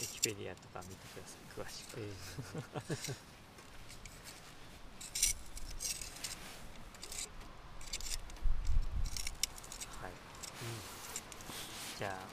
[0.00, 1.40] ウィキペディアとか見てください。
[1.54, 2.02] 詳しく、え
[10.00, 10.12] はい。
[10.12, 12.31] えじゃあ